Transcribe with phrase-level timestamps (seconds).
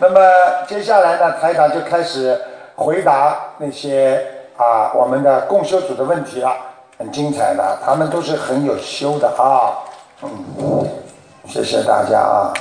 [0.00, 0.20] 那么
[0.68, 2.40] 接下来呢，台长就开始
[2.76, 4.24] 回答那些
[4.56, 6.52] 啊我们的共修组的问题了，
[6.96, 9.82] 很精彩的，他们都是很有修的啊，
[10.22, 10.86] 嗯，
[11.48, 12.54] 谢谢大家啊。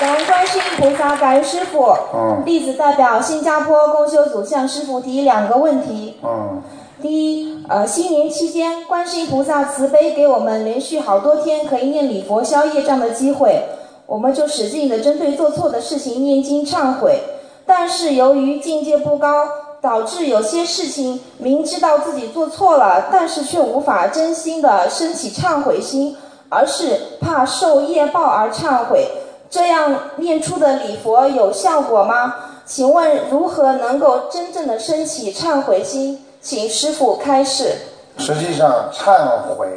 [0.00, 1.96] 感恩观世音菩萨，感恩师傅。
[2.12, 6.18] 嗯弟子代表新加坡共修组向师傅提两个问题。
[6.24, 6.60] 嗯
[7.00, 13.62] 第一，呃，新年期间，观世音菩萨慈悲给我们连续好多天可以念礼佛消业障的机会，
[14.06, 17.20] 我们就使劲的针对做错的事情念经忏悔。
[17.64, 19.46] 但是由于境界不高，
[19.80, 26.16] 导致有些事情明知道自己做错了，但是却无法真心的升起忏悔心，
[26.48, 29.08] 而是怕受业报而忏悔。
[29.48, 32.34] 这样念出的礼佛有效果吗？
[32.64, 36.24] 请问如何能够真正的升起忏悔心？
[36.40, 37.74] 请师傅开示。
[38.18, 39.68] 实际上，忏悔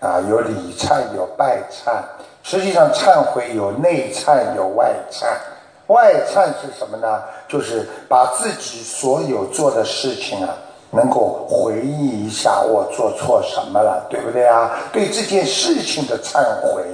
[0.00, 1.92] 啊，有礼忏，有拜忏。
[2.48, 5.24] 实际上，忏悔有内忏，有外忏。
[5.88, 7.20] 外忏是什么呢？
[7.48, 10.54] 就是把自己所有做的事情啊，
[10.92, 14.70] 能够回忆一下我做错什么了，对不对啊？
[14.92, 16.84] 对这件事情的忏悔。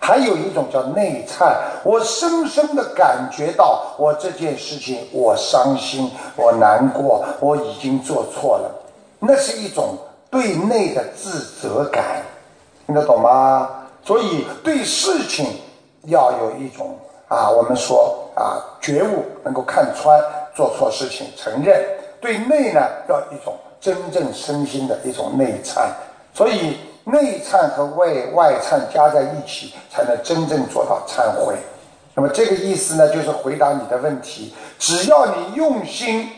[0.00, 1.52] 还有一种叫内忏，
[1.84, 8.70] 我深深的感觉到我这件事情，我伤心，我难过，我已经做错了，
[9.20, 9.96] 那是一种
[10.28, 12.04] 对内的自责感，
[12.84, 13.68] 听得懂吗？
[14.08, 15.44] 所以对事情
[16.04, 16.96] 要有一种
[17.28, 20.18] 啊，我们说啊觉悟，能够看穿
[20.56, 21.76] 做错事情，承认；
[22.18, 25.88] 对内呢，要一种真正身心的一种内忏。
[26.32, 31.56] 所以内忏和外外忏加在一起，才能真正做到忏悔。
[32.14, 34.54] 那么这个意思呢，就是回答你的问题。
[34.78, 36.30] 只要你用心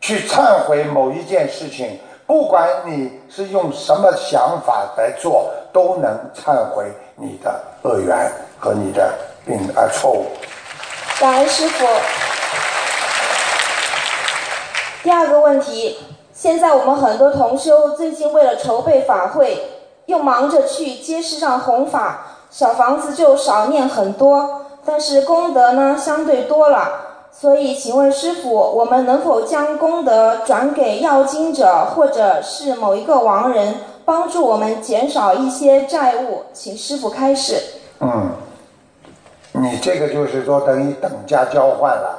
[0.00, 9.12] 去忏悔某一件事情，不管你是用什么想法来做，都能忏悔你的恶缘和你的
[9.46, 10.26] 病啊错误。
[11.20, 11.86] 感恩师傅。
[15.02, 15.98] 第二个问题，
[16.34, 19.56] 现在我们很多同修最近为了筹备法会，
[20.06, 27.04] 又忙着去街市上弘法，小房子就少念很多，但是功德呢相对多了。
[27.30, 33.76] 所以，请问师傅，我们能否将功德转给要经者，或者是某一个亡人，
[34.08, 36.44] 帮助我们减少一些债务？
[36.54, 37.62] 请师傅开示。
[38.00, 38.30] 嗯，
[39.52, 42.18] 你这个就是说等于等价交换了。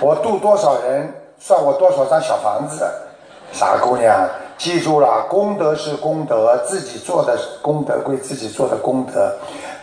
[0.00, 2.84] 我度多少人，算我多少张小房子。
[3.52, 4.28] 傻姑娘，
[4.58, 9.36] 记住了，功德是功德，自己做的功德归自己做的功德。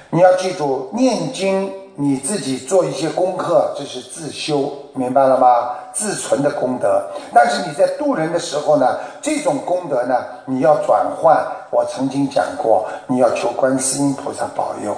[0.09, 1.71] 你要记住，念经
[2.01, 5.71] 你自己做一些功课，这是自修，明白了吗？
[5.91, 7.03] 自存的功德。
[7.33, 10.15] 但是你在度人的时候呢，这种功德呢，
[10.45, 11.45] 你要转换。
[11.69, 14.95] 我曾经讲过，你要求观世音菩萨保佑。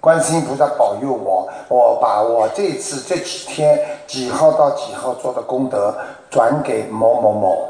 [0.00, 5.94] 观世音菩萨保佑我，我把我这次这几天几号到几号做的功德
[6.30, 7.68] 转给某某某，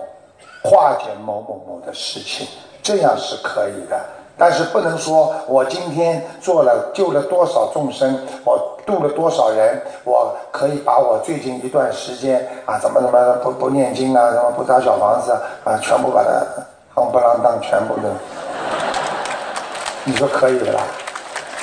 [0.63, 2.47] 化解某某某的事情，
[2.81, 4.01] 这样是可以的。
[4.41, 16.31] 但是不能说我今天做了救了多少众生，我度了多少人，我可以把我最近一段时间啊怎么怎么不不念经啊，什么不找小房子啊，啊全部把它
[16.95, 18.09] 夯不浪当全部的，
[20.05, 20.81] 你说可以的啦？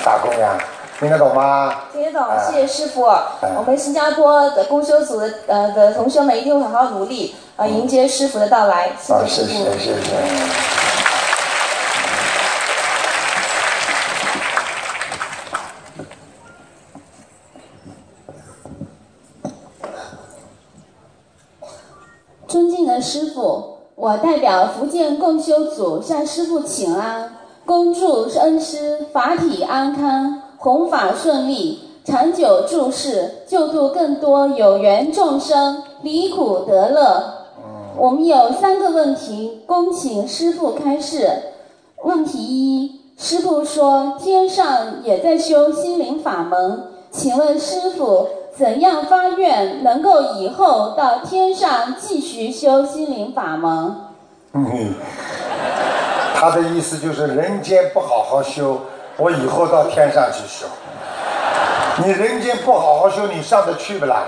[0.04, 0.56] 打工呀，
[1.00, 1.74] 听得懂吗？
[1.92, 3.02] 听得懂，哎谢谢师傅。
[3.02, 8.92] 我们新加坡的公修组的呃的同学们一定会好好努力，呃，迎接师傅的到来。
[9.02, 9.48] 谢啊，谢师傅。
[9.48, 10.77] 谢谢谢谢。
[23.00, 37.34] 师傅，我代表福建共修组向师傅请安，恭祝恩师法体安康，弘法顺利，长久住世，救度更多有缘众生，离苦得乐。
[37.96, 41.28] 我们有三个问题，恭请师傅开示。
[42.04, 53.94] 问题一，师傅说天上也在修心灵法门，请问师傅怎样发愿能够以后到天上继续修心灵法门？
[54.54, 54.94] 嗯，
[56.34, 58.80] 他的意思就是人间不好好修，
[59.16, 60.66] 我以后到天上去修。
[62.04, 64.24] 你人间不好好修，你上得去不啦？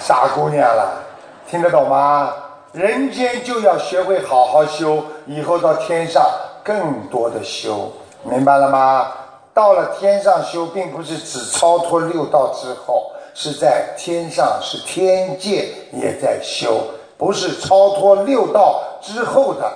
[0.00, 1.00] 傻姑娘了，
[1.48, 2.32] 听得懂吗？
[2.72, 6.20] 人间就要学会好好修，以后到天上
[6.64, 7.92] 更多的修，
[8.24, 9.06] 明白了吗？
[9.54, 16.82] 到了天上修，并不是只超脱六道之后，是在天上，是天界也在修，
[17.16, 19.72] 不是超脱六道之后的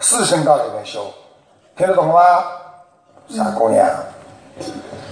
[0.00, 1.04] 四圣道里面修，
[1.76, 2.44] 听得懂了吗？
[3.28, 3.86] 傻姑娘，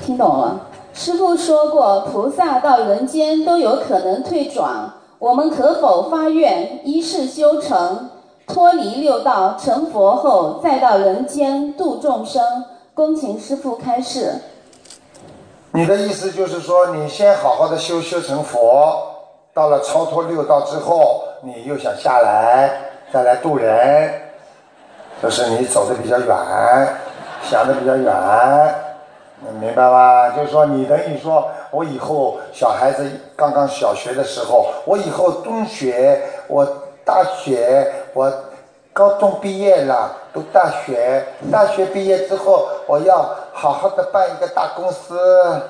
[0.04, 0.60] 听懂了。
[0.92, 8.10] 师傅说过，菩萨到人间都有可能退转，我们可否发愿一世修成，
[8.46, 12.64] 脱离六道成佛后再到人间度众生？
[12.92, 14.34] 恭请师傅开示。
[15.72, 18.92] 你的意思就是说，你先好好的修修成佛，
[19.54, 22.68] 到了超脱六道之后，你又想下来
[23.12, 24.12] 再来渡人，
[25.22, 26.36] 就是你走的比较远，
[27.44, 28.12] 想的比较远，
[29.60, 30.30] 明白吧？
[30.30, 36.66] 就是说，你等于说我以后小孩子刚刚小学的时候，我以后中学，我
[37.04, 38.28] 大学，我
[38.92, 45.62] 高中毕业了，读大学，大学毕业之后，我要好好的办一个大公司。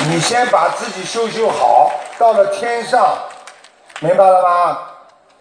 [0.10, 3.18] 你先把自己修修好，到了天上，
[4.00, 4.78] 明白了吗？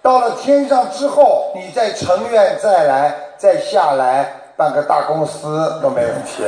[0.02, 6.44] 到了天上之后，你再成愿再来，再下来办个大公司都没问题。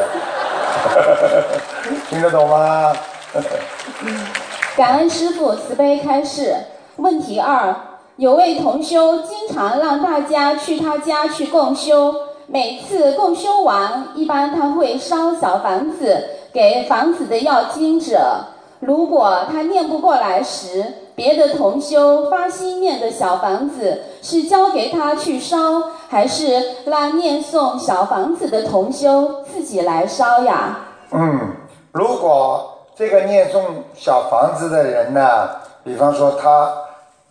[2.07, 2.93] 听得懂吗？
[4.77, 6.55] 感恩师傅慈悲开示。
[6.95, 7.75] 问题二：
[8.15, 12.13] 有位同修经常让大家去他家去共修，
[12.47, 16.23] 每次共修完，一般他会烧小房子
[16.53, 18.45] 给房子的要经者。
[18.79, 20.85] 如果他念不过来时，
[21.15, 30.79] 别的同修发心念的小房子是交给他去烧，还是让念诵小房子的同修自己来烧呀？
[31.11, 31.55] 嗯，
[31.91, 33.63] 如果这个念诵
[33.95, 35.49] 小房子的人呢，
[35.83, 36.71] 比方说他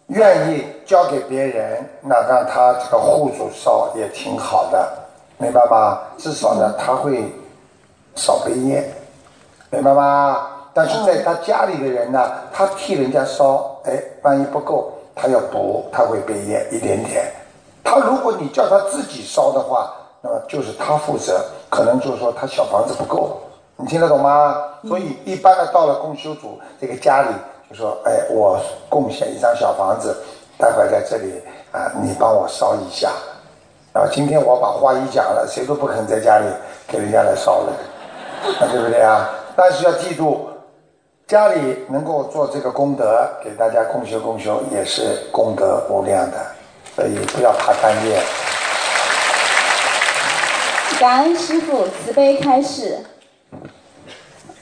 [0.09, 4.93] 愿意交给别人，那让他这个户主烧也挺好的，
[5.39, 6.01] 明白吗？
[6.19, 7.23] 至少呢，他会
[8.17, 8.93] 少背业，
[9.71, 10.39] 明白吗？
[10.75, 17.33] 但是在他家里的人呢，他替人家烧，哎，万一不够，他要补，他会背业一点点。
[17.85, 23.39] 他如果你叫他自己烧的话，那么就是他负责，可能就是说他小房子不够，
[23.81, 24.57] 你听得懂吗？
[24.87, 27.29] 所以一般的到了供修组这个家里，
[27.71, 30.17] 就说，哎，我贡献一张小房子，
[30.59, 31.43] 待会在这里
[31.73, 33.11] 啊，你帮我烧一下。
[33.93, 36.47] 啊，今天我把话一讲了，谁都不肯在家里
[36.87, 37.73] 给人家来烧了，
[38.71, 39.29] 对不对啊？
[39.57, 40.47] 但是要记住。
[41.27, 46.37] 家里能够做这个功德，给大家共修共修，也是功德无量的，
[46.97, 48.21] 所以不要怕贪念。
[50.99, 52.99] 感恩师父慈悲开示。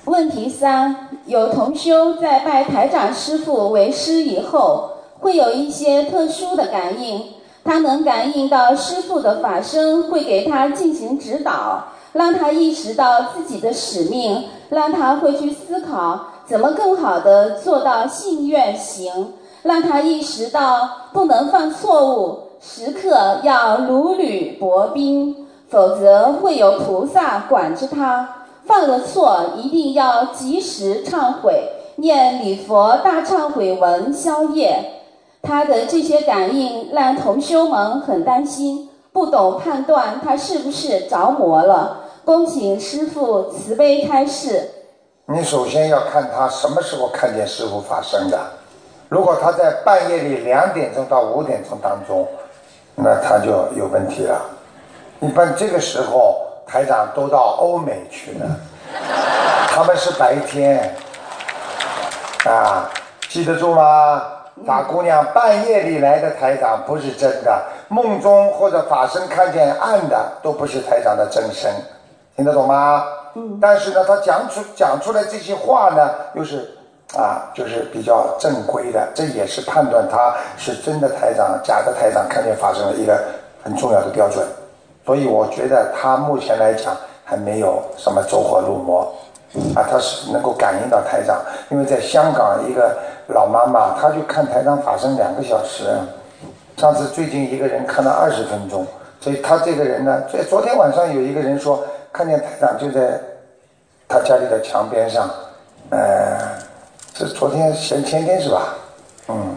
[0.05, 4.90] 问题三：有同修在拜台长师父为师以后，
[5.20, 7.25] 会有一些特殊的感应，
[7.62, 16.29] 他能感应到师父的法身会给他进行指导，让他意识到自己的使命，让他会去思考。
[16.46, 19.34] 怎么更好的做到信愿行，
[19.64, 28.38] 让他意识到不能犯错误，时刻要如履薄冰，否则会有菩萨管着他。
[28.69, 34.93] 犯了错一定要及时忏悔，念礼佛大忏悔文消业。
[35.41, 42.00] 他的这些感应让同修们很担心，不懂判断他是不是着魔了。
[42.26, 44.69] 恭请师父慈悲开示。
[45.25, 48.38] 你首先要看他什么时候看见师傅发生的。
[49.09, 52.29] 如果他在半夜里两点钟到五点钟当中，
[52.97, 54.38] 那他就有问题了。
[55.20, 58.46] 一般这个时候台长都到欧美去了，
[59.75, 60.94] 他们是白天
[62.44, 62.91] 啊，
[63.29, 64.22] 记得住吗？
[64.67, 71.72] 大姑娘半夜里来的台长不是真的，梦中或者法身看见暗的都不是台长的真身，
[72.37, 73.05] 听得懂吗？
[73.60, 76.77] 但是呢，他讲出讲出来这些话呢，又是
[77.17, 83.17] 啊，就是比较正规的，这也是判断他是真的台长、假的台长看见法身的一个
[83.63, 84.44] 很重要的标准。
[85.08, 89.10] 所以我觉得他目前来讲还没有什么走火入魔
[89.74, 91.41] 啊，他是能够感应到台长。
[91.70, 92.94] 因为在香港一个
[93.29, 95.84] 老妈妈，她就看台长法身两个小时，
[96.77, 98.86] 上次最近一个人看了二十分钟，
[99.19, 101.82] 所以他这个人呢，昨昨天晚上有一个人说。
[102.10, 103.20] 看见台长就在
[104.08, 105.31] 他家里的墙边上，
[105.91, 106.36] 呃，
[107.15, 108.74] 是昨天前前天是吧？
[109.29, 109.56] 嗯，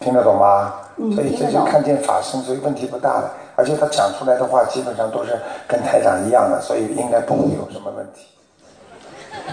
[0.00, 0.74] 听得懂吗？
[1.14, 3.30] 所以这就看见法身，所以问题不大了。
[3.60, 5.38] 而且他讲出来的话基本上都是
[5.68, 8.26] 跟台长一样的，所以应该不会有什么问题。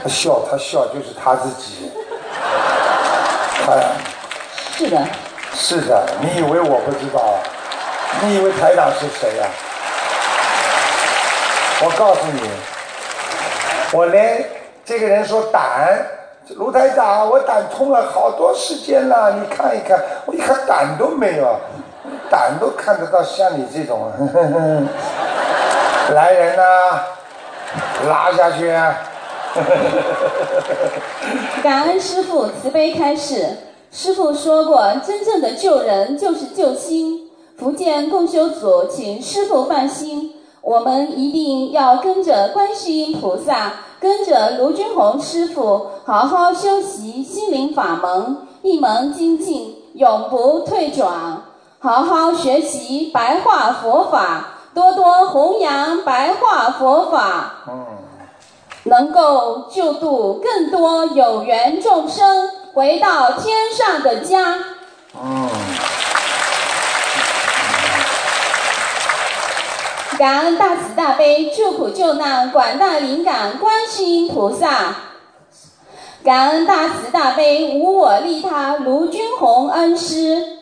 [0.02, 1.92] 他笑，他笑就是他自己。
[3.66, 3.74] 他
[4.78, 4.98] 是的。
[5.54, 7.42] 是的，你以为我不知道啊？
[8.22, 9.48] 你以为台长是谁呀？
[11.84, 12.50] 我告诉你，
[13.92, 14.46] 我连
[14.86, 15.98] 这个人说胆，
[16.50, 21.60] 卢台长，我胆痛了好多时间了，你看一看，我一看胆都没有，
[22.30, 24.12] 胆都看得到像你这种，
[26.14, 26.62] 来人呐，
[28.08, 28.72] 拉下去！
[31.64, 33.58] 感恩师父慈悲开示。
[33.90, 37.30] 师父说过，真正的救人就是救心。
[37.58, 51.42] 福建共修组，请师父放心，我们一定要跟着观世音菩萨，跟着卢军红师父，好好修习心灵法门，一门精进，永不退转。
[51.88, 57.63] 好好学习白话佛法，多多弘扬白话佛法。
[57.65, 57.86] 嗯。
[58.84, 64.60] 能够救度更多有缘众生回到天上的家。
[65.15, 65.50] 嗯。
[70.20, 74.94] 感恩大慈大悲救苦救难广大灵感观世音菩萨。
[76.25, 80.57] 感恩大慈大悲无我利他卢军宏恩师。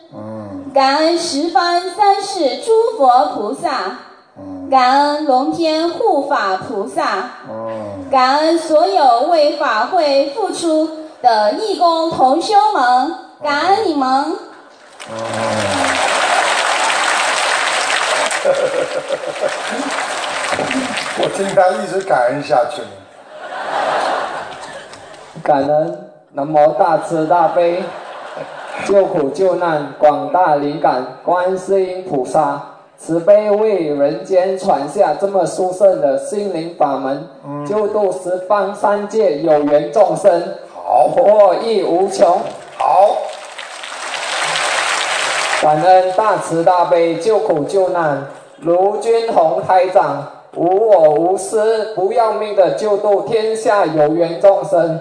[0.76, 0.78] 嗯。
[0.78, 3.96] 感恩十方三世诸佛菩萨。
[4.70, 7.30] 感恩龙天护法菩萨，
[8.10, 14.36] 感恩所有为法会付出的义工同修们，感恩你们。
[21.18, 22.82] 我听他一直感恩下去。
[25.42, 27.84] 感恩南无大慈大悲
[28.84, 32.60] 救苦救难广大灵感观世音菩萨。
[32.98, 37.28] 慈悲为人间传下这么殊胜的心灵法门，
[37.66, 40.42] 救度十方三界有缘众生，
[40.74, 42.40] 好，获益无穷。
[42.78, 43.18] 好，
[45.60, 48.26] 感恩大慈大悲救苦救难
[48.60, 54.98] 卢军宏台长，无我无私不要命的救度天下有缘众生。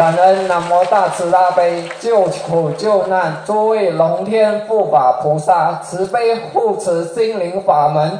[0.00, 8.18] 感恩南无大慈大悲救苦救难诸位龙天护法菩萨慈悲护持心灵法门，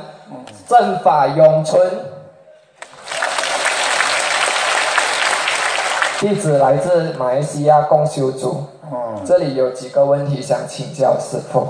[0.69, 1.91] 正法永存。
[6.19, 8.63] 弟子来自马来西亚共修组，
[9.25, 11.69] 这里有几个问题想请教师父。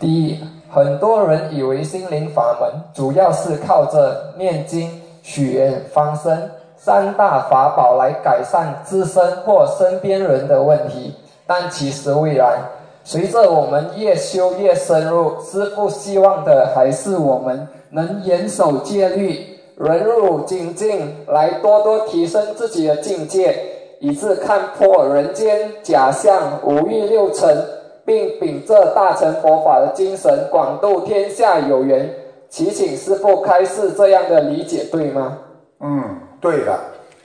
[0.00, 6.52] 第一，很多人以为心灵法门主要是靠着念经、许愿、放生。
[6.86, 11.12] 三大法宝来改善自身或身边人的问题，
[11.44, 12.58] 但其实未来。
[13.02, 23.58] 随着我们越修越深入，师父希望的还是我们能严守戒律，人入精进，来多多提升自己的境界，
[23.98, 27.64] 以致看破人间假象，五欲六尘，
[28.04, 32.08] 并秉着大乘佛法的精神，广度天下有缘。
[32.48, 35.38] 祈请师父开示这样的理解，对吗？
[35.80, 36.20] 嗯。
[36.40, 36.78] 对的，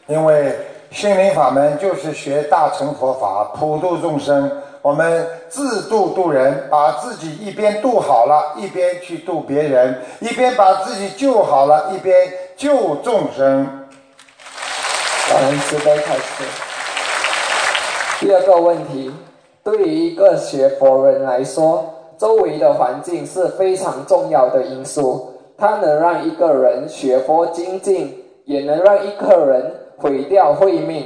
[0.08, 0.58] 因为
[0.92, 4.52] 心灵法门就是学大乘佛法，普度众生。
[4.82, 12.16] 我们自度度人，把自己一边度好了，一边去度别人，一边把自己救好了，一边
[12.58, 13.88] 救众生。
[15.30, 16.44] 感恩慈悲开始。
[18.20, 19.14] 第二个问题，
[19.64, 28.21] 对于一个学佛人来说，周围的环境是非常重要的因素，它能让一个人学佛精进。
[28.52, 31.06] 也能让一个人毁掉慧命。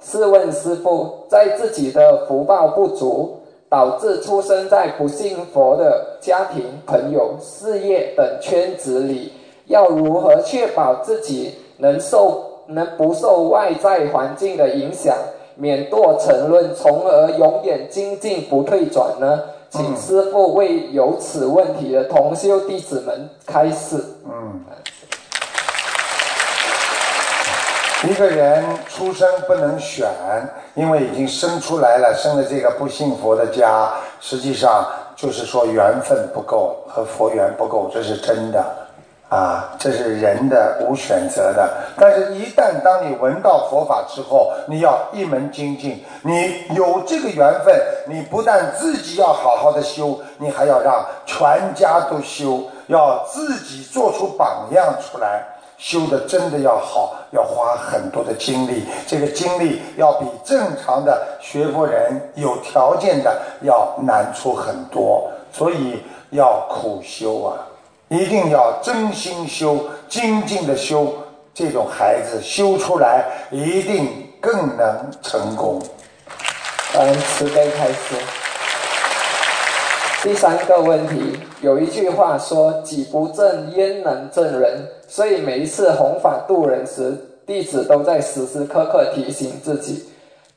[0.00, 9.32] 试问师父，在自己的福报不足，导致出生在不信佛的家庭、朋友、事业等圈子里，
[9.66, 15.16] 要如何确保自己能受、能不受外在环境的影响，
[15.56, 19.42] 免堕沉沦，从而永远精进不退转呢？
[19.70, 23.96] 请师父为有此问题的同修弟子们开示。
[24.24, 24.60] 嗯。
[28.06, 30.06] 一个人出生不能选，
[30.74, 38.62] 因为已经生出来了，生了这个不信佛的家，实际上就是说缘分不够和佛缘不够，这是真的，
[39.30, 41.68] 啊，这是人的无选择的。
[41.98, 47.74] 但是，一旦当你闻到佛法之后，你要一门精进，你有这个缘分，
[48.06, 55.42] 你不但自己要好好的修，你还要让全家都修，要自己做出榜样出来。
[55.84, 67.58] 修的真的要好，要花很多的精力，这个精力要比正常的学佛人有条件的要难出很多，所以要苦修啊，
[68.08, 71.12] 一定要真心修，精进的修，
[71.52, 75.82] 这种孩子修出来一定更能成功。
[76.94, 78.43] 嗯，慈悲开始。
[80.24, 87.14] 第三个问题，有一句话说：“己不正，焉能正人？”所以每一次弘法度人时，
[87.44, 90.02] 弟子都在时时刻刻提醒自己：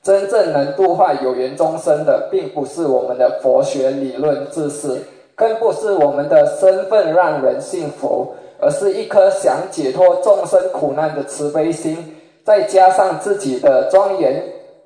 [0.01, 5.01] 真正能度化有缘众生的，并不是我们的佛学理论知识，
[5.35, 14.41] 更不是我们的身份让人信服，而是一颗想解脱众生苦难的慈悲心，再加上自己的庄严、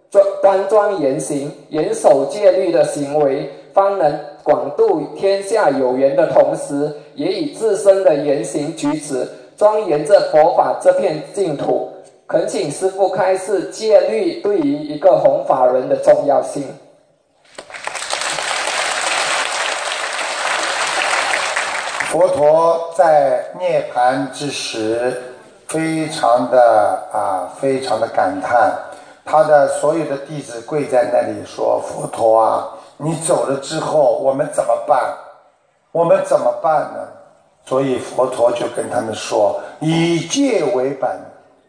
[0.10, 11.91] 庄端庄言行、严守戒律的行为，方能广度天下有缘的同时，也以自身的言行举止庄严着佛法这片净土。
[12.27, 16.63] 恳请师父开示戒律对于一个弘法人的重要性。
[22.10, 25.21] 佛陀在涅槃之时，
[25.67, 28.74] 非常的啊，非常的感叹。
[29.24, 32.67] 他的所有的弟子跪在那里说：“佛陀啊，
[33.03, 35.17] 你走了之后，我们怎么办？
[35.91, 37.08] 我们怎么办呢？”
[37.65, 41.10] 所以佛陀就跟他们说：“以戒为本。”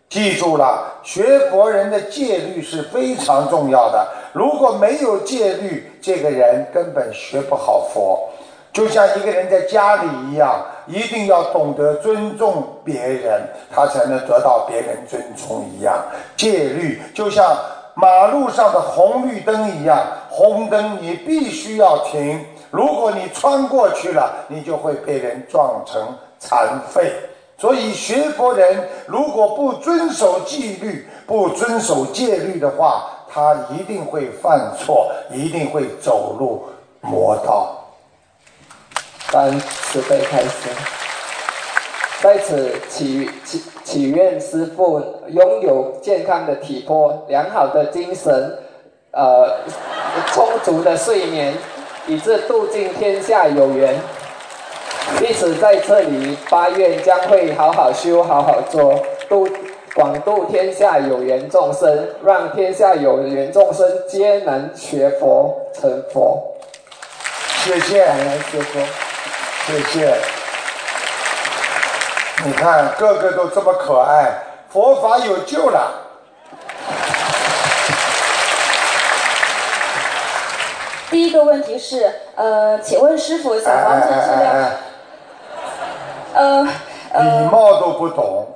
[0.08, 4.06] 记住了，学佛人的戒律是非常重要的。
[4.34, 8.28] 如果没有戒律，这个人根本学不好佛。
[8.74, 15.94] 就像一个人在家里一样，一定要懂得尊重别人，他才能得到别人尊重一样。
[16.36, 17.56] 戒律就像
[17.94, 27.12] 马路上的红绿灯一样，红灯你必须要停，如果你穿过去了，你就会被人撞成残废。
[27.58, 36.64] 所以，学佛人如果不遵守纪律、不遵守戒律的话，他一定会犯错，一定会走入
[37.00, 37.76] 魔道。
[39.30, 40.68] 三慈悲开始，
[42.22, 48.58] 在此祈祈祈愿师父拥有健康的体魄、良好的精神、
[49.10, 49.58] 呃
[50.28, 51.52] 充足的睡眠，
[52.06, 53.96] 以致度尽天下有缘。
[55.18, 58.94] 弟子在这里发愿，将会好好修，好好做，
[59.28, 59.48] 度
[59.96, 66.54] 广度天下有缘众生，让天下有缘众生皆能学佛成佛。
[67.64, 68.06] 谢谢，
[68.50, 68.78] 师父，
[69.66, 70.41] 谢谢。
[72.44, 74.32] 你看，个个都这么可爱，
[74.68, 75.92] 佛法有救了。
[81.08, 84.70] 第一个问题是，呃，请问师傅，小房子质量？
[86.34, 86.64] 呃，
[87.22, 88.48] 礼貌都不懂，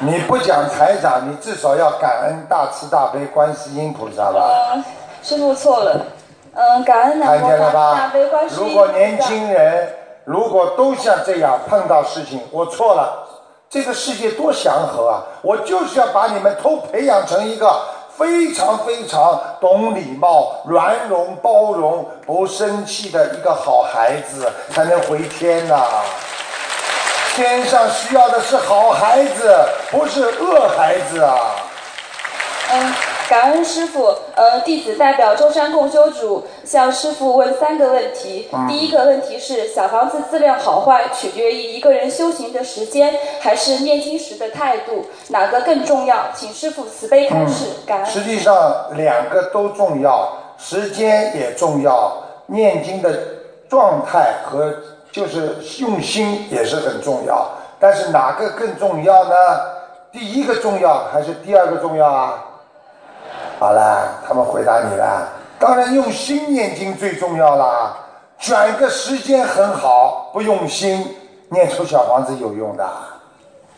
[0.00, 4.82] 你不讲财长，你至少要感恩大慈大悲观世音菩萨吧？
[5.22, 6.06] 师傅错了，
[6.52, 9.88] 嗯，感恩南无大悲观世音菩萨如果年轻人
[10.24, 13.26] 如果都像这样碰到事情，我错了，
[13.68, 15.22] 这个世界多祥和啊！
[15.42, 17.74] 我就是要把你们都培养成一个
[18.16, 25.84] 非常非常懂礼貌、软容包容、不生气的一个好孩子，才能回天呐。
[27.34, 29.54] 天上需要的是好孩子，
[29.90, 31.36] 不是恶孩子啊！
[32.72, 32.94] 嗯，
[33.34, 34.14] 感恩师傅。
[34.36, 38.48] 呃，弟子代表舟山共修组向师傅问三个问题。
[38.68, 45.06] 第一个问题是：小房子质量好坏取决于一个人修行的时间，还是念经时的态度？
[45.30, 46.26] 哪个更重要？
[46.32, 47.66] 请师傅慈悲开示。
[47.84, 48.06] 感恩。
[48.06, 52.12] 实际上，两个都重要，时间也重要，
[52.46, 53.18] 念经的
[53.68, 54.72] 状态和。
[55.10, 59.34] 就是用心也是很重要，但是哪个更重要呢？
[60.10, 62.44] 第一个重要还是第二个重要啊？
[63.64, 65.26] 好了，他们回答你了。
[65.58, 67.96] 当然用心念经最重要啦，
[68.38, 71.16] 选个时间很好，不用心
[71.48, 72.86] 念出小房子有用的，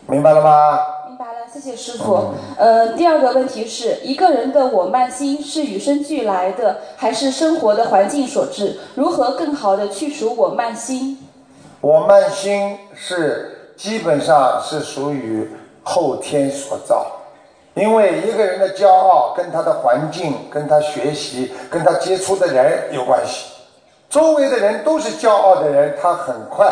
[0.05, 0.77] 明白了吗？
[1.07, 2.33] 明白了谢谢师傅。
[2.57, 8.77] 呃，第二个问题是一个人的我慢心是与生俱来的，还是生活的环境所致？
[8.95, 11.17] 如何更好的去除我慢心？
[11.79, 15.49] 我慢心是基本上是属于
[15.81, 17.05] 后天所造，
[17.77, 23.53] 因为一个人的骄傲跟他的环境、跟他学习、跟他接触的人有关系。
[24.09, 26.67] 周围的人都是骄傲的人，他很快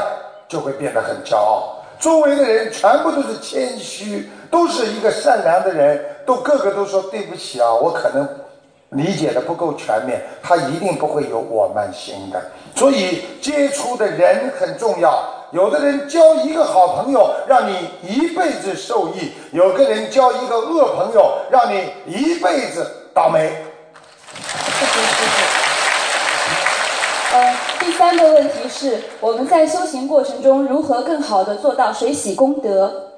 [0.48, 1.76] 就会变得很骄傲。
[2.00, 8.28] 周围的人全部都是谦虚，都是一个善良的人，都个个都说对不起啊，我可能
[8.90, 12.42] 理解的不够全面，他一定不会有我慢心的。
[12.76, 23.50] 所以接触的人很重要，有的人交一个好朋友，让你一辈子受益；有个人交一个恶朋友，让你一辈子倒霉。
[24.34, 25.38] 谢谢师傅。
[27.36, 33.12] 呃，第三个问题是，我们在修行过程中如何更好的做到水洗功德？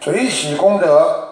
[0.00, 1.31] 水洗功德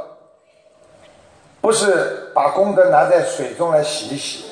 [1.61, 4.45] 不是把功德拿在水中来洗一洗，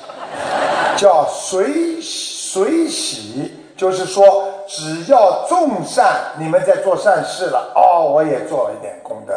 [0.96, 9.34] 叫水水洗，就是说只要种善，你们在做善事了，哦，我也做一点功德；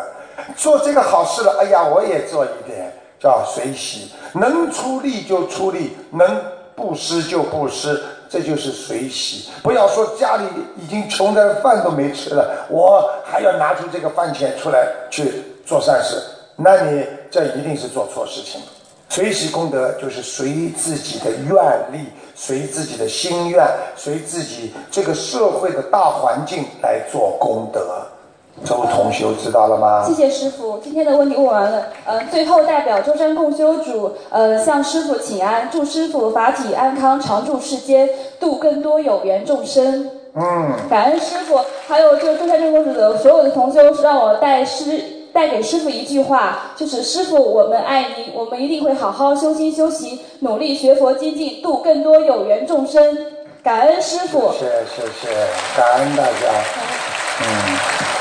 [0.55, 2.91] 做这个好事了，哎呀，我也做一点。
[3.21, 6.41] 叫随洗，能出力就出力，能
[6.75, 9.51] 布施就布施，这就是随洗。
[9.61, 10.43] 不要说家里
[10.75, 15.31] 已经穷的饭都没吃了，我还要拿出这个饭钱出来去
[15.63, 16.19] 做善事，
[16.55, 18.67] 那你这一定是做错事情了。
[19.09, 21.53] 随喜功德就是随自己的愿
[21.91, 23.65] 力，随自己的心愿，
[23.95, 28.03] 随自己这个社会的大环境来做功德。
[28.65, 30.05] 周同修知道了吗？
[30.05, 31.87] 谢谢师傅，今天的问题问完了。
[32.05, 40.09] 呃，最后代表舟山共修组，呃，向师傅请安，祝师傅法体安康，常驻世间，度更多有缘众生。
[40.35, 53.17] 嗯，感恩师傅，还有这个舟山共修组的所有的同修，让我带师带给师傅一句话，就是师傅，我们爱你，我们一定会好好修心修行，努力学佛精进，度更多有缘众生。
[53.63, 54.51] 感恩师傅。
[54.51, 55.29] 谢谢谢谢，
[55.77, 56.31] 感恩大家。
[57.41, 57.77] 嗯，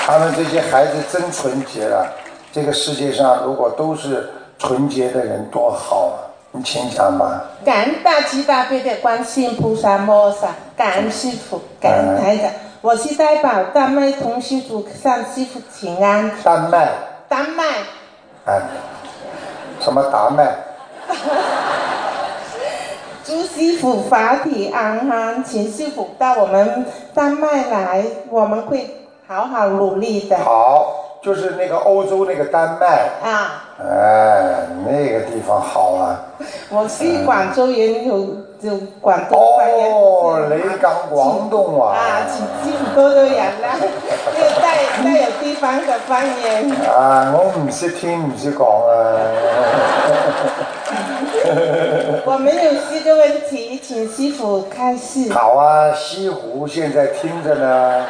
[0.07, 2.07] 他们这些孩子真纯洁了！
[2.53, 6.14] 这个世界上如果都是纯洁的人，多好啊！
[6.53, 7.44] 你请讲吧。
[7.64, 12.51] 感恩大慈大悲的观世音菩萨摩萨，感恩师傅，感恩台长。
[12.83, 16.33] 我是代表丹麦同修组向师傅请安。
[16.43, 16.88] 丹麦，
[17.29, 17.64] 丹麦，
[18.47, 18.59] 哎，
[19.79, 20.51] 什么丹麦？
[23.23, 30.38] 朱师傅法体安康，请师傅到我们丹麦来，我们会好好努力的。
[30.38, 36.19] 好，就是那个欧洲那个丹麦，啊，哎，那个地方好啊。
[36.73, 39.90] 我是广州人，有就广东方言。
[39.92, 42.27] 哦，雷港廣東啊，話。
[42.29, 43.87] 請師傅多多人啦，呢
[44.37, 44.64] 個帶
[45.03, 46.70] 帶有地方的方言。
[46.88, 48.90] 啊，我唔识听唔识讲啊。
[52.27, 55.33] 我們有四个问题，请师傅開示。
[55.33, 58.07] 好啊，西湖现在听着呢。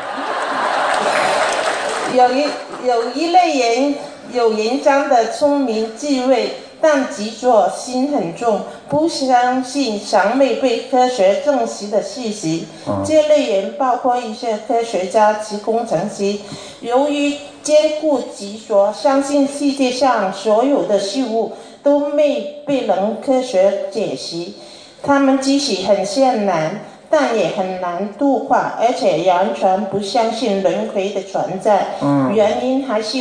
[2.13, 2.49] 有一
[2.85, 3.95] 有一类人
[4.33, 12.61] 有人長得聰明智慧，但执着心很重，不相信尚未被科学证实的事实。
[13.05, 16.39] 这类人包括一些科学家及工程师，
[16.81, 24.57] 由于坚固执着，相信世界上所有的事物都未被能科学解析，
[25.03, 26.81] 他们即使很艰难。
[27.13, 31.97] 但也很难度化，而且完全不相信轮回的存在。
[32.01, 33.19] 嗯原因还是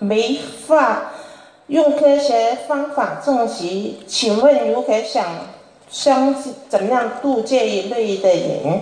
[0.00, 0.36] 没
[0.66, 1.09] 法
[1.70, 3.94] 用科学方法证实。
[4.08, 5.24] 请问如何想
[5.88, 8.80] 相信，怎么样度这一类的人？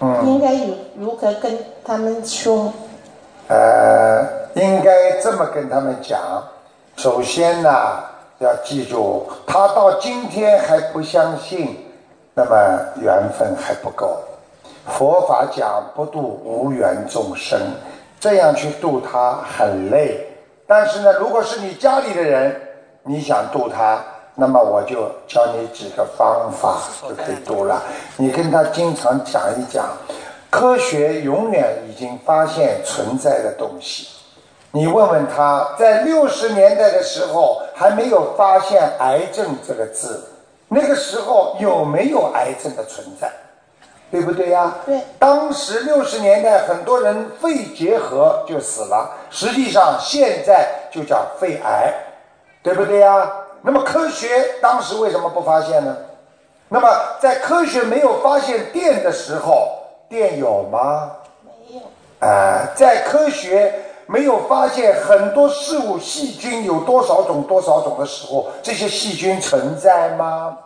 [0.00, 2.72] 嗯应该如如何跟他们说？
[3.48, 4.24] 呃，
[4.54, 6.20] 应该这么跟他们讲。
[6.96, 8.04] 首先呢，
[8.38, 11.84] 要记住，他到今天还不相信，
[12.34, 12.54] 那么
[13.02, 14.16] 缘分还不够。
[14.86, 17.58] 佛法讲不度无缘众生，
[18.20, 20.27] 这样去度他很累。
[20.70, 22.54] 但是呢，如果是你家里的人，
[23.04, 24.04] 你想度他，
[24.34, 26.76] 那么我就教你几个方法
[27.08, 27.82] 就可以度了。
[28.18, 29.86] 你跟他经常讲一讲，
[30.50, 34.08] 科学永远已经发现存在的东西。
[34.70, 40.22] 你问问他，在六十年代的时候还没有发现癌症这个字，
[40.68, 43.32] 那个时候有没有癌症的存在？
[44.10, 44.74] 對不对呀？
[44.86, 45.00] 对。
[45.18, 51.92] 当时六十年代很多人肺结核就死了，实际上现在就叫肺癌，
[52.62, 53.30] 对不对呀？
[53.62, 54.28] 那么科学
[54.62, 55.96] 当时为什么不发现呢？
[56.68, 56.88] 那么
[57.20, 59.68] 在科学没有发现电的时候，
[60.08, 61.12] 电有吗？
[61.42, 62.26] 没有。
[62.26, 63.72] 啊、在科学
[64.06, 70.56] 没有发现很多事物细菌有多少种多少种的时候，这些细菌存在吗？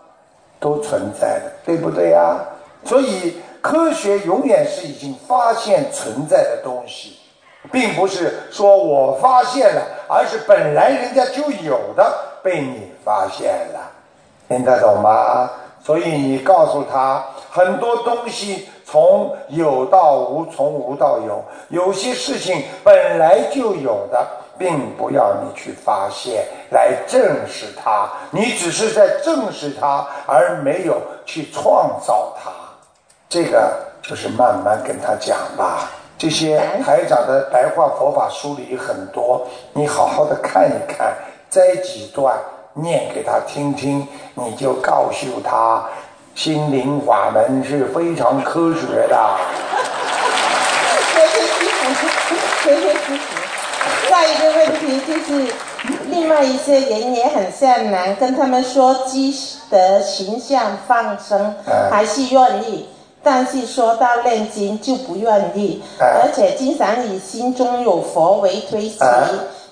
[0.60, 2.36] 都存在的，对不对呀？
[2.84, 7.18] 所以科学永远是已经发现存在的东西，
[7.70, 13.90] 并不是说我发现了，而是本来人家就有的被你发现了，
[14.48, 15.50] 听得懂吗？
[15.84, 24.24] 所以你告诉他，很多东西从有到无，从无到有，有些事情本来就有的，
[24.56, 32.50] 并不要你去发现来证实它，你只是在证实它，而没有去创造它。
[33.32, 35.90] 這個就是慢慢跟他讲吧。
[36.18, 41.14] 这些台长的白话佛法书里很多，你好好的看一看，
[41.48, 42.36] 摘几段
[42.74, 45.82] 念给他听听，你就告诉他，
[46.34, 49.16] 心灵法门是非常科学的。
[51.14, 54.10] 謝謝師傅，謝謝師傅。
[54.10, 55.54] 下一个问题就是，
[56.10, 59.34] 另外一些人也很善良，跟他们说积
[59.70, 61.56] 德行善放生，
[61.90, 62.88] 还是愿意，
[63.24, 68.98] 但是说到念經就不愿意，而且经常以心中有佛为推辞，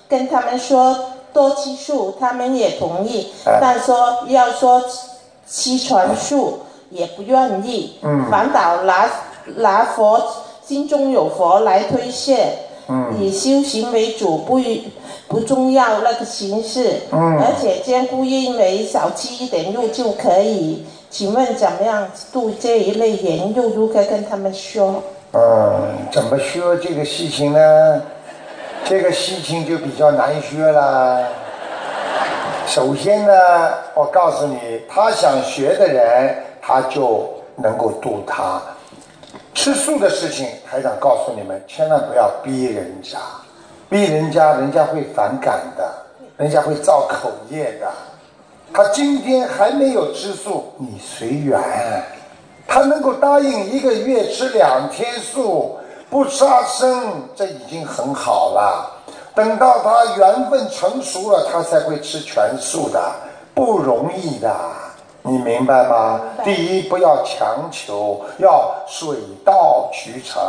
[0.07, 0.97] 跟他们说
[1.33, 3.57] 多吃素，他们也同意，哎。
[3.59, 4.81] 但说要说
[5.45, 6.59] 吃全素
[6.89, 8.29] 也不愿意，嗯。
[8.31, 9.09] 反倒拿
[9.57, 10.21] 拿佛
[10.65, 13.17] 心中有佛来推卸，嗯。
[13.19, 14.61] 以修行为主，不
[15.27, 17.37] 不重要那个形式，嗯。
[17.39, 20.85] 而且兼顾因为少吃一点肉就可以。
[21.11, 25.03] 请问怎么样度这一类人，又如何跟他们说？
[25.33, 28.01] 嗯，怎么说这个事情呢？
[28.85, 31.27] 这个事情就比较难学了。
[32.65, 33.33] 首先呢，
[33.93, 34.57] 我告诉你，
[34.89, 38.61] 他想学的人，他就能够度他。
[39.53, 43.19] 吃素的事情，台长告诉你们，千万不要逼人家，
[43.89, 45.91] 逼人家，人家会反感的，
[46.37, 47.91] 人家会造口业的。
[48.73, 51.59] 他今天还没有吃素，你随缘。
[52.67, 55.77] 他能够答应一个月吃两天素，
[56.09, 58.89] 不杀生，这已经很好了。
[59.35, 63.01] 等到他缘分成熟了，他才会吃全素的，
[63.53, 64.55] 不容易的，
[65.23, 66.21] 你明白吗？
[66.43, 70.41] 第一，不要强求，要水到渠成，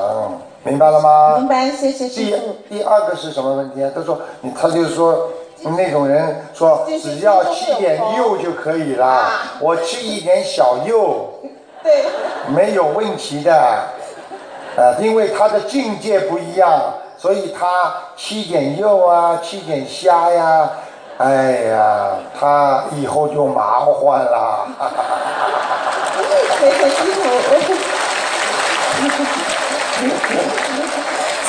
[0.62, 1.38] 明白了吗？
[1.38, 2.36] 明白，谢谢第。
[2.68, 3.90] 第二个是什么问题啊？
[3.94, 5.28] 他说你，他就是说
[5.70, 11.40] 那种人说只要吃点肉就可以了，我吃一点小肉
[11.82, 12.04] 对，
[12.48, 13.84] 没有问题的，
[14.76, 20.70] 呃，因为他的境界不一样，所以他吃点肉啊，吃点虾呀，
[21.18, 24.66] 哎呀，他以后就麻烦了。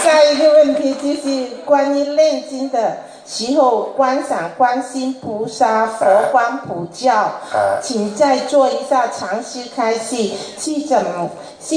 [0.04, 7.14] 下一个问题就是关于念经的时候观赏观心菩萨、佛光普照
[7.54, 10.16] 啊，请再做一下常识开示，
[10.58, 11.76] 是怎么是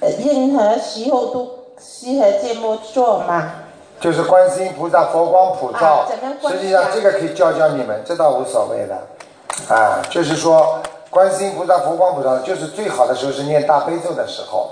[0.00, 3.52] 呃任何时候都适合这么做吗？
[4.00, 6.08] 就是观世音菩萨佛光普照
[6.48, 8.96] 实际上这个可以教教你们，这倒无所谓的，
[9.68, 14.70] 啊，就是说观世音菩萨佛光普照，就是最好的时候是念大悲咒的时候，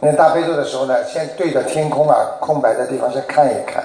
[0.00, 3.84] 念大悲咒的时候呢，先对着天空啊，空白的地方先看一看，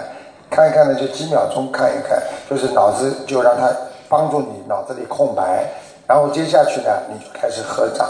[0.54, 3.72] 看一看呢就几秒钟看一看，就是脑子就让它
[4.08, 5.66] 帮助你脑子里空白，
[6.06, 8.08] 然后接下去呢你就开始合掌，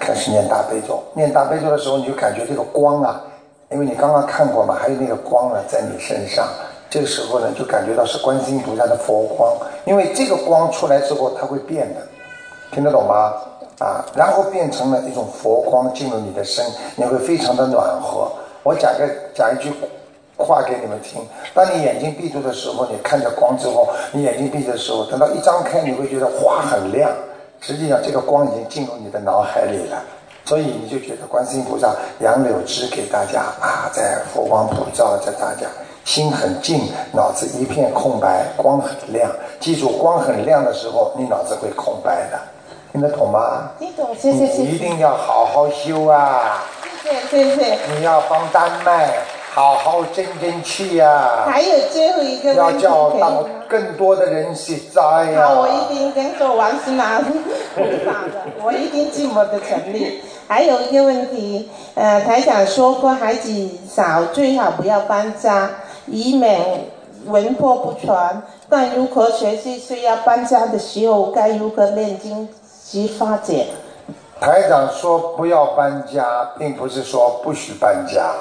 [0.00, 3.22] 开始念大悲咒，念大悲咒的时候你就感觉这个光啊。
[3.70, 6.46] 因为你刚刚看过嘛，还有那个光呢在你身上，
[6.90, 12.00] 这个时候呢就感觉到是观世音菩萨的佛光，因为这个光出来之后它会变的，
[12.72, 13.32] 听得懂吗？
[13.78, 16.64] 啊，然后变成了一种佛光进入你的身，
[16.96, 18.30] 你会非常的暖和。
[18.62, 19.72] 我讲个讲一句
[20.44, 27.10] 话给你们听，当你眼睛闭住的时候，你看着光之后，你眼睛闭着的时候，等到一张开，你会觉得花很亮，
[27.60, 30.02] 实际上这个光已经进入你的脑海里了。
[30.44, 35.66] 所以你就觉得观世音菩萨杨柳枝给大家啊，在佛光普照着大家，
[36.04, 39.28] 心很静，脑子一片空白，光很亮。
[39.58, 42.38] 记住，光很亮的时候，你脑子会空白的，
[42.92, 43.70] 听得懂吗？
[43.80, 46.62] 听懂，谢谢谢谢你一定要好好修啊！
[47.02, 47.78] 谢谢谢谢。
[47.96, 49.14] 你要帮丹麦
[49.56, 53.48] 好好争争气呀、还有最后一个要叫到吗？
[53.66, 55.00] 更多的人去栽
[55.32, 57.32] 呀、好，我一定跟做完是拿菩
[58.04, 60.20] 萨的，我一定尽我的全力。
[60.46, 65.70] 还有一个问题，呃，台长说过，孩子少最好不要搬家，
[66.04, 66.60] 以免
[67.26, 68.14] 魂魄不全。
[68.68, 72.46] 但如何学习需要搬家的时候，该如何练经
[72.84, 73.68] 及化解？
[74.38, 78.34] 台长说不要搬家，并不是说不许搬家，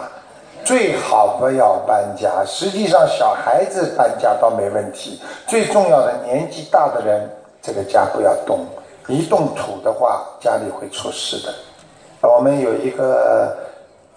[0.66, 2.44] 最好不要搬家。
[2.44, 7.30] 实际上，小孩子搬家倒没问题，最重要的年纪大的人，
[7.62, 8.66] 这个家不要动，
[9.08, 11.54] 一动土的话，家里会出事的。
[12.28, 13.56] 我们有一个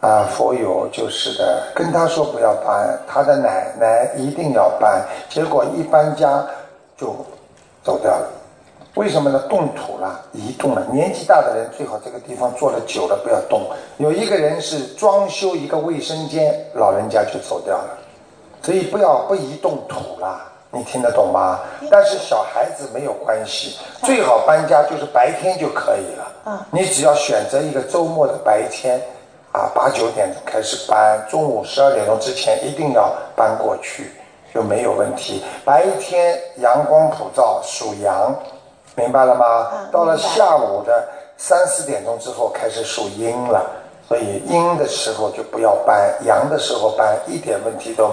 [0.01, 6.43] 啊佛友就是的，跟他说不要搬，他的奶奶一定要搬，结果一搬家
[6.97, 7.15] 就
[7.85, 8.27] 走掉了。
[8.99, 9.39] 为什么呢？
[9.49, 10.85] 动土了，移动了。
[10.91, 13.63] 年纪大的人最好这个地方坐了久了不要动。
[13.99, 17.97] 有一个人是装修一个卫生间，老人家就走掉了，
[18.61, 20.43] 所以不要不移动土了。
[20.73, 21.61] 你听得懂吗？
[21.89, 26.51] 但是小孩子没有关系，最好搬家就是白天就可以了。
[26.51, 29.01] 啊你只要选择一个周末的白天，
[29.53, 34.11] 啊，八九点钟开始搬，中午十二点钟之前一定要搬过去，
[34.53, 35.45] 就没有问题。
[35.65, 38.35] 白天阳光普照，属阳，
[38.99, 39.89] 明白了吗？
[39.93, 43.65] 到了下午的三四点钟之后开始属阴了，
[44.09, 48.09] 所以阴的时候就不要搬，阳的时候搬，一点问题都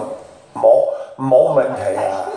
[0.53, 0.85] 冇
[1.17, 2.29] 冇问题啊。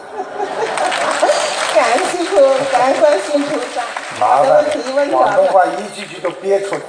[1.75, 2.37] 感恩师傅，
[2.73, 3.83] 感恩观世音菩萨。
[4.19, 4.65] 麻烦
[5.11, 6.81] 广东话一句句都憋出来。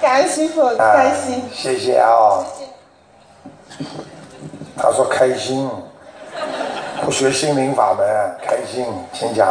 [0.00, 1.42] 感恩师傅，啊开心。
[1.52, 2.44] 谢谢啊、
[4.78, 5.68] 他说开心，
[7.04, 8.06] 不学心灵法门，
[8.42, 9.46] 开心，请讲。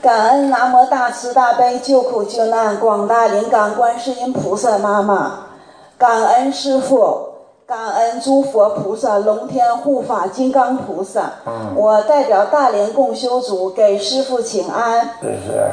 [0.00, 5.46] 感恩南无大慈大悲救苦救难广大灵感观世音菩萨妈妈，
[5.98, 7.28] 感恩师父，
[7.66, 11.32] 感恩诸佛菩萨、龙天护法、金刚菩萨。
[11.46, 15.10] 嗯我代表大连共修组给师父请安。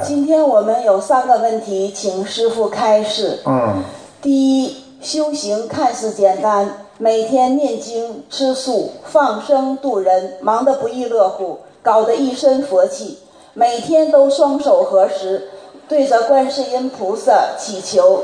[0.04, 3.41] 今天我们有三个问题，请师父开示。
[3.45, 3.84] 嗯，
[4.21, 13.20] 第一，修行看似简单，每天念经、吃素、放生度人，忙得不亦乐乎，搞得一身佛气。
[13.54, 15.50] 每天都双手合十，
[15.90, 18.24] 对着观世音菩萨祈求。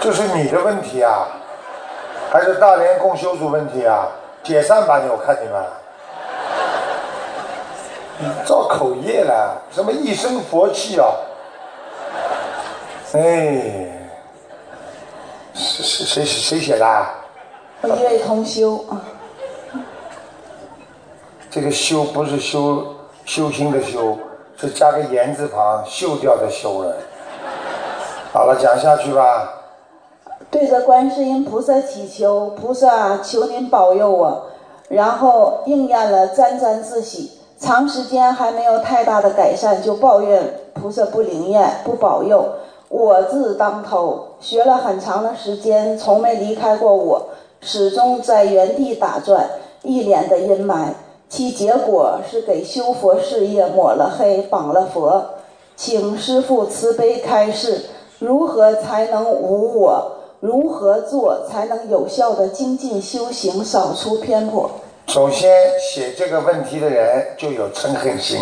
[0.00, 1.28] 这是你的问题啊，
[2.32, 4.08] 还是大连共修组问题啊？
[4.42, 5.62] 解散吧你，我看你们。
[8.18, 11.06] 你造口业了，什么一身佛气啊？
[13.12, 13.89] 哎，
[15.60, 17.14] 谁谁谁写的啊？
[17.82, 19.02] 我一位同修啊，
[21.50, 22.94] 这个修不是修
[23.26, 24.18] 修心的修，
[24.56, 26.96] 是加个言字旁，锈掉的修了。
[28.32, 29.54] 好了，讲下去吧。
[30.50, 34.46] 对着观世音菩萨祈求，菩萨求您保佑我，
[34.88, 37.32] 然后应验了，沾沾自喜。
[37.58, 42.48] 长时间还没有太大的改善，就抱怨菩萨不灵验、不保佑。
[42.90, 47.28] 我字当头，学了很长的时间，从没离开过我，
[47.60, 49.48] 始终在原地打转，
[49.82, 50.88] 一脸的阴霾。
[51.28, 55.24] 其结果是给修佛事业抹了黑，绑了佛。
[55.76, 57.82] 请师父慈悲开示，
[58.18, 60.16] 如何才能无我？
[60.40, 64.68] 如何做才能有效的精进修行，扫除偏颇？
[65.06, 65.48] 首先，
[65.78, 68.40] 写这个问题的人就有嗔恨心，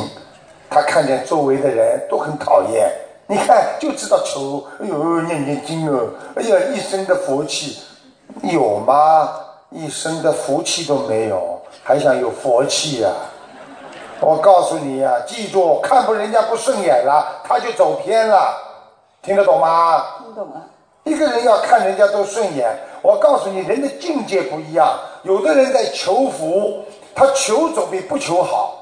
[0.71, 2.91] 他看见周围的人都很讨厌，
[3.31, 7.79] 你看就知道求，哎呦念念经哦，哎呀一身的福气，
[8.43, 9.29] 有吗？
[9.71, 13.11] 一身的福气都没有，还想有佛气呀、
[14.19, 18.57] 我告诉你呀、记住，看不人家不顺眼了，他就走偏了，
[19.21, 20.07] 听得懂吗？
[20.25, 20.67] 听懂了？
[21.05, 22.67] 一个人要看人家都顺眼，
[23.03, 24.99] 我告诉你，人的境界不一样。
[25.23, 26.83] 有的人在求福，
[27.15, 28.75] 他求总比不求好。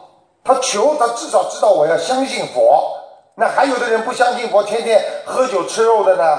[0.44, 2.92] 他求，他至少知道我要相信佛。
[3.38, 6.38] 那还有的人不相信佛，天天喝酒吃肉的呢，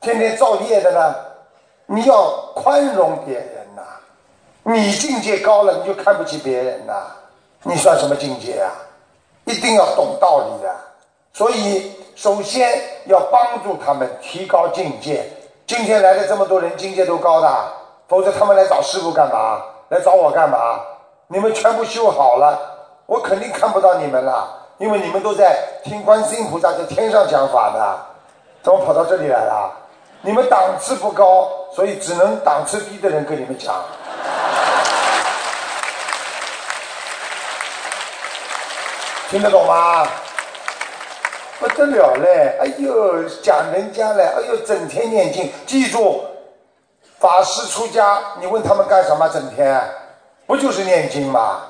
[0.00, 1.14] 天天造业的呢。
[1.86, 3.82] 你要宽容别人呐、
[4.62, 7.08] 你境界高了，你就看不起别人呐、
[7.64, 8.70] 你算什么境界啊？
[9.44, 10.74] 一定要懂道理的。
[11.34, 15.28] 所以，首先要帮助他们提高境界。
[15.66, 17.72] 今天来的这么多人，境界都高的，
[18.06, 19.60] 否则他们来找师傅干嘛？
[19.88, 20.80] 来找我干嘛？
[21.26, 22.58] 你们全部修好了，
[23.06, 27.96] 我肯定看不到你们了，因为你们都在听观世音菩萨在天上讲法的，
[28.64, 29.72] 怎么跑到这里来了？
[30.22, 33.72] 你们档次不高，所以只能档次低的人跟你们讲。
[39.30, 40.04] 听得懂吗？
[41.60, 42.58] 不得了嘞！
[42.60, 44.24] 哎呦，讲人家嘞！
[44.24, 46.24] 哎呦，整天念经，记住，
[47.20, 49.28] 法师出家，你问他们干什么？
[49.28, 49.80] 整天
[50.44, 51.60] 不就是念经吗？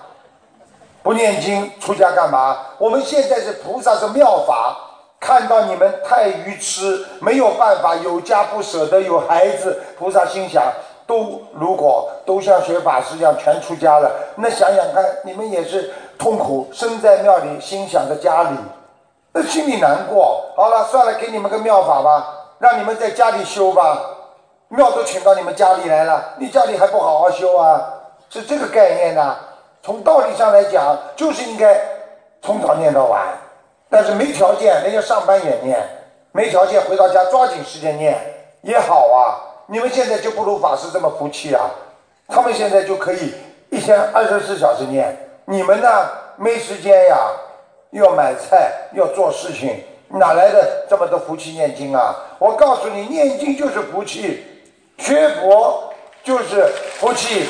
[1.03, 2.59] 不念经出家干嘛？
[2.79, 4.77] 我们现在是菩萨是妙法，
[5.19, 10.62] 看到你们太愚痴，没有办法，有家不舍得，有孩子，菩萨心想，
[11.07, 18.51] 都如果都像学法师一样全出家了，那想想看，你们也是痛苦，身在庙里，心想着家里。
[19.33, 20.45] 那心里难过。
[20.55, 22.27] 好了，算了，给你们个妙法吧，
[22.59, 23.99] 让你们在家里修吧。
[24.69, 27.83] 庙都请到你们家里来了，你家里还不好好修啊？
[28.31, 29.37] 是这个概念呐、
[29.83, 31.81] 从道理上来讲，就是应该
[32.40, 33.21] 从早念到晚。
[33.90, 35.77] 但是没条件，人家上班也念；
[36.31, 38.16] 没条件回到家抓紧时间念
[38.62, 39.42] 也好啊。
[39.66, 41.68] 你们现在就不如法师这么福气啊，
[42.29, 43.35] 他们现在就可以
[43.71, 47.16] 一天二十四小时念，你们呢没时间呀。
[47.90, 52.16] 要买菜，要做事情，哪来的这么多福气念经啊？
[52.38, 54.47] 我告诉你，念经就是福气，
[54.97, 55.92] 学佛
[56.25, 57.47] 就是福气。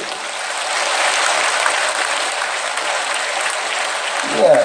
[4.35, 4.59] 念，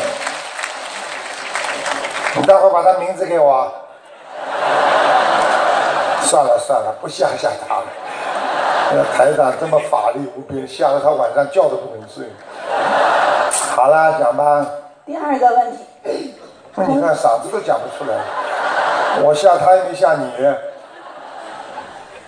[2.38, 3.71] 你待会儿把他名字给我。
[6.21, 7.85] 算了算了，不吓吓他了。
[8.93, 12.25] 那台长这么法力无边，吓得他晚上觉都不能睡。
[13.75, 14.65] 好了，讲吧。
[15.05, 15.71] 第二个问
[16.03, 16.35] 题，
[16.75, 18.17] 那你看嗓子都讲不出来，
[19.23, 20.29] 我吓他也没吓你。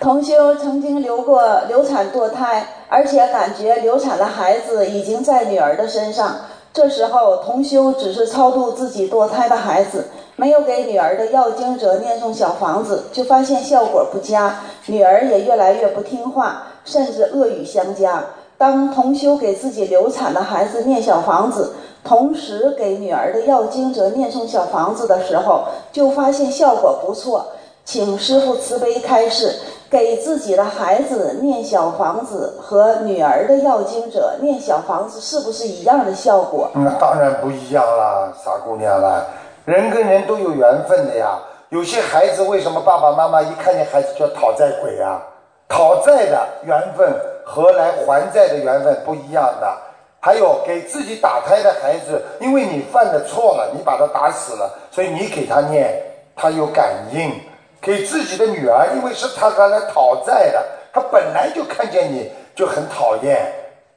[0.00, 6.36] 同修曾经流过流产堕胎，而且感觉流产的孩子已经在女儿的身上。
[6.72, 10.04] 这时候，同修只是超度自己堕胎的孩子，
[10.36, 18.24] 没有给女儿的要经者念诵小房子，就发现效果不佳，女儿也越来越不听话，甚至恶语相加。
[18.56, 21.72] 当同修给自己流产的孩子念小房子，
[22.04, 27.46] 同时给女儿的要经者念诵小房子的时候，就发现效果不错。
[27.84, 29.56] 请师傅慈悲开示，
[29.90, 36.70] 给自己的孩子念小房子和女儿的要经者念小房子是不是一样的效果？
[36.74, 39.24] 那当然不一样啦，傻姑娘啦，
[39.64, 41.36] 人跟人都有缘分的呀。
[41.70, 45.20] 有些孩子为什么爸爸妈妈一看见孩子就讨债鬼啊？
[45.68, 47.12] 讨债的缘分
[47.44, 49.76] 和来还债的缘分不一样的。
[50.20, 56.00] 还有给自己打胎的孩子，因为你犯了错了，你把他打死了，所以你给他念，
[56.36, 57.32] 他有感应。
[57.80, 63.52] 给自己的女儿，因为是他刚来讨债的，他本来就看见你就很讨厌，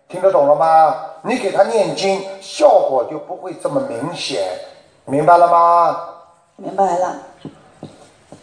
[0.08, 0.96] 听得懂了吗？
[1.24, 4.42] 你给他念经，效果就不会这么明显，
[5.06, 5.98] 明白了吗？
[6.56, 7.18] 明白了。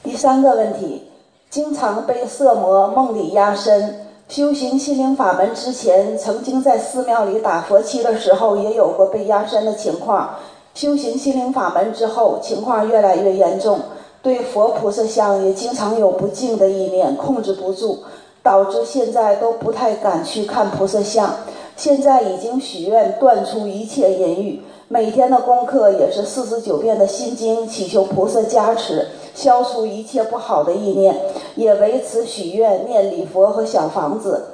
[0.03, 1.11] 第三个问题，
[1.49, 4.07] 经常被色魔梦里压身。
[4.28, 10.36] 修行心灵法门之前，曾经在寺庙里打佛七的时候，也有过被压身的情况。
[10.72, 13.80] 修行心灵法门之后，情况越来越严重，
[14.22, 18.00] 对佛菩萨像也经常有不敬的意念，控制不住，
[18.42, 21.34] 导致现在都不太敢去看菩萨像。
[21.76, 29.08] 现在已经许愿断除一切淫欲，每天的功课也是四十九遍的心经，祈求菩萨加持。
[29.32, 31.18] 消除一切不好的意念，
[31.54, 34.44] 也为此许愿念礼佛和小房子，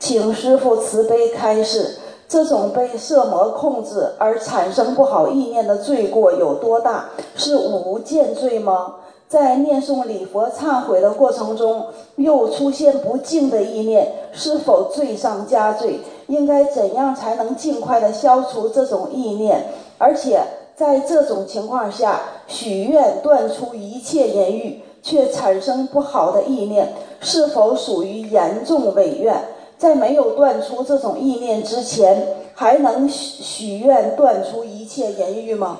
[0.00, 1.98] 请师父慈悲开示。
[2.26, 7.10] 这种被色魔控制而产生不好意念的罪过有多大？
[7.36, 8.94] 是无间罪吗？
[9.32, 16.00] 在念诵礼佛忏悔的过程中，又出现不敬的意念，是否罪上加罪？
[16.26, 19.64] 应该怎样才能尽快的消除这种意念？
[19.96, 20.42] 而且。
[20.74, 22.18] 在这种情况下，
[22.48, 29.36] 许愿断除一切言语，却产生不好的意念，是否属于严重违愿？
[29.76, 35.78] 在没有断除这种意念之前，还能许许愿断除一切言语吗？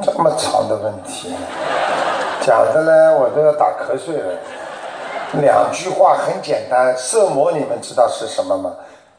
[0.00, 1.30] 这么长的问题，
[2.42, 4.34] 讲的呢，我都要打瞌睡了。
[5.40, 8.72] 两句话很简单，色魔，你们知道是什么吗？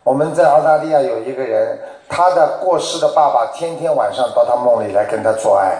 [0.03, 5.77] 我们在澳大利亚有一个人，他的过世的爸爸天天晚上到他梦里来跟他做爱，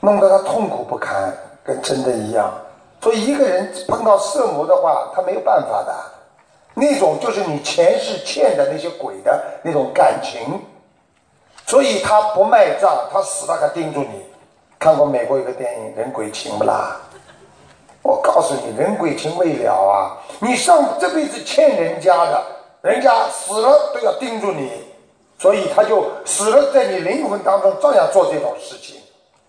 [0.00, 1.32] 弄得他痛苦不堪，
[1.64, 2.52] 跟真的一样。
[3.00, 5.94] 所以一个人碰到色魔的话，他没有办法的，
[6.74, 10.60] 那种就是你前世欠的那些鬼的那种感情，
[11.66, 14.27] 所以他不卖账，他死了还盯住你。
[14.78, 16.96] 看过美国一个电影《人鬼情》不啦？
[18.02, 20.16] 我告诉你，人鬼情未了啊！
[20.40, 22.42] 你上这辈子欠人家的。
[22.80, 24.70] 人家死了都要盯住你，
[25.36, 29.00] 所以他就死了，在你灵魂当中照样做这种事情。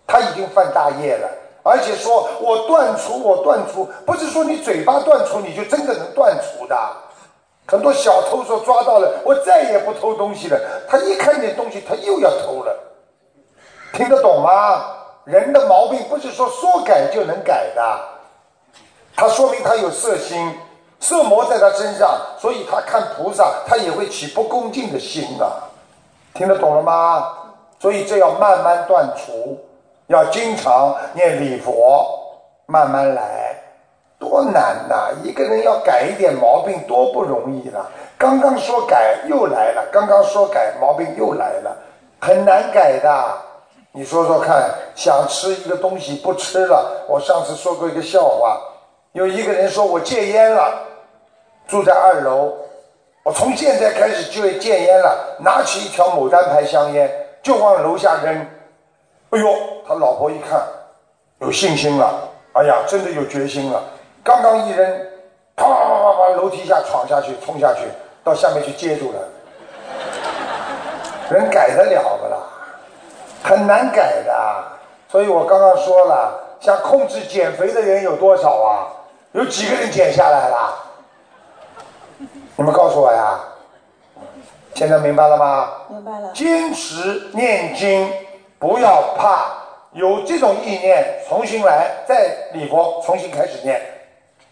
[0.04, 1.28] 他已经犯大业了，
[1.62, 6.76] 而且说我断除，我断除，不是说你嘴巴断除你就真的能断除的。
[7.68, 10.58] 很多小偷说抓到了，我再也不偷东西了。
[10.88, 12.76] 他一看见东西，他又要偷了。
[13.92, 14.96] 听得懂吗？
[15.24, 18.00] 人的毛病不是说说改就能改的，
[19.16, 20.58] 他说明他有色心。
[21.02, 25.50] 色魔在他身上，所以他看菩萨，他也会起不恭敬的心的，
[26.34, 27.26] 听得懂了吗？
[27.78, 29.58] 所以这要慢慢断除，
[30.08, 32.06] 要经常念礼佛，
[32.66, 33.56] 慢慢来，
[34.18, 35.08] 多难呐！
[35.24, 37.90] 一个人要改一点毛病，多不容易了。
[38.18, 41.74] 刚刚说改又来了，刚刚说改毛病又来了，
[42.20, 43.49] 很难改的。
[43.92, 48.60] 你说说看，想吃一个东西不吃了，我上次说过一个笑话，
[49.12, 50.86] 有一个人说我戒烟了。
[51.66, 52.52] 住在二楼，
[53.24, 55.36] 我从现在开始就戒烟了。
[55.40, 57.10] 拿起一条牡丹牌香烟
[57.42, 58.46] 就往楼下扔。
[59.30, 59.54] 哎呦，
[59.86, 60.60] 他老婆一看，
[61.40, 62.28] 有信心了。
[62.54, 63.82] 哎呀，真的有决心了。
[64.24, 65.00] 刚刚一扔，
[65.56, 67.82] 啪啪啪啪啪，楼梯下闯下去，冲下去，
[68.24, 69.18] 到下面去接住了。
[71.30, 72.39] 人改得了不啦？
[73.42, 74.32] 很难改的。
[75.08, 78.86] 所以我刚刚说了，想控制减肥的人有多少啊？
[79.32, 80.74] 有几个人减下来了？
[82.56, 83.40] 你们告诉我呀，
[84.74, 85.68] 现在明白了吗？
[85.88, 86.30] 明白了。
[86.34, 88.12] 坚持念经，
[88.58, 89.46] 不要怕
[89.92, 93.80] 有这种意念，重新来，再礼佛，重新开始念。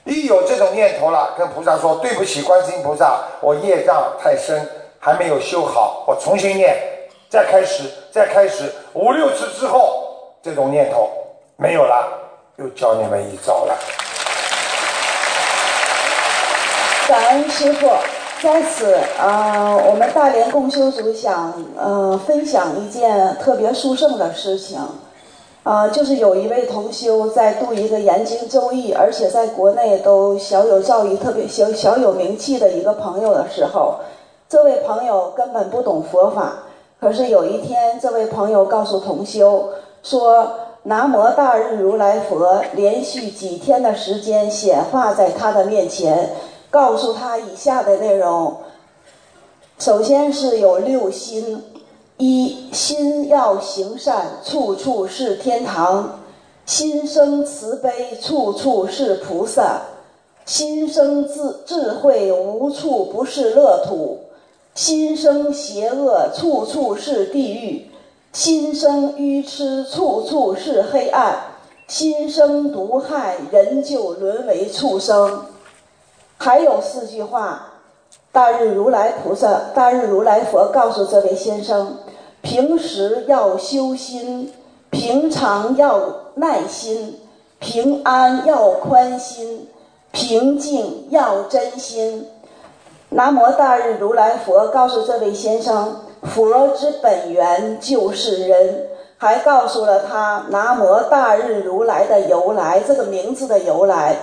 [0.05, 4.67] 一有这种念头了，跟菩萨说对不起，观世音菩萨，我业障太深，
[4.99, 6.75] 还没有修好，我重新念，
[7.31, 10.03] 再开始，再开始，五六次之后，
[10.43, 11.11] 这种念头
[11.57, 12.09] 没有了，
[12.57, 13.79] 又教你们一招了。
[17.07, 17.87] 感恩师傅，
[18.43, 24.79] 在此啊，我们大连共修组想呃分享一件特别殊胜的事情，
[25.65, 33.97] 啊，就是有一位同修在读一个研经周易，而且在国内都小有造诣、特别小小有名气的一个朋友的时候，
[34.49, 36.55] 这位朋友根本不懂佛法。
[37.01, 39.71] 可是有一天，这位朋友告诉同修
[40.03, 40.53] 说
[40.85, 46.31] ：“南无大日如来佛，连续几天的时间显化在他的面前，
[46.71, 48.57] 告诉他以下的内容。
[49.79, 51.65] 首先是有六心。”
[52.21, 56.19] 一心要行善，处处是天堂；
[56.67, 59.83] 心生慈悲，处处是菩萨；
[60.45, 64.19] 心生智智慧，无处不是乐土；
[64.79, 67.91] 心生邪恶，处处是地狱；
[68.33, 71.35] 心生愚痴，处处是黑暗；
[71.89, 75.47] 心生毒害，人就沦为畜生。
[76.37, 77.73] 还有四句话。
[78.31, 81.97] 大日如来菩萨，大日如来佛告诉这位先生：
[82.41, 84.53] 平时要修心，
[84.91, 87.19] 平常要耐心，
[87.59, 89.67] 平安要宽心，
[90.13, 92.29] 平静要真心。
[93.11, 98.87] 南无大日如来佛告诉这位先生：佛之本源就是人，
[99.17, 104.17] 还告诉了他南无大日如来的由来，这个名字的由来，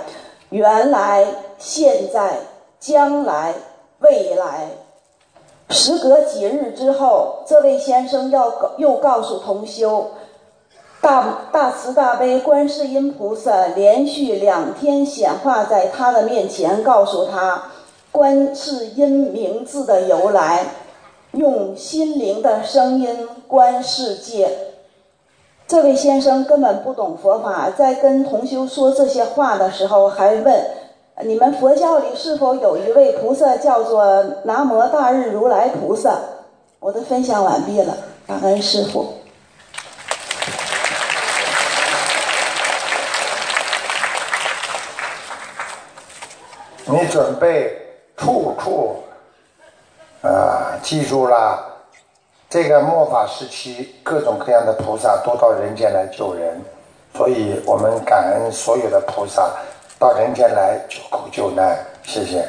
[0.50, 1.26] 原来、
[1.58, 2.38] 现在、
[2.80, 3.54] 将来。
[4.00, 4.68] 未来，
[5.70, 10.12] 时隔几日之后，这位先生要告又告诉同修，
[11.02, 17.64] 大大慈大悲观世音菩萨连续两天显化在他的面前，告诉他
[18.16, 20.66] 观世音名字的由来，
[21.34, 24.50] 用心灵的声音观世界。
[25.68, 30.66] 这位先生根本不懂佛法，在跟同修说这些话的时候，还问。
[31.24, 36.18] 你们佛教里是否有一位菩萨叫做南无大日如来菩萨？
[36.80, 39.14] 我的分享完毕了，感恩师傅。
[46.88, 47.85] 你准备
[48.18, 49.04] 处处
[50.22, 51.64] 啊，记住了，
[52.50, 56.60] 这个末法时期，各种各样的菩萨都到人间来救人，
[57.14, 59.52] 所以我们感恩所有的菩萨。
[59.98, 62.46] 到人间来救苦救难，谢谢。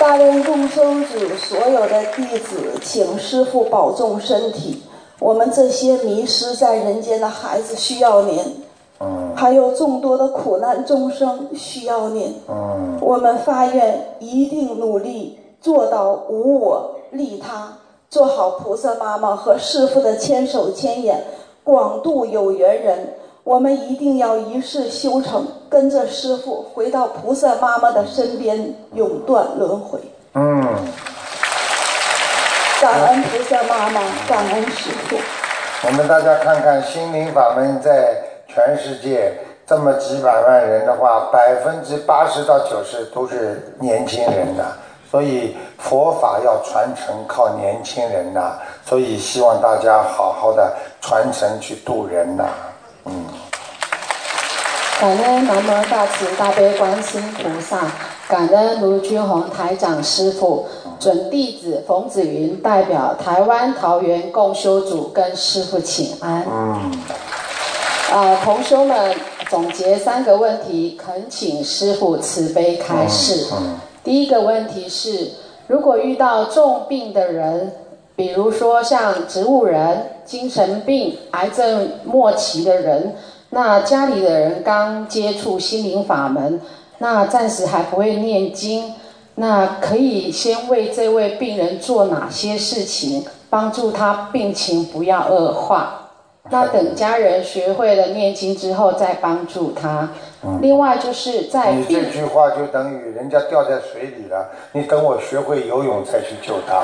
[0.00, 4.82] 大愿共生子所有的弟子，请师父保重身体。
[5.20, 8.63] 我们这些迷失在人间的孩子需要您，
[9.00, 17.72] 嗯，还有众多的苦难众生需要您，嗯，我们发愿一定努力做到无我利他，
[18.08, 21.24] 做好菩萨妈妈和师父的千手千眼，
[21.64, 23.14] 广度有缘人。
[23.42, 29.98] 我们一定要一世修成，跟着师傅回到菩萨妈妈的身边，永断轮回。
[30.32, 30.64] 嗯。
[32.80, 35.16] 感恩菩萨妈妈，感恩师傅。
[35.86, 38.16] 我们大家看看心灵法门在
[38.54, 39.32] 全世界
[39.66, 44.64] 这么几百万人的话，百分之八十到九十都是年轻人的。
[45.10, 48.58] 所以佛法要传承靠年轻人呐。
[48.86, 52.44] 所以希望大家好好的传承去度人呐。
[53.06, 53.24] 嗯，
[55.00, 57.80] 感恩南无大慈大悲观世音菩萨，
[58.28, 60.68] 感恩卢军宏台长师傅，
[61.00, 66.44] 准弟子冯子云代表台湾桃园共修组跟师傅请安。
[66.48, 66.92] 嗯，
[68.12, 69.14] 啊，同修们
[69.48, 73.46] 总结三个问题，恳请师傅慈悲开示。
[73.52, 75.32] 嗯，第一个问题是，
[75.66, 77.72] 如果遇到重病的人。
[78.16, 83.16] 比如说像植物人、精神病、癌症末期的人，
[83.50, 86.60] 那家里的人刚接触心灵法门，
[86.98, 88.94] 那暂时还不会念经，
[89.34, 96.03] 那可以先为这位病人做哪些事情，帮助他病情不要恶化？
[96.50, 100.10] 那等家人学会了念经之后再帮助他。
[100.60, 106.82] 另外就是在你这句话就等于人家掉在水里了，你等我学会游泳再去救他。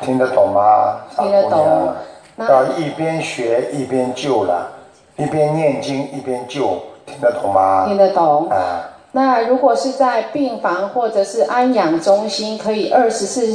[0.00, 1.00] 听得懂吗？
[1.16, 1.92] 听得懂。
[2.38, 4.70] 要一边学一边救了，
[5.16, 7.86] 一边念经一边救，听得懂吗？
[7.88, 8.48] 听得懂。
[8.50, 8.90] 啊。
[9.14, 13.46] 那如果是在病房或者是安养中心，可以二十四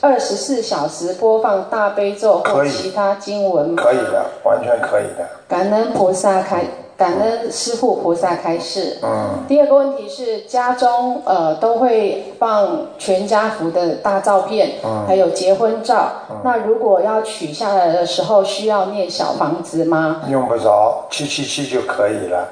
[0.00, 3.82] 二十四小时播放大悲咒或其他经文吗？
[3.82, 5.24] 可以的，完全可以的。
[5.48, 6.64] 感恩菩萨开。
[6.98, 8.96] 感恩师父菩萨开示。
[9.02, 9.44] 嗯。
[9.46, 14.76] 第二个问题是，家中呃都会放全家福的大照片，
[15.06, 16.10] 还有结婚照。
[16.42, 20.22] 那如果要取下来的时候，需要念小房子吗？
[20.30, 22.48] 用不着，七七七就可以了。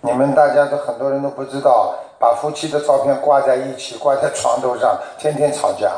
[0.00, 5.90] 你们大家都很多人都不知道，把夫妻的照片挂在一起，挂在床头上，天天吵架。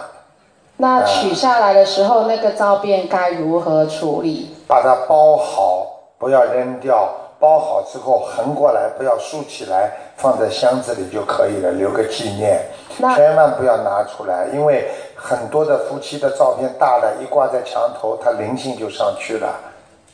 [0.77, 4.57] 那取下来的时候，那个照片该如何处理？
[4.67, 5.87] 把它包好。
[6.19, 12.61] 不要扔掉，包好之后横过来，不要竖起来，放在箱子里就可以了，留个纪念。
[13.17, 19.49] 千万不要拿出来，因为很多的夫妻的照片大的一挂在墙头，它灵性就上去了。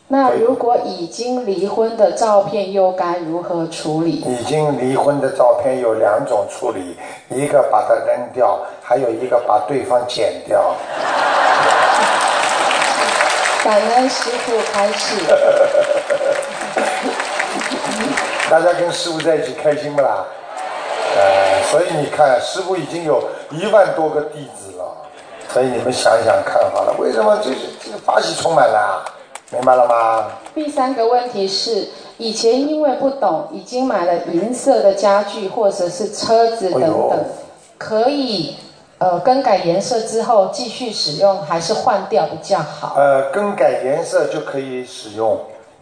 [0.09, 4.13] 那如果已经离婚的照片又该如何处理？
[4.13, 6.97] 已经离婚的照片有两种处理，
[7.29, 10.77] 一个把它扔掉，还有一个把对方剪掉。
[13.65, 15.17] 感恩师傅开示。
[18.49, 20.25] 大家跟师傅在一起开心不啦？
[21.17, 24.85] 呃，所以你看，师傅已经有一万多个弟子了，
[25.53, 29.05] 所以你们想想看好了，为什么这是这个法喜充满了？
[29.53, 30.29] 明白了吗？
[30.55, 31.89] 第三个问题是，
[32.19, 37.25] 以前因为不懂，已经买了银色的家具或者是车子等等，
[37.79, 38.57] 可以
[38.99, 42.95] 呃更改颜色之后继续使用，还是换掉比较好？
[42.97, 45.39] 呃，更改颜色就可以使用，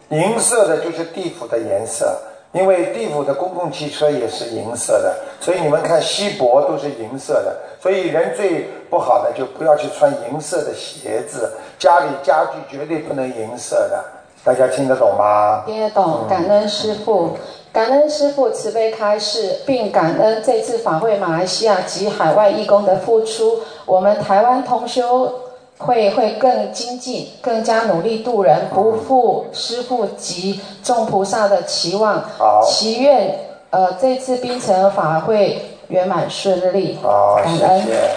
[0.09, 2.19] 银色的就是地府的颜色，
[2.55, 14.01] 因为地府的公共汽车也是银色的，所以你们看锡箔都是银色的，所以人最不好的就不要去穿银色的鞋子，家里家具绝对不能银色的，
[14.41, 15.63] 大家听得懂吗？
[15.65, 17.31] 听得懂，感恩师傅，
[17.73, 25.29] 感恩师傅慈悲开示，并感恩这次法会马来西亚及海外义工的付出，我们台湾同修
[25.77, 33.37] 会会更精进，更加努力度人，不负师傅及众菩萨的期望好，祈愿
[33.69, 37.81] 呃这次冰城法会圆满顺利，好，感恩。
[37.81, 38.09] 谢谢。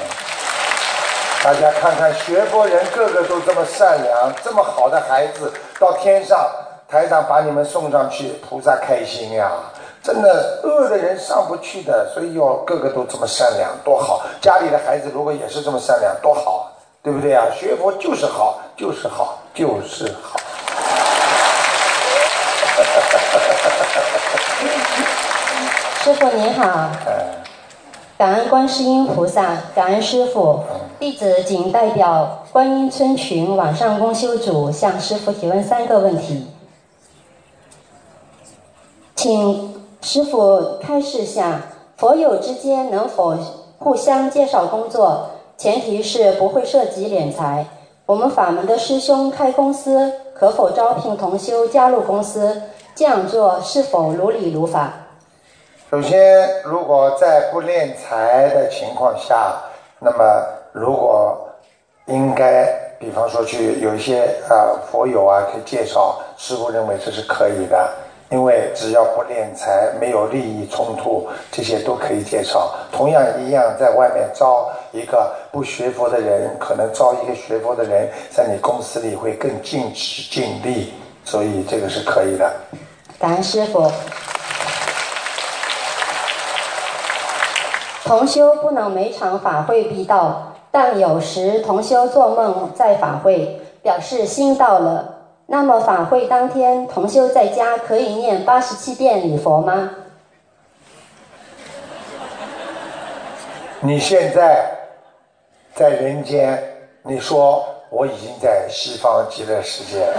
[1.42, 6.50] 大家看看，学佛人个个都这么善良，这么好的孩子，到天上
[6.88, 9.52] 台长把你们送上去，菩萨开心呀！
[10.02, 14.22] 真的，恶的人上不去的，所以要个个都这么善良，多好！
[14.40, 16.67] 家里的孩子如果也是这么善良，多好，
[17.02, 17.46] 对不对啊？
[17.54, 20.38] 学佛就是好，就是好，就是好。
[26.02, 26.90] 师傅您好，
[28.16, 30.64] 感恩观世音菩萨，感恩师傅。
[30.98, 36.48] 弟子仅代表观音村群网上公修组向师傅提问三个问题，
[39.14, 41.60] 请师傅开示下，
[41.96, 43.38] 佛友之间能否
[43.78, 45.30] 互相介绍工作？
[45.58, 47.66] 前提是不会涉及敛财。
[48.06, 52.62] 我们法门的师兄开公司，可否招聘同修加入公司？
[52.94, 54.92] 这样做是否如理如法？
[55.90, 59.56] 首先，如果在不敛财的情况下，
[59.98, 61.36] 那么如果
[62.06, 62.64] 应该，
[63.00, 67.90] 比方说去有一些啊、佛友啊，可以介绍，师傅认为这是可以的，
[68.30, 72.74] 因为只要不敛财，没有利益冲突，这些都可以介绍。
[72.92, 80.92] 同样一样，在外面招一个不学佛的人，可能招一个学佛的人，在你公司里会更尽职尽力，
[81.24, 82.52] 所以这个是可以的。
[83.18, 83.90] 感恩师傅。
[88.04, 95.14] 同修不能每场法会必到，但有时同修做梦在法会，表示心到了。
[95.50, 99.90] 那么法会当天，同修在家可以念八十七遍礼佛吗？
[103.80, 104.70] 你现在
[105.74, 106.62] 在人间，
[107.02, 110.14] 你说我已经在西方极乐世界了，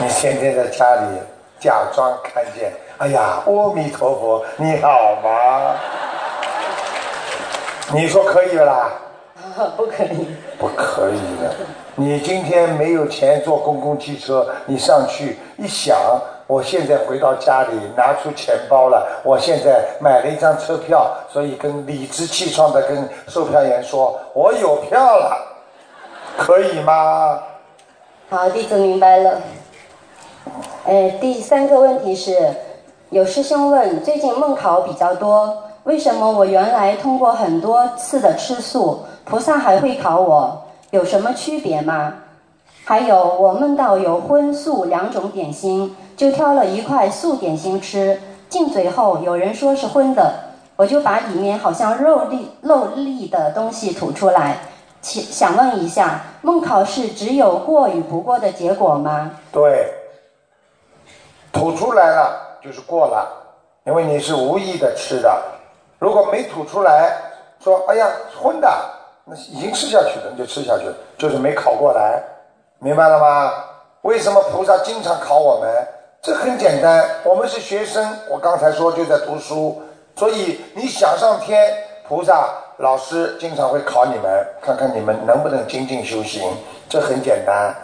[0.00, 1.18] 你现在在家里
[1.60, 5.76] 假装看见，哎呀，阿弥陀佛，你好吗？
[7.94, 8.90] 你说可以了啦？
[9.76, 10.26] 不可以。
[10.58, 11.54] 不可以的。
[11.96, 15.96] 你今天没有钱坐公共汽车，你上去一想，
[16.46, 25.36] 我现在回到家里拿出钱包了，我现在买了一张车票，所以跟理直气壮的跟售票员说，我有票了，
[26.36, 27.40] 可以吗？
[28.30, 29.40] 好，弟子明白了。
[30.84, 32.38] 呃，第三个问题是，
[33.10, 40.64] 有师兄问，最近梦考比较多，为什么我原来通过很多次的吃素，菩萨还会考我？
[40.90, 42.14] 有什么区别吗？
[42.86, 50.32] 还有，我梦到有荤素两种点心，就挑了一块素点心吃，进嘴后有人说是荤的，
[50.76, 54.60] 我就把里面好像肉粒肉粒的东西吐出来。
[55.02, 59.32] 请想问一下，梦考试只有过与不过的结果吗？
[59.52, 59.92] 对，
[61.52, 63.28] 吐出来了就是过了，
[63.84, 65.42] 因为你是无意的吃的。
[65.98, 67.12] 如果没吐出来，
[67.62, 68.08] 说哎呀
[68.40, 68.68] 荤的，
[69.28, 72.22] 那已经吃下去了，你就吃下去了，就是没考过来，
[72.78, 73.52] 明白了吗？
[74.02, 75.70] 为什么菩萨经常考我们？
[76.22, 79.82] 这很简单，我们是学生，我刚才说就在读书，
[80.16, 81.72] 所以你想上天，
[82.08, 82.48] 菩萨
[82.78, 86.42] 老师经常会考你们，看看你们能不能精进修行，
[86.88, 87.74] 这很简单。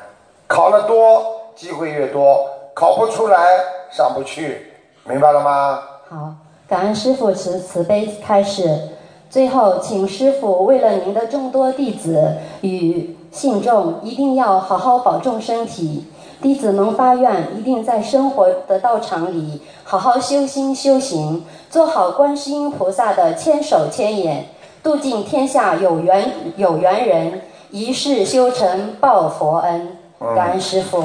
[0.47, 4.73] 考得多，机会越多，考不出来上不去，
[5.05, 5.83] 明白了吗？
[6.09, 6.35] 好，
[6.67, 8.89] 感恩师傅慈慈悲开始。
[9.31, 16.05] 最后，请师傅为了您的众多弟子与信众，一定要好好保重身体。
[16.41, 24.47] 弟子们发愿，一定在生活的道场里好好修心修行，做好观世音菩萨的千手千眼，
[24.83, 29.97] 度尽天下有缘有缘人，一世修成报佛恩。
[30.37, 31.05] 感恩师傅。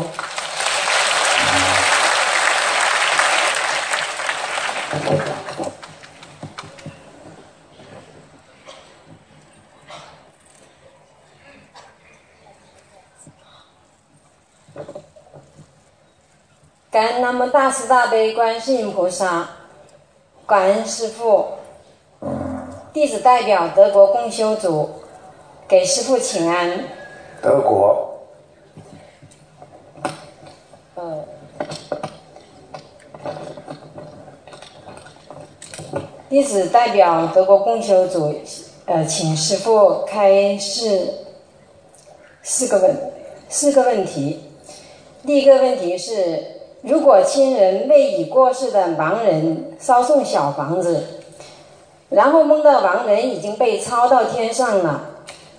[16.91, 19.47] 感恩南无大慈大悲观世音菩萨，
[20.47, 21.45] 感恩师父。
[22.91, 24.89] 弟子代表德国共修组
[25.67, 26.85] 给师父请安。
[27.43, 28.21] 德国。
[30.95, 31.23] 呃。
[36.27, 38.33] 弟子代表德国共修组，
[38.87, 41.13] 呃，请师父开示
[42.41, 43.11] 四个问
[43.47, 44.51] 四个问题。
[45.23, 46.57] 第一个问题是。
[46.81, 51.03] 如果亲人为已过世的亡人烧送小房子，
[52.09, 55.01] 然后梦到亡人已经被抄到天上了，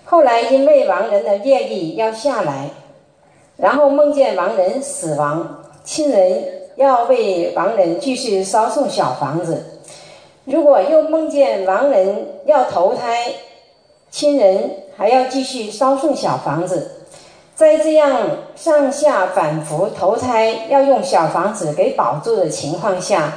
[0.04, 2.70] 后来因为亡人的业力要下来，
[3.58, 6.42] 然后梦见亡人死亡，亲人
[6.76, 9.80] 要为亡人继续烧送小房子。
[10.46, 13.30] 如果又梦见亡人要投胎，
[14.10, 16.99] 亲人还要继续烧送小房子。
[17.60, 18.22] 在这样
[18.56, 23.34] 上下反复投胎要用小房子给保住的情况下，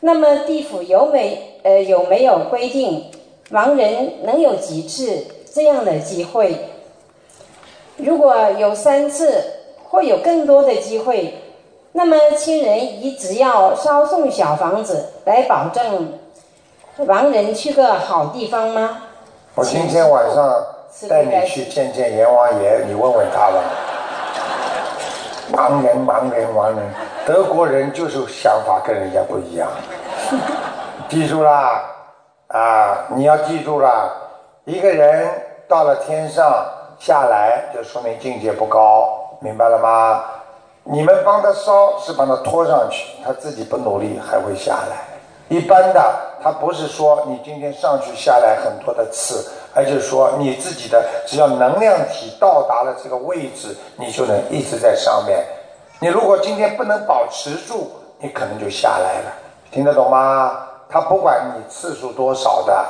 [0.00, 3.06] 那么地府有没呃有没有规定
[3.52, 6.58] 亡人能有几次这样的机会？
[7.96, 9.42] 如果有三次
[9.88, 11.32] 或有更多的机会，
[11.92, 16.18] 那么亲人一直要稍送小房子来保证
[17.06, 19.04] 亡人去个好地方吗？
[19.54, 20.66] 我今天晚上。
[21.08, 23.60] 带你去见见阎王爷，你问问他吧。
[25.52, 26.78] 盲人，盲人，盲人，
[27.26, 29.68] 德国人就是想法跟人家不一样。
[31.08, 31.82] 记住啦，
[32.48, 34.08] 啊，你要记住啦，
[34.64, 35.28] 一个人
[35.68, 36.64] 到了天上
[36.98, 40.24] 下来，就说明境界不高，明白了吗？
[40.84, 44.96] 你们帮他烧是帮他拖上去，他自己不努力还会下来。
[45.48, 49.50] 一般的，他不是说你今天上去下来很多的次。
[49.74, 55.44] 而就是说，你自己的只要能量体到达了这个位置，你就能一直在上面。
[56.00, 59.32] 你如果今天不能保持住，你可能就下来了。
[59.70, 60.68] 听得懂吗？
[60.88, 62.86] 他不管你次数多少的，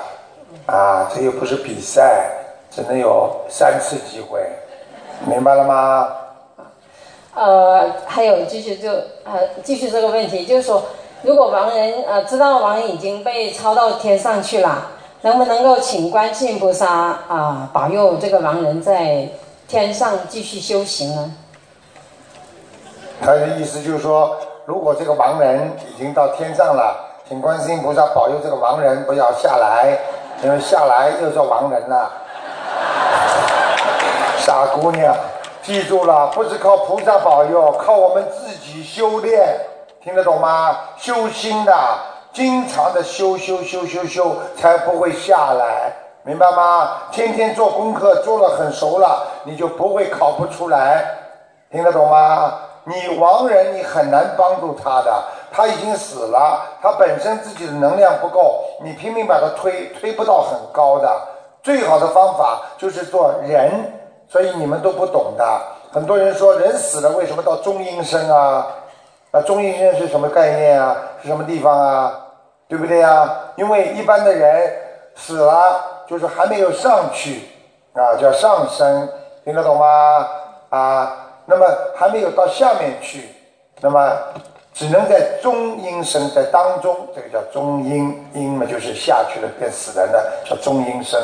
[0.67, 2.31] 啊，这又不是比赛，
[2.71, 4.41] 只能有三次机会，
[5.25, 6.09] 明白了吗？
[7.35, 8.91] 呃，还有继续就
[9.25, 10.83] 呃继续这个问题，就是说，
[11.23, 14.91] 如果亡人呃知道亡人已经被抄到天上去了。
[15.25, 19.27] 能不能够请观世音菩萨啊保佑这个亡人在
[19.67, 21.33] 天上继续修行呢？
[23.23, 29.99] 他的意思就是说，如果这个亡人已经到天上了，请观世音菩萨保佑这个亡人不要下来，
[30.43, 32.13] 因为下来又做亡人了。
[34.37, 35.17] 傻姑娘，
[35.63, 39.57] 记住了，不是靠菩萨保佑，靠我们自己修炼，
[40.03, 40.77] 听得懂吗？
[40.99, 41.73] 修心的。
[42.35, 45.93] 经常的修修修修修，才不会下来，
[46.25, 47.03] 明白吗？
[47.13, 51.05] 天天做功课做了很熟了，你就不会考不出来，
[51.71, 52.55] 听得懂吗？
[52.83, 55.23] 你亡人你很难帮助他的，
[55.53, 61.09] 他已经死了，他本身自己的能量不够，你拼命把他推，推不到很高的。
[61.63, 63.93] 最好的方法就是做人，
[64.29, 65.45] 所以你们都不懂的。
[65.93, 68.67] 很多人说人死了为什么到中阴身啊？
[69.35, 70.97] 那中阴身是什么概念啊？
[71.21, 72.21] 是什么地方啊？
[72.69, 73.29] 对不对呀？
[73.57, 74.73] 因为一般的人
[75.17, 77.43] 死了，就是还没有上去
[77.95, 79.09] 啊，叫上升，
[79.45, 79.87] 听得懂吗？
[80.69, 81.17] 啊，
[81.47, 81.67] 那么
[81.97, 83.29] 还没有到下面去，
[83.81, 84.09] 那么
[84.73, 91.21] 只能在中阴身，在当中，这个叫中阴，阴嘛就是下去了变死人的，叫中阴身。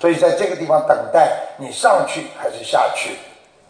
[0.00, 3.16] 所以在这个地方等待你上去还是下去，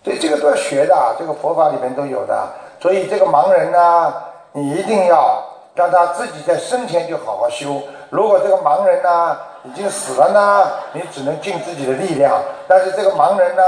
[0.02, 2.48] 所以这个都要学的，这个佛法里面都有的。
[2.82, 4.12] 所以这个盲人呢，
[4.52, 5.42] 你一定要。
[5.74, 7.82] 让他自己在生前就好好修。
[8.10, 12.38] 如果这个盲人呢已经死了呢，你只能尽自己的力量。
[12.68, 13.62] 但是这个盲人呢，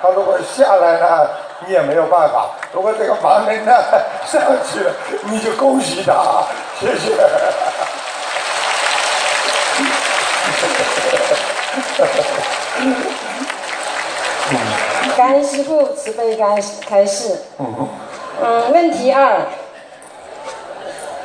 [0.00, 1.28] 他如果下来呢，
[1.66, 2.46] 你也没有办法。
[2.72, 3.84] 如果这个盲人呢
[4.24, 4.90] 上去了，
[5.24, 6.42] 你就恭喜他，
[6.80, 7.14] 谢谢。
[15.18, 16.56] 感恩师傅慈悲开
[16.88, 17.36] 开示。
[17.58, 17.86] 嗯，
[18.72, 19.40] 问题二。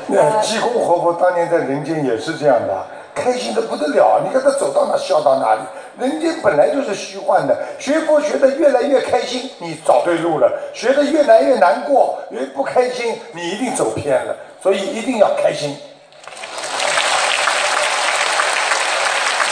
[0.08, 4.22] 那济公活佛当年在人间也是这样的，开心的不得了。
[4.26, 5.62] 你看他走到哪笑到哪里。
[6.00, 14.36] 人间本来就是虚幻的，学佛学的越来越开心，你找对路了；学的越来越难过，越不开心，你一定走偏了。
[14.62, 15.76] 所以一定要开心。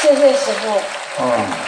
[0.02, 0.80] 谢谢师傅。
[1.22, 1.65] 嗯。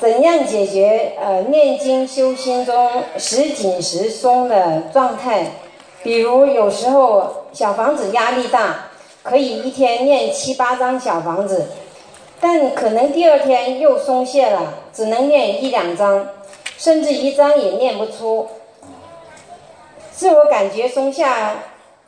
[0.00, 5.46] 怎样解决呃念经修心中时紧时松的状态？
[6.02, 8.86] 比如有时候小房子压力大，
[9.22, 11.66] 可以一天念七八张小房子，
[12.40, 16.26] 但可能第二天又松懈了，只能念一两张，
[16.78, 18.48] 甚至一张也念不出。
[20.10, 21.56] 自我感觉松下、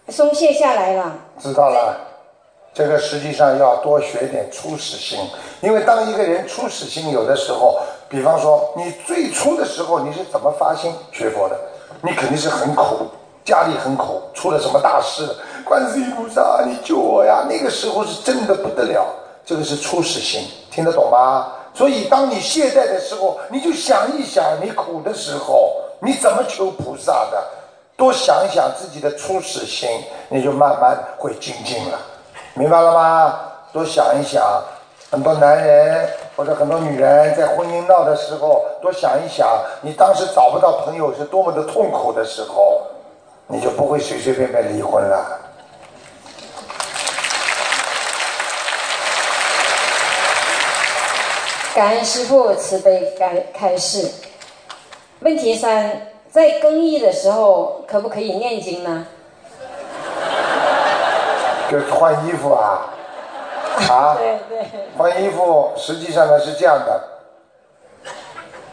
[0.08, 1.18] 松懈下来了。
[1.38, 2.11] 知道了，
[2.74, 5.18] 这个实际上要多学点初始心，
[5.60, 11.56] 因为当一个人初始心有的时候，比方说你最初的时候你是怎么发心学佛的？
[12.00, 13.06] 你肯定是很苦。
[13.44, 15.28] 家里很苦，出了什么大事？
[15.64, 17.44] 观世音菩萨，你救我呀！
[17.48, 19.04] 那个时候是真的不得了，
[19.44, 21.52] 这个是初始心，听得懂吗？
[21.74, 27.44] 所以当你懈怠的时候，你就想一想，你苦的时候你怎么求菩萨的？
[27.96, 29.88] 多想一想自己的初始心，
[30.28, 31.98] 你就慢慢会精进了，
[32.54, 33.40] 明白了吗？
[33.72, 34.62] 多想一想，
[35.10, 39.48] 很多男人或者很多女人在婚姻闹的时候，多想一想，
[39.80, 42.82] 你当时找不到朋友是多么的痛苦的时候。
[43.48, 45.40] 你就不会随随便便离婚了。
[51.74, 54.10] 感恩师父慈悲开开示。
[55.20, 59.06] 问题三，在更衣的时候可不可以念经呢？
[61.72, 62.92] 就是换衣服啊？
[63.88, 64.14] 啊？
[64.18, 64.58] 对对。
[64.98, 67.02] 换衣服实际上呢是这样的。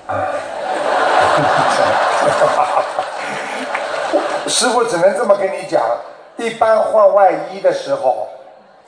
[4.47, 5.81] 师傅只能这么跟你讲，
[6.35, 8.27] 一般换外衣的时候，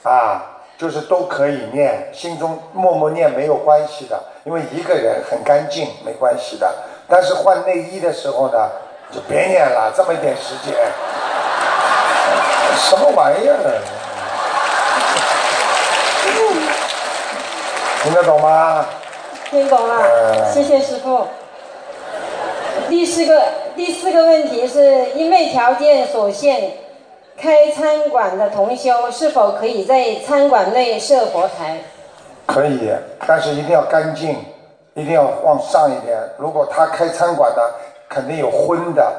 [0.03, 0.41] 啊，
[0.77, 6.69] 就是都可以念，心中默默念没有关系的，因为一个人很干净，没关系的。
[7.07, 8.69] 但是换内衣的时候呢，
[9.11, 10.75] 就别念了，这么一点时间，
[12.75, 13.55] 什么玩意儿？
[18.03, 18.83] 听得懂吗？
[19.51, 21.27] 听懂了，谢谢师傅。
[22.89, 23.43] 第四个
[23.75, 26.71] 第四个问题是因为条件所限，
[27.37, 31.77] 开餐馆的同修是否可以在餐馆内设佛台？
[32.47, 32.91] 可以，
[33.27, 34.35] 但是一定要干净，
[34.95, 36.17] 一定要往上一点。
[36.39, 37.71] 如果他开餐馆的，
[38.09, 39.13] 肯定有荤的，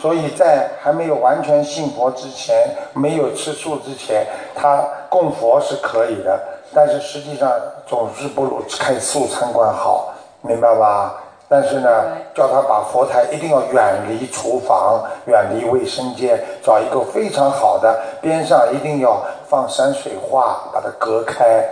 [0.00, 2.54] 所以在还没有完全信佛之前，
[2.94, 6.40] 没有吃素之前，他供佛是可以的，
[6.74, 7.50] 但是实际上
[7.86, 10.12] 总是不如开素餐馆好，
[10.42, 11.14] 明白吧？
[11.48, 11.88] 但是呢，
[12.34, 21.64] 叫他把佛台一定要远离厨房，远离卫生间，找一个非常好的，边上一定要放山水画，把它隔开，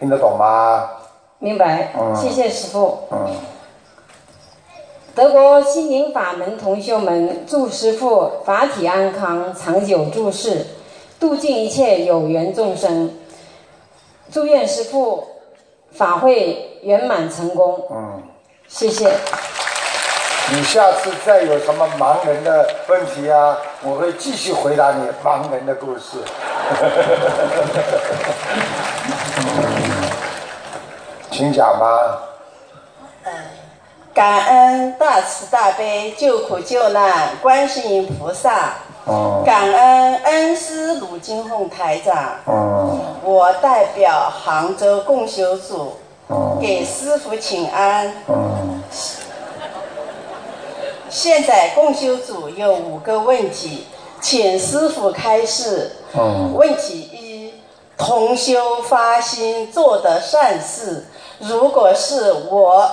[0.00, 0.90] 听得懂吗？
[1.38, 2.98] 明白，谢谢师傅。
[3.12, 3.30] 嗯。
[5.14, 10.66] 德国心灵法门同学们，祝师傅法体安康，长久住世，
[11.20, 13.12] 度尽一切有缘众生。
[14.32, 15.28] 祝愿师傅
[15.92, 17.86] 法会圆满成功。
[17.90, 18.22] 嗯。
[18.66, 19.12] 谢谢。
[20.50, 26.18] 你下次再有什么盲人的问题啊，我会继续回答你盲人的故事。
[31.30, 32.22] 请讲吧。
[34.12, 38.74] 感恩大慈大悲救苦救难观世音菩萨。
[39.06, 39.42] 嗯。
[39.44, 42.36] 感恩恩师鲁金凤台长。
[42.46, 43.00] 嗯。
[43.24, 45.94] 我代表杭州共修组。
[46.28, 46.58] 嗯。
[46.60, 48.12] 给师傅请安。
[48.28, 48.82] 嗯。
[51.08, 53.86] 现在共修组有五个问题，
[54.20, 55.92] 请师傅开示。
[56.14, 56.54] 嗯。
[56.54, 57.54] 问题一：
[57.98, 61.06] 同修发心做的善事，
[61.38, 62.90] 如果是我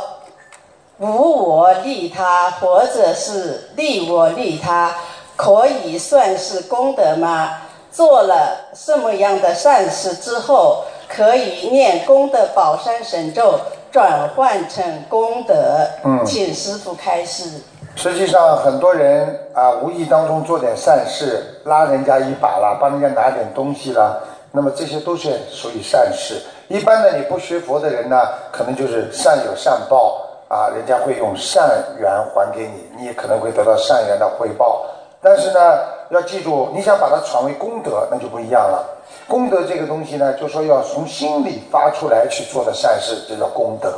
[0.97, 4.93] 无我利他，或者是利我利他，
[5.40, 7.52] 可以算是功德吗？
[7.94, 13.58] 做了什么样的善事之后，可以念功德宝山神咒，
[13.90, 15.88] 转换成功德？
[16.04, 16.26] 嗯。
[16.26, 17.50] 请师傅开示。
[17.96, 24.20] 实际上，很多人啊，无意当中做点善事，拉人家一把啦，帮人家拿点东西啦，
[24.52, 26.42] 那么这些都是属于善事。
[26.68, 34.84] 一般的，你不学佛的人呢，可能就是善有善报啊，人家会用善缘还给你，你也可能会得到善缘的回报。
[35.22, 38.86] 但是呢，要记住，你想把它传为功德，那就不一样了。
[39.28, 43.94] 功德这个东西呢，就说要从心里发出来去做的善事，这叫功德，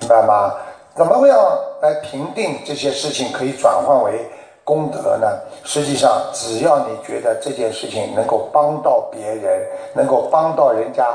[0.00, 0.54] 明白吗？
[0.94, 1.38] 怎么样
[1.82, 4.28] 来评定这些事情可以转换为
[4.64, 5.28] 功德呢？
[5.62, 9.62] 实际上，只要你觉得这件事情能够帮到别人，
[9.94, 11.06] 能够帮到人家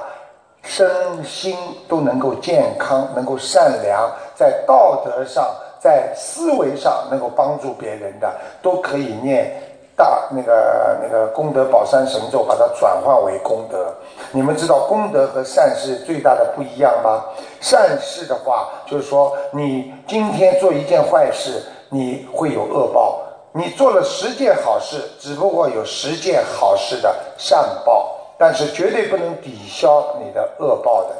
[0.63, 0.89] 身
[1.25, 1.57] 心
[1.89, 5.43] 都能够健康，能够善良，在道德上、
[5.81, 9.51] 在思维上能够帮助别人的，都可以念
[9.95, 13.91] 大那个那个功德宝山神咒，把它转换为功德。
[14.31, 17.25] 你们知道功德和善事最大的不一样吗？
[17.59, 23.19] 善事的话，就是说你今天做一件坏事，你会有恶报；
[23.51, 31.15] 你做了十件好事，只不过有十件好事的善报，但是绝对不能抵消你的恶报的。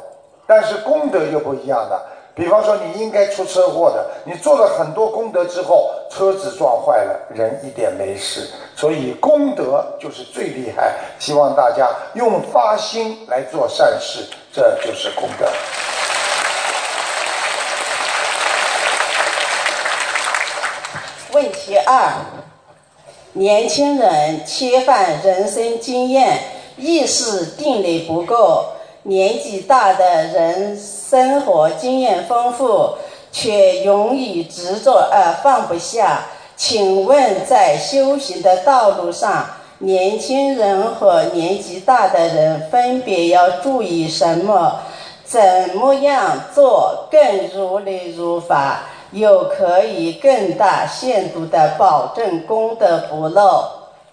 [0.46, 2.00] 但是功德又不一样的。
[2.34, 8.48] 比方说，你应该出车祸的，你做了很多功德之后，车子撞坏了，人一点没事。
[8.74, 10.94] 所以功德就是最厉害。
[11.18, 15.46] 希望大家用发心来做善事，这就是功德。
[21.32, 22.12] 问题二：
[23.34, 26.38] 年轻人缺乏人生经验，
[26.76, 28.71] 意识定力不够；
[29.04, 32.90] 年纪大的人生活经验丰富，
[33.32, 36.26] 却容易执着而放不下。
[36.56, 39.46] 请问，在修行的道路上，
[39.78, 44.80] 年轻人和年纪大的人分别要注意什么？
[45.24, 45.40] 怎
[45.74, 48.82] 么样做更如理如法？
[49.10, 53.64] 又可以更大限度的保证功德不漏。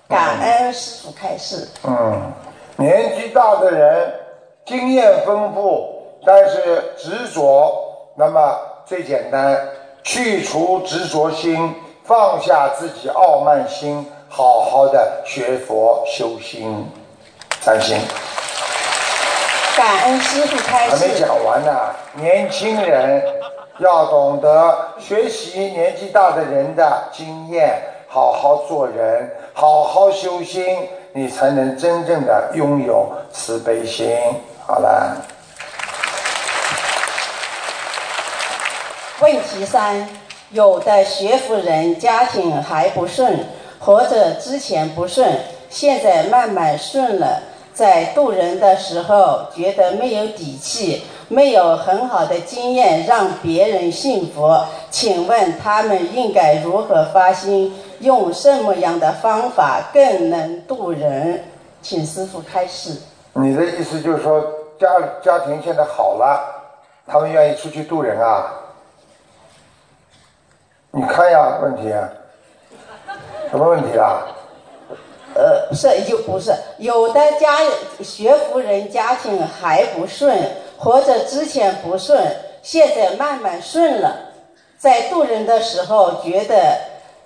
[0.07, 1.67] 感恩师父开示。
[1.83, 2.33] 嗯，
[2.77, 4.13] 年纪大的人
[4.69, 7.73] 经验丰富，但是执着，
[8.13, 8.55] 那么
[8.85, 9.59] 最简单，
[10.03, 16.87] 去除执着心，放下自己傲慢心，好好的学佛修心，
[17.59, 17.97] 三心。
[19.75, 20.95] 感恩师傅开示。
[20.97, 21.75] 还没讲完呢，
[22.13, 23.23] 年轻人。
[23.79, 30.77] 要懂得学习年纪大的人的经验，好好做人，好好修心，
[31.13, 34.13] 你才能真正的拥有慈悲心。
[34.69, 35.17] 好了。
[39.19, 40.07] 问题三：
[40.51, 43.47] 有的学佛人家庭还不顺，
[43.79, 45.39] 或者之前不顺，
[45.71, 47.41] 现在慢慢顺了。
[47.73, 54.55] 在渡人的时候，觉得没有底气，没有很好的经验让别人信服。
[54.91, 61.45] 请问他们应该如何发心，用什么样的方法更能渡人？
[61.81, 62.91] 请师傅开始。
[63.33, 64.43] 你的意思就是说，
[64.79, 64.87] 家
[65.21, 66.39] 家庭现在好了，
[67.05, 68.51] 他们愿意出去渡人啊？
[70.91, 71.93] 你看呀，问题，
[73.51, 74.25] 什么问题啊？
[75.35, 77.59] 呃，不是，就不是有的家
[78.01, 80.35] 学佛人家庭还不顺，
[80.77, 82.25] 或者之前不顺，
[82.63, 84.31] 现在慢慢顺了。
[84.77, 86.77] 在渡人的时候，觉得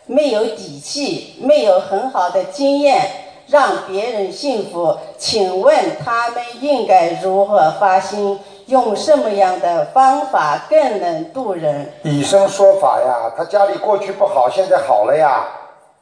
[0.06, 4.98] 没有底气，没有很好的经验，让别人幸福。
[5.18, 11.92] 请问他们应该如何发心，用什么样的方法更能渡人？
[12.04, 15.46] 以身说法呀，他家里过去不好，现在好了呀。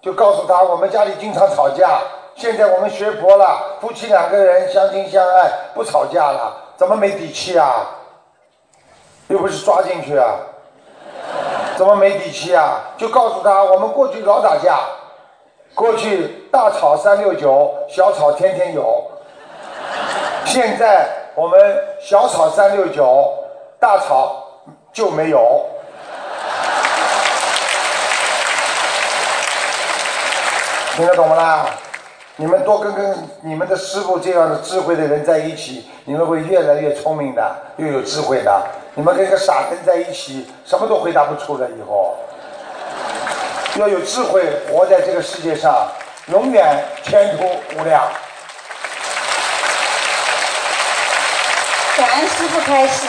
[0.01, 2.01] 就告诉他，我们家里经常吵架，
[2.35, 7.85] 现在我们学佛了，夫妻两个人相亲相爱，不吵架了，怎么没底气啊？
[9.27, 10.39] 又不是抓进去啊，
[11.77, 12.79] 怎么没底气啊？
[12.97, 14.79] 就告诉他，我们过去老打架，
[15.73, 19.03] 过去大吵三六九，小吵天天有，
[20.45, 21.59] 现在我们
[22.01, 23.33] 小吵三六九，
[23.79, 24.43] 大吵
[24.91, 25.65] 就没有。
[30.95, 31.65] 听得懂不啦？
[32.35, 38.61] 你们多跟跟你们的师傅这样的智慧的人在一起，你们会越来越聪明的，又有智慧的。
[38.95, 41.67] 你们跟个傻人在一起，什么都回答不出来。
[41.67, 42.15] 以后
[43.77, 45.87] 要有智慧，活在这个世界上，
[46.27, 47.43] 永远前途
[47.77, 48.03] 无量。
[51.95, 53.07] 感恩师傅开示。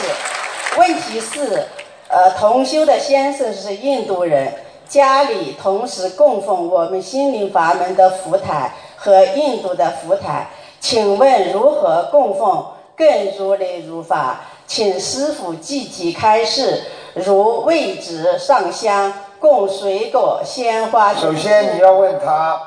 [0.77, 1.67] 问题是，
[2.09, 4.55] 呃，同修的先生是印度人。
[4.89, 10.49] 家里同时供奉我们心灵法门的佛台和印度的佛台，
[10.81, 14.41] 请问如何供奉更如理如法？
[14.67, 16.85] 请师傅具体开示，
[17.15, 19.13] 如位置、上香、
[19.43, 21.13] 供水果、鲜花。
[21.15, 22.63] 首先你要问他，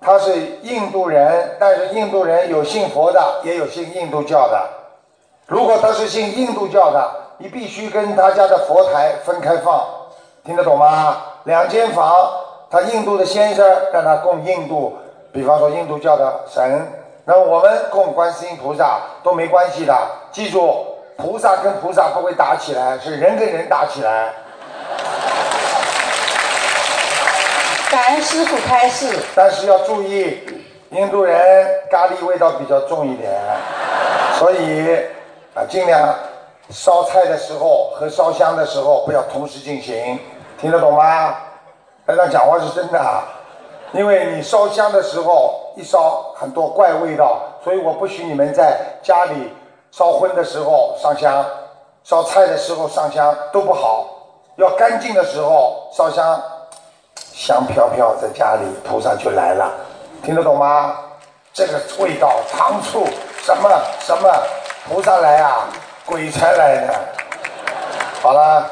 [0.00, 4.60] 他是印度人，但是印度人有信佛的，也有信印度教的。
[5.46, 7.08] 如果他是信印度教的，
[7.38, 9.84] 你必须跟他家的佛台分开放，
[10.44, 11.16] 听得懂吗？
[11.44, 12.28] 两间房，
[12.68, 14.94] 他印度的先生让他供印度，
[15.32, 16.92] 比方说印度教的神，
[17.24, 19.96] 那我们供观世音菩萨都没关系的。
[20.32, 24.34] 记住，菩萨跟菩萨不会打起来，是人跟人打起来。
[27.96, 29.06] 感感恩师傅开示。
[29.34, 30.38] 但是要注意，
[30.90, 33.32] 印度人咖喱味道比较重一点，
[34.38, 34.98] 所以
[35.54, 36.14] 啊，尽量
[36.68, 40.20] 烧菜的时候和烧香的时候不要同时进行，
[40.60, 41.36] 听得懂吗？
[42.06, 43.24] 台长讲话是真的啊，
[43.92, 49.50] 因为你烧香的时候一烧很多怪味道，所以我不许你们在家里
[49.90, 51.42] 烧荤的时候上香，
[52.04, 54.12] 烧菜的时候上香都不好。
[54.56, 56.42] 要干净的时候烧香，
[57.36, 59.70] 香飘飘在家里，菩萨就来了，
[60.24, 60.96] 听得懂吗？
[61.52, 63.06] 这个味道糖醋
[63.42, 63.70] 什么
[64.00, 64.28] 什么，
[64.88, 65.68] 菩萨来啊，
[66.06, 66.94] 鬼才来呢。
[68.22, 68.66] 好了，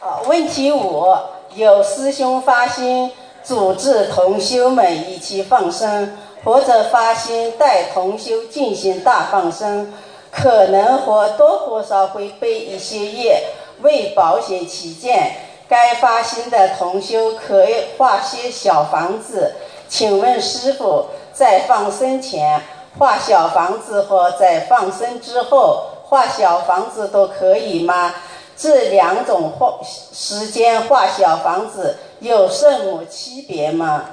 [0.00, 1.12] 啊，问题五，
[1.54, 9.92] 有师兄发心组织同修们一起放生，或者发心带同修进行大放生，
[10.30, 13.42] 可能或多或少会背一些业。
[13.80, 15.36] 为保险起见，
[15.68, 19.54] 该发心的同修可以画些小房子。
[19.88, 22.62] 请问师傅，在放生前
[22.98, 28.14] 画小房子和在放生之后画小房子都可以吗？
[28.56, 34.04] 这两种画时间画小房子有什么区别吗？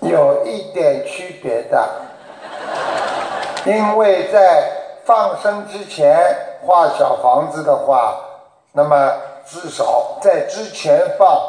[0.00, 1.88] 有一点区别的，
[3.64, 4.70] 因为在
[5.04, 6.16] 放生之前
[6.66, 8.14] 画小房子的话。
[8.76, 9.12] 那么
[9.46, 11.40] 至少在之前放，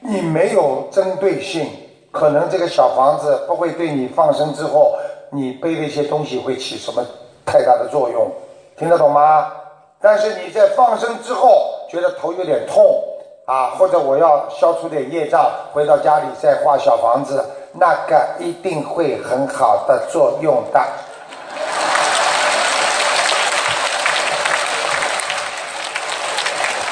[0.00, 1.68] 你没有针对性，
[2.10, 4.94] 可能这个小房子不会对你放生之后
[5.30, 7.04] 你背的一些东西会起什么
[7.44, 8.30] 太大的作用，
[8.76, 9.52] 听得懂吗？
[10.00, 13.02] 但是你在放生之后觉得头有点痛
[13.46, 17.42] 啊，或者我要消除点业障，回到家里再画小房子，
[17.72, 20.80] 那个一定会很好的作用的。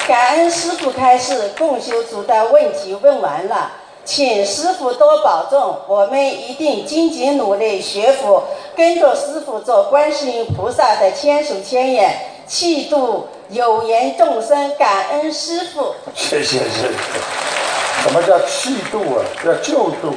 [0.07, 3.71] 感恩师傅开示，共修组的问题问完了，
[4.03, 8.43] 请师傅多保重，我们一定积极努力学佛，
[8.75, 14.75] 跟着师傅做观世音菩萨的千手千眼，气度有缘众生。
[14.77, 16.89] 感恩师傅，谢谢谢谢。
[18.03, 19.25] 什么叫气度啊？
[19.43, 20.13] 叫救度。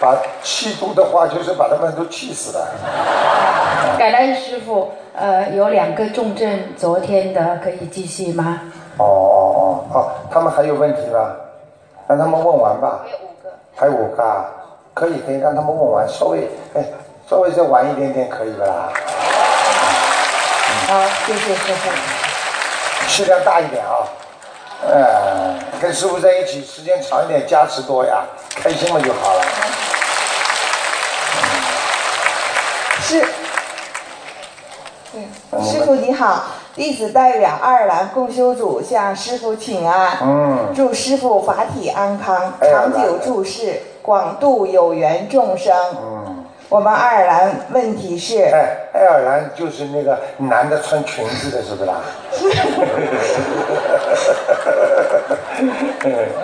[0.00, 2.68] 把气度的话，就是把他们都气死了。
[3.98, 8.70] 感恩师傅，呃，有两个重症，昨天的可以继续吗？
[8.98, 11.34] 哦哦哦好，他们还有问题吧？
[12.06, 13.00] 让他们问完吧。
[13.06, 13.50] 还有五个。
[13.76, 14.44] 还有五个啊，
[14.92, 16.84] 可以可以让他们问完，稍微哎，
[17.28, 18.90] 稍微再晚一点点可以不啦？
[20.88, 21.90] 好，谢谢师傅。
[23.06, 24.04] 气量大一点啊，
[24.86, 28.24] 嗯，跟师傅在一起时间长一点，加持多呀，
[28.56, 29.44] 开心了就好了。
[33.00, 33.24] 是。
[35.14, 35.28] 嗯，
[35.64, 36.42] 师傅你好。
[36.78, 45.74] 弟子代表爱尔兰共修组向师傅请安，嗯祝师傅法体安康，长久住世，广度有缘众生。
[46.00, 48.44] 嗯我们爱尔兰问题是？
[48.44, 51.96] 哎，爱尔兰就是那个男的穿裙子的，是不是啦？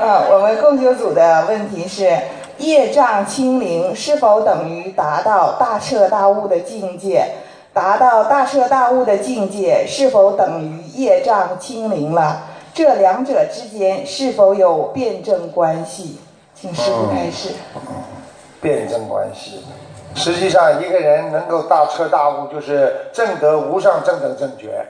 [0.01, 2.11] 嗯， 我们共修组的问题是：
[2.57, 7.26] 业障清零是否等于达到大彻大悟的境界？
[7.75, 12.41] 达到大彻大悟的境界，是否等于业障清零了？
[12.72, 16.20] 这两者之间是否有辩证关系？
[16.55, 17.51] 请师傅开示。
[18.61, 19.64] 辩证关系，
[20.14, 24.86] 实际上一个人能够大彻大悟，就是正得无上正等正觉，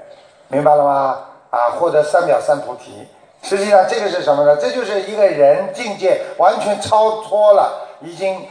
[0.49, 1.19] 明白了吗？
[1.49, 3.09] 啊，获得三藐三菩提。
[3.43, 4.57] 实际上这个是什么呢？
[4.57, 8.43] 这就是一个人境界完全超脱了，已经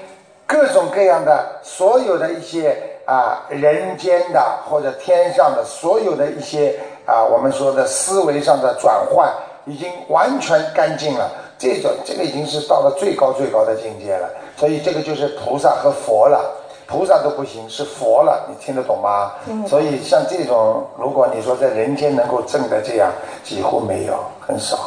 [0.48, 2.76] 各种各样的所有的一些。
[3.06, 9.30] 啊，人间的或者天上的所有的一些啊，我们说的思维上的转换，
[9.66, 11.30] 已经完全干净了。
[11.58, 14.30] 这种这个已经是到了最高最高的境界了。
[14.56, 16.40] 所以这个就是菩萨和佛了。
[16.86, 18.46] 菩萨都不行，是佛了。
[18.50, 19.32] 你听得懂吗？
[19.68, 23.12] 所以像这种，如果你说在人间能够证的这样，
[23.44, 24.78] 几乎没有，很少。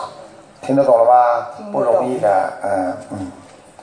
[0.63, 1.47] 听得懂了吗？
[1.73, 3.33] 不容易的，嗯嗯。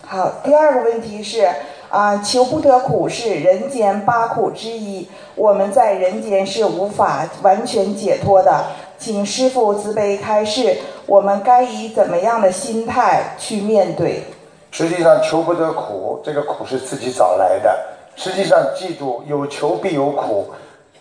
[0.07, 1.47] 好，第二个问题是。
[1.93, 8.65] 啊，求不得苦是人间八苦之一，我们在人间是无法完全解脱的，
[8.97, 10.75] 请师父慈悲开示，
[11.05, 14.23] 我们该以怎么样的心态去面对？
[14.71, 17.77] 实际上，求不得苦，这个苦是自己找来的。
[18.15, 20.47] 实际上，记住，有求必有苦，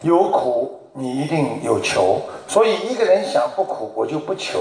[0.03, 2.21] 有苦你一定有求。
[2.47, 4.61] 所以，一个人想不苦，我就不求，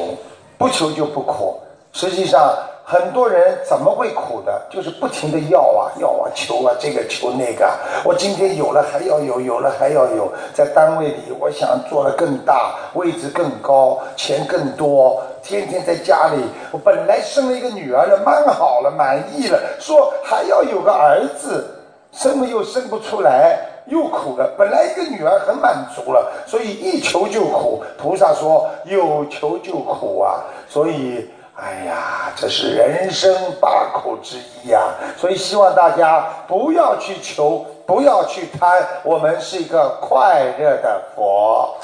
[0.58, 1.60] 不求就不苦。
[1.92, 2.54] 实际上。
[2.92, 4.62] 很多人怎么会苦的？
[4.70, 7.66] 就是不停的要啊要啊求啊这个求那个。
[8.04, 10.30] 我今天有了还要有，有了还要有。
[10.54, 15.24] 在单位里，我想做的更大，位置更高，钱更多。
[15.42, 21.74] 天天在家里，我本来生了一个女儿了，蛮好了，满意了，说还要有个儿子，
[22.12, 24.54] 生了又生不出来，又苦了。
[24.58, 27.82] 本来一个女儿很满足了，所以一求就苦。
[27.98, 31.30] 菩萨说有求就苦啊，所以。
[31.56, 34.80] 哎呀，这是人生八苦之一呀！
[35.18, 41.78] 所以希望大家不要去求，不要去贪，我们是一个快乐的佛。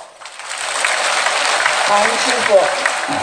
[1.85, 2.57] 好，师傅。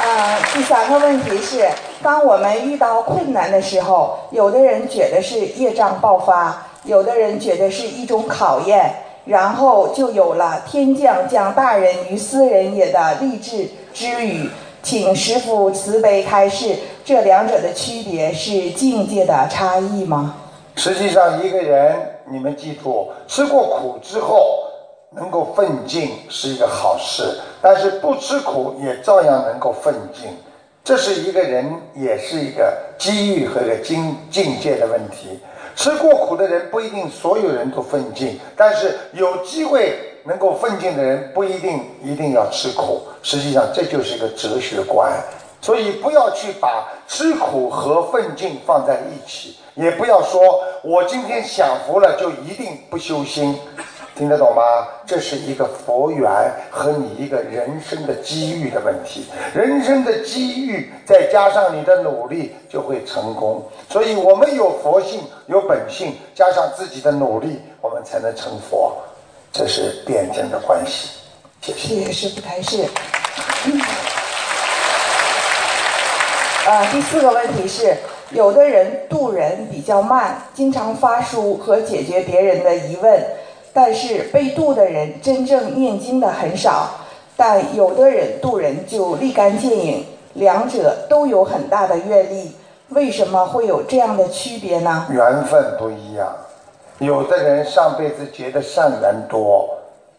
[0.02, 1.68] 呃，第三个问题是，
[2.02, 8.94] 当我们遇到困难的时候，有的人觉得是业障爆发，有的人觉得是一种考验，
[9.24, 14.48] 然后就有了天降降大人于斯人也的励志之语。
[14.84, 20.34] 请师傅慈悲开示，这两者的区别是境界的差异吗？
[20.76, 21.96] 实际上，一个人，
[22.30, 24.58] 你们记住，吃过苦之后
[25.16, 30.28] 能够奋进是一个好事，但是不吃苦也照样能够奋进，
[30.84, 35.40] 这是一个人也是一个机遇和一个境境界的问题。
[35.74, 39.98] 吃过苦的人不一定所有人都奋进，但是有机会。
[40.24, 45.12] 能够奋进的人不一定一定要吃苦，实际上这就是一个哲学观。
[45.60, 50.40] 所以不要去把吃苦和奋进放在一起，也不要说
[50.82, 53.58] 我今天享福了就一定不修心，
[54.14, 54.62] 听得懂吗？
[55.06, 56.30] 这是一个佛缘
[56.70, 59.24] 和你一个人生的机遇的问题。
[59.54, 63.66] 人生的机遇再加上你的努力就会成功。
[63.88, 68.94] 所以我们有佛性、有本性，加上自己的努力，我们才能成佛。
[69.56, 71.10] 这是辩证的关系，
[71.60, 72.84] 谢谢师傅开示。
[76.66, 77.96] 呃，第四个问题是，
[78.30, 83.24] 有的人渡人比较慢，经常发书和解决别人的疑问，
[83.72, 86.90] 但是被渡的人真正念经的很少。
[87.36, 92.56] 但有的人渡人就立竿见影，两者都有很大的阅历，
[92.88, 95.06] 为什么会有这样的区别呢？
[95.10, 96.26] 缘分不一样。
[96.98, 99.68] 有的人上辈子结的善缘多，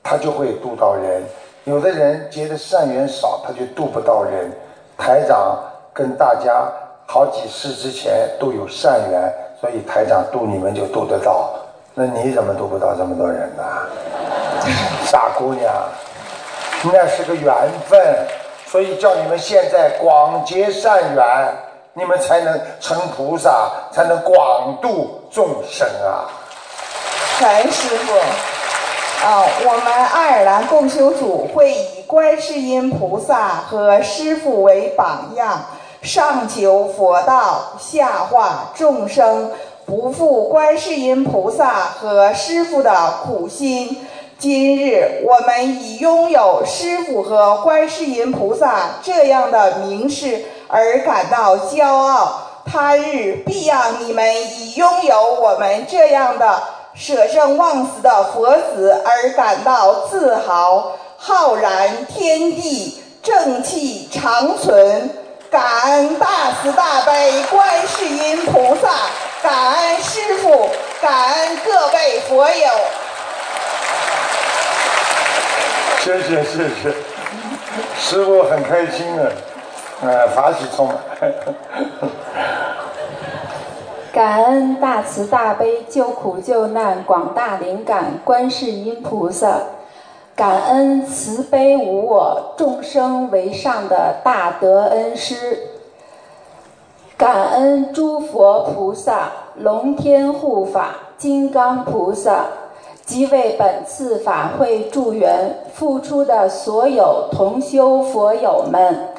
[0.03, 1.21] 他就会度到人；
[1.63, 4.51] 有的人结的善缘少，他就度不到人。
[4.97, 5.57] 台长
[5.93, 6.69] 跟大家
[7.07, 11.49] 好几世之前都有善缘，所以台长度你们就度得到。
[11.93, 13.63] 那你怎么度不到这么多人呢？
[15.05, 15.73] 傻姑娘，
[16.91, 17.53] 那是个缘
[17.87, 17.97] 分，
[18.65, 21.53] 所以叫你们现在广结善缘，
[21.93, 26.27] 你们才能成菩萨，才能广度众生啊。
[27.37, 28.13] 陈师傅，
[29.25, 35.65] 啊，我们爱尔兰共修组会以观世音菩萨和师傅为榜样，
[36.01, 39.51] 上求佛道，下化众生，
[39.85, 44.07] 不负观世音菩萨和师傅的苦心。
[44.39, 56.63] 今日我们已拥有师傅和观世音菩萨这样的名士而感到骄傲，他日必让你们已拥有我们这样的。
[56.95, 65.09] 舍生忘死的佛子而感到自豪，浩然天地，正气长存。
[65.51, 68.89] 感恩大慈大悲观世音菩萨，
[69.43, 70.69] 感恩师父，
[71.01, 72.67] 感恩各位佛友。
[75.99, 76.93] 谢谢谢谢，
[77.99, 79.31] 师傅很开心的，
[80.01, 80.97] 呃，法喜充满。
[84.15, 89.57] 感恩大慈大悲救苦救难广大灵感观世音菩萨，
[90.33, 95.59] 感恩慈悲无我众生为上的大德恩师，
[97.17, 102.45] 感恩诸佛菩萨龙天护法金刚菩萨
[103.05, 109.09] 及为本次法会助缘付出的所有同修佛友们。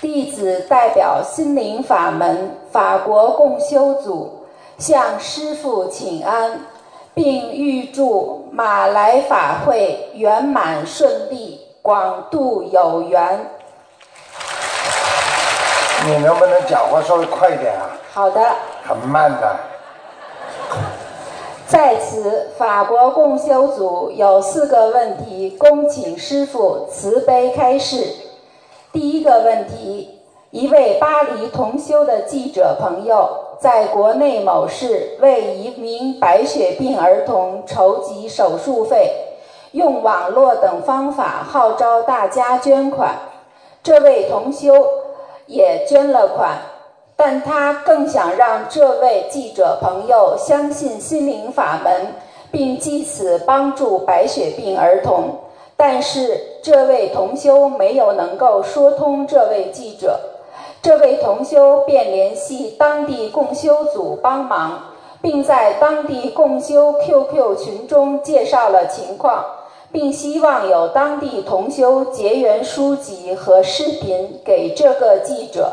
[0.00, 4.44] 弟子代表心灵法门法国共修组
[4.76, 6.60] 向师父请安，
[7.14, 13.46] 并预祝马来法会圆满顺利，广度有缘。
[16.04, 17.88] 你能不能讲话稍微快一点啊？
[18.12, 18.38] 好的。
[18.86, 19.56] 很慢的。
[21.66, 28.14] 在此，法国共修组有四个问题，恭请师父慈悲开示。
[28.92, 30.13] 第一个问题，
[30.54, 33.28] 一位巴黎同修的记者朋友，
[33.58, 39.10] 在国内某市为一名白血病儿童筹集手术费，
[39.72, 43.16] 用网络等方法号召大家捐款。
[43.82, 44.72] 这位同修
[45.46, 46.52] 也捐了款，
[47.16, 52.14] 但他更想让这位记者朋友相信心灵法门，
[52.52, 55.30] 并借此帮助白血病儿童。
[55.76, 60.20] 但是这位同修没有能够说通这位记者，
[60.84, 64.82] 这位同修便联系当地共修组帮忙，
[65.22, 69.42] 并在当地共修 QQ 群中介绍了情况。
[69.90, 75.72] 并希望有当地同修结缘书籍和视频给这个记者，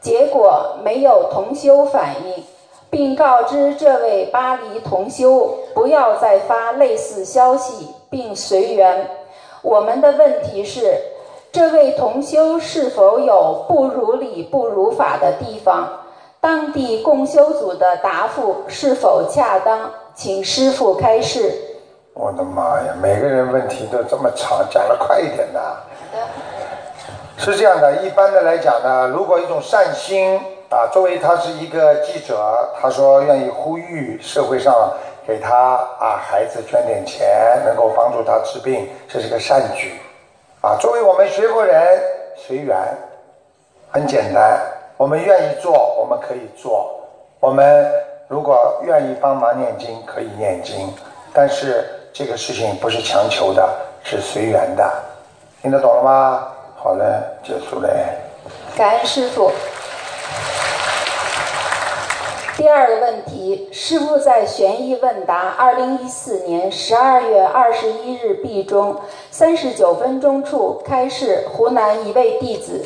[0.00, 2.42] 结果没有同修反应，
[2.88, 9.10] 并告知这位巴黎同修不要再发类似消息，并随缘。
[9.62, 10.98] 我们的问题是，
[11.52, 15.88] 这位同修是否有不如理不如法的地方？
[16.40, 19.90] 当地共修组的答复是否恰当？
[20.14, 21.52] 请师傅开示。
[22.14, 22.94] 我的妈呀！
[23.02, 25.76] 每个人问题都这么长，讲的快一点呐。
[27.36, 32.38] 是这样的，一般的来讲呢，如果一种善心啊，作为他是一个记者，
[32.80, 34.72] 他说愿意呼吁社会上
[35.26, 37.26] 给他啊孩子捐点钱，
[37.64, 40.00] 能够帮助他治病，这是个善举
[40.60, 40.76] 啊。
[40.80, 42.02] 作为我们学佛人，
[42.36, 42.76] 随缘，
[43.90, 44.60] 很简单。
[44.96, 47.00] 我们愿意做，我们可以做。
[47.40, 47.90] 我们
[48.28, 50.92] 如果愿意帮忙念经，可以念经，
[51.32, 51.96] 但是。
[52.12, 53.72] 这个事情不是强求的，
[54.02, 54.84] 是随缘的，
[55.62, 56.48] 听得懂了吗？
[56.76, 57.88] 好了，结束了。
[58.76, 59.52] 感恩师傅。
[62.60, 68.94] 第二个问题，师傅在悬疑问答二零一四年十二月二十一日毕中
[69.30, 72.84] 三十九分钟处开示湖南一位弟子，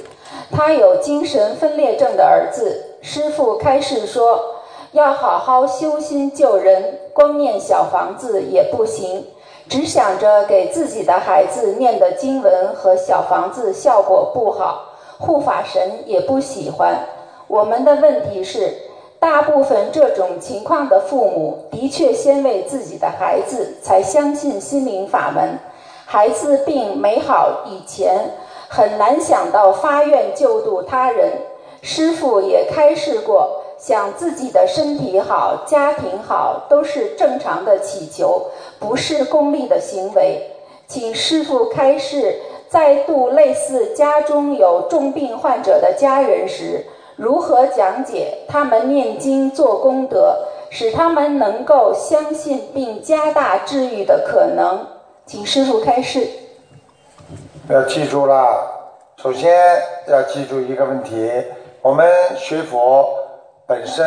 [0.53, 4.61] 他有精神分裂症的儿子，师傅开示说。
[4.93, 9.27] 要好好修心救人，光念小房子也不行，
[9.69, 16.97] 只想着给自己的孩子念的经文和小房子效果不好，护法神也不喜欢。
[17.49, 18.73] 我们的问题是，
[19.25, 25.59] 大部分这种情况的父母的确先为自己的孩子才相信心灵法门，
[26.05, 28.33] 孩子病没好以前，
[28.69, 31.33] 很难想到发愿救度他人。
[31.81, 33.63] 师傅也开示过。
[33.79, 40.51] 想自己的身体好、家庭好，都是正常的祈求，不是功利的行为。
[40.87, 42.37] 请师傅开示，
[42.69, 46.85] 在度类似家中有重病患者的家人时，
[47.17, 50.37] 如何讲解他们念经做功德，
[50.71, 54.87] 使他们能够相信并加大治愈的可能？
[55.27, 56.29] 请师傅开示。
[57.71, 59.55] 要记住了，首先
[60.09, 61.45] 要记住一个问题：
[61.83, 63.21] 我们学佛。
[63.67, 64.07] 本身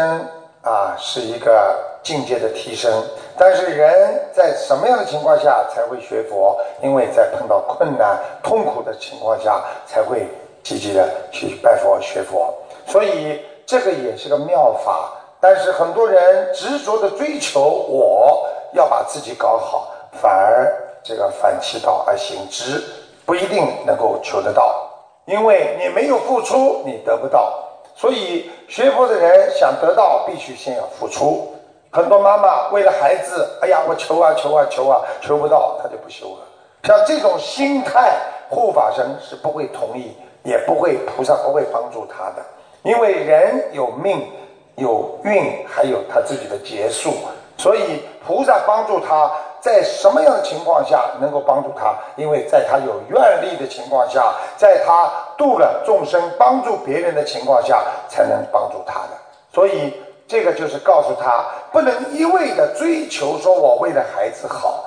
[0.61, 3.03] 啊是一个境界的提升，
[3.35, 6.55] 但是人在什么样的情况下才会学佛？
[6.83, 10.27] 因为在碰到困难、痛苦的情况下，才会
[10.61, 12.53] 积极的去拜佛学佛。
[12.87, 15.11] 所以这个也是个妙法。
[15.39, 18.43] 但是很多人执着的追求，我
[18.73, 22.83] 要把自己搞好，反而这个反其道而行之，
[23.23, 24.89] 不一定能够求得到，
[25.25, 27.53] 因为你没有付出，你得不到。
[27.95, 31.53] 所以学佛的人想得到，必须先要付出。
[31.91, 36.45] 很多妈妈为了孩子，哎呀，我求啊求啊求啊，求不到，她就不修了。
[36.83, 38.13] 像这种心态，
[38.49, 42.43] 护法神是不会同意，也不会菩萨不会帮助他的。
[42.83, 44.27] 因为人有命、
[44.75, 47.13] 有运，还有他自己的劫数，
[47.57, 49.31] 所以菩萨帮助他。
[49.59, 51.93] 在什么样的情况下能够帮助他？
[52.15, 59.09] 因为在他有愿力的情况下，在他度了众生、帮助别人的情况下，才能帮助他的。
[59.51, 59.91] 所以，
[60.27, 64.85] 这个就是告诉他，不能一味的追求说“我为了孩子好，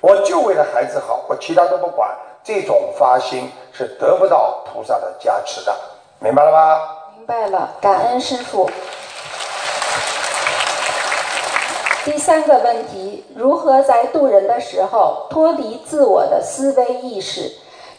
[0.00, 2.08] 我就为了孩子好，我其他都不管”。
[2.44, 5.74] 这种发心是得不到菩萨的加持的，
[6.20, 6.80] 明白了吗？
[7.22, 8.68] 明白了，感恩师父。
[12.04, 17.48] 第三个问题：如何在渡人的时候脱离自我的思维意识，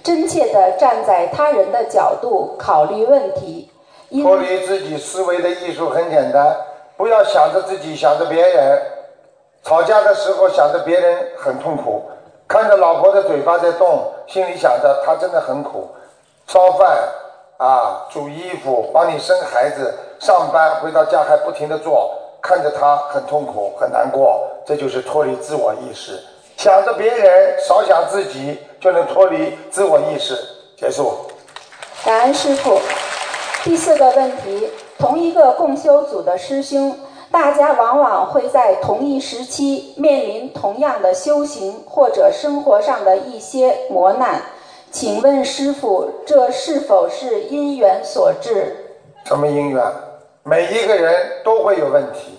[0.04, 3.72] 真切地站在他人的角度考虑问题？
[4.12, 6.58] 脱离自己思维的艺术很简单，
[6.98, 8.82] 不要想着自己，想着别人。
[9.64, 12.04] 吵架的时候想着别人很痛苦，
[12.46, 15.88] 看着老婆的嘴巴在动，心里想着她真的很苦。
[16.46, 16.98] 烧饭
[17.64, 22.14] 啊，煮衣服，帮你生孩子，上班回到家还不停的做。
[22.42, 26.20] 看着他很痛苦很难过，这就是脱离自我意识。
[26.58, 30.38] 想着别人，少想自己，就能脱离自我意识。
[30.76, 31.14] 结束。
[32.04, 32.82] 感恩师傅。
[33.64, 34.68] 第四个问题：
[35.00, 37.00] 同一个共修组的师兄，
[37.32, 44.42] 大家往往会在同一时期面临同样的修行或者生活上的一些磨难。
[44.94, 48.76] 请问师傅，这是否是因缘所致？
[49.26, 49.84] 什么因缘？
[50.44, 52.38] 每一个人都会有问题，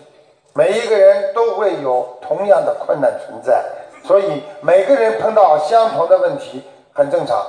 [0.54, 3.60] 每一个人都会有同样的困难存在，
[4.04, 6.62] 所以每个人碰到相同的问题
[6.92, 7.44] 很正常。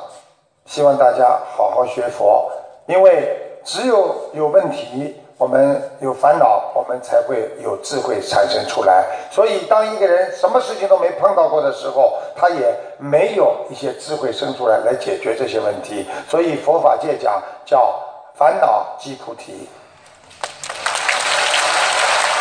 [0.65, 2.51] 希望大家好好学佛，
[2.87, 5.21] 因为只有有问题。
[5.37, 9.05] 我们有烦恼，我们才会有智慧产生出来。
[9.29, 16.07] 所以，当一个人什么事情都没碰到过的时候，他也没有一些智慧生出来来解决这些问题。
[16.29, 17.99] 所以，佛法界讲叫
[18.33, 19.67] 烦恼即菩提。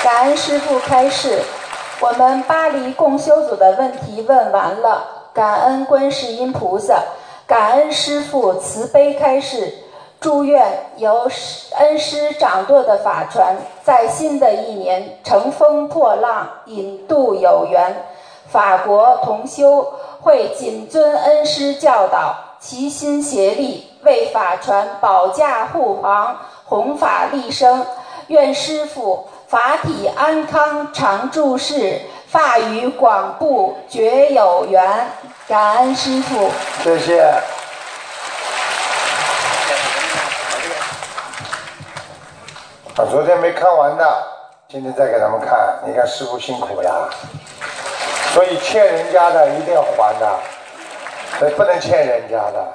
[0.04, 1.40] 感恩师父开示，
[2.00, 5.30] 我们巴黎共修组的问题问完了。
[5.34, 7.02] 感恩观世音菩萨，
[7.44, 9.78] 感恩师父慈悲开示。
[10.24, 11.30] 祝愿由
[11.76, 17.94] 恩师掌舵的法船，在新的一年乘风破浪，引渡有缘。
[18.48, 19.86] 法国同修
[20.22, 26.34] 会谨遵恩师教导，齐心协力为法船保驾护航，
[26.64, 27.84] 弘法利生。
[28.28, 35.06] 愿师父法体安康，常住世，法语广布，绝有缘。
[35.46, 36.48] 感恩师父，
[36.82, 37.30] 谢谢。
[43.14, 44.04] 昨天没看完的，
[44.66, 45.78] 今天再给他们看。
[45.86, 47.08] 你看师傅辛苦呀，
[48.32, 50.36] 所以欠人家的一定要还的，
[51.38, 52.66] 所以不能欠人家的。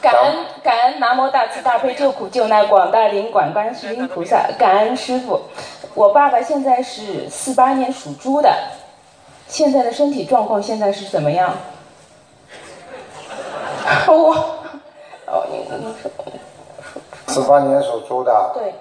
[0.00, 5.38] 感恩感恩南无大慈大悲救苦救难广大灵感观世音菩萨，感恩师傅。
[5.92, 8.50] 我爸爸现在是四八年属猪的，
[9.48, 11.52] 现在的身体状况现在是怎么样？
[14.08, 14.32] 我，
[15.26, 16.10] 哦，你你说。
[17.26, 18.52] 四八年属猪的。
[18.54, 18.72] 对。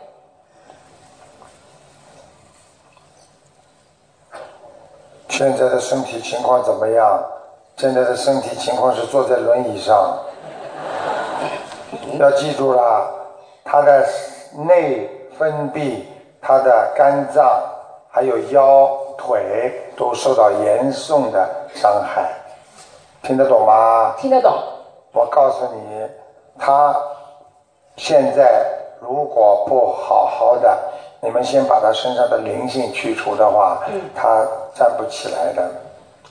[5.38, 7.24] 现在的身体情况怎么样？
[7.76, 10.18] 现在的身体情况是坐在轮椅上。
[12.18, 13.08] 要记住了，
[13.64, 14.04] 他的
[14.66, 15.08] 内
[15.38, 16.02] 分泌、
[16.42, 17.46] 他的肝脏
[18.10, 22.34] 还有腰腿都受到严重的伤害，
[23.22, 24.16] 听得懂吗？
[24.18, 24.52] 听得懂。
[25.14, 26.10] 我告诉你，
[26.58, 26.96] 他
[27.96, 28.66] 现在
[29.00, 30.76] 如果不好好的。
[31.20, 33.84] 你们先把他身上的灵性去除的话，
[34.16, 34.46] 他
[34.76, 35.68] 站不起来的。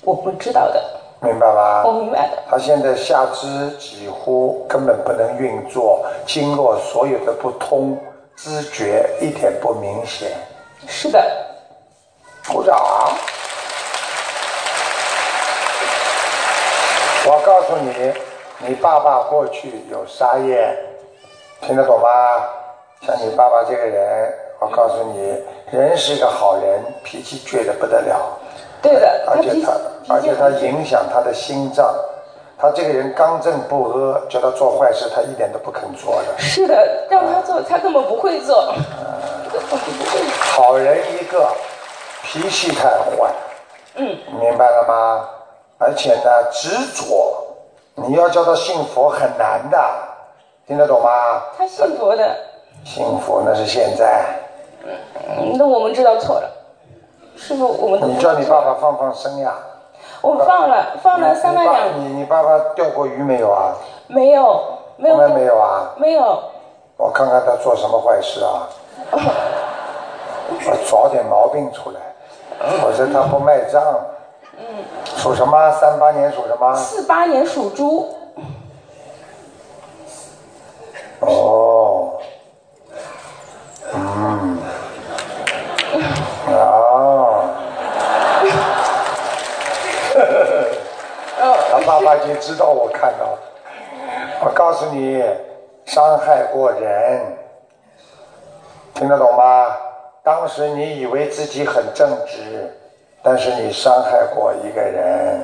[0.03, 0.83] 我不知道的。
[1.21, 1.83] 明白吧？
[1.85, 2.39] 我明白的。
[2.49, 7.99] 他现在下肢几乎根本不能运作，经络所有的不通，
[8.37, 10.31] 知觉一点不明显。
[10.87, 11.19] 是的。
[12.49, 12.79] 鼓掌。
[17.29, 18.13] 我告诉你，
[18.59, 20.79] 你爸爸过去有杀业，
[21.63, 22.09] 听得懂吗？
[23.01, 24.45] 像你爸爸这个人。
[24.59, 28.16] 我告诉你，人是一个好人，脾气倔得不得了。
[28.83, 29.73] 对的，而且他，
[30.15, 31.95] 而且他影响他的心脏。
[32.59, 36.39] 他这个人刚正不阿，叫他做坏事，他一点都不肯做的。
[36.39, 38.73] 是的，让他做，他根本不会做。
[40.41, 41.47] 好人一个，
[42.23, 43.31] 脾气太坏。
[43.97, 44.16] 嗯。
[44.41, 45.28] 明白了吗？
[45.78, 47.45] 而且呢，执着，
[47.97, 49.78] 你要叫他信佛很难的，
[50.66, 51.43] 听得懂吗？
[51.59, 52.37] 他信佛的。
[52.85, 54.24] 信佛那是现在。
[55.59, 56.51] 那我们知道错了，
[57.37, 59.55] 师傅，我们你叫你爸爸放放生呀。
[60.23, 62.01] 我放了，放了三万两。
[62.01, 63.75] 你你爸爸钓过鱼没有啊？
[64.09, 64.65] 没有，
[64.97, 65.17] 没有。
[65.17, 65.91] 从来没有啊？
[65.97, 66.43] 没有。
[66.97, 68.69] 我看看他做什么坏事啊？
[70.49, 72.01] 我找点毛病出来，
[72.81, 73.83] 否则他不卖账。
[74.59, 74.65] 嗯。
[75.17, 75.71] 属什么？
[75.73, 76.75] 三八年属什么？
[76.75, 78.15] 四八年属猪。
[81.21, 82.13] 哦。
[83.93, 84.59] 嗯。
[91.39, 91.81] 啊！
[91.97, 93.39] 爸爸就知道我看到了。
[94.44, 95.24] 我告诉你，
[95.86, 97.23] 伤害过人，
[98.93, 99.74] 听得懂吗？
[100.23, 102.70] 当时你以为自己很正直，
[103.23, 105.40] 但是你伤害过一个人。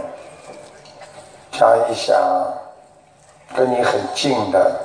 [1.52, 2.20] 想一想，
[3.56, 4.78] 跟你很近的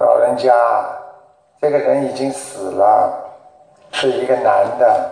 [0.00, 0.52] 老人家，
[1.62, 3.20] 这个人已经死了。
[3.90, 5.10] 是一个男的。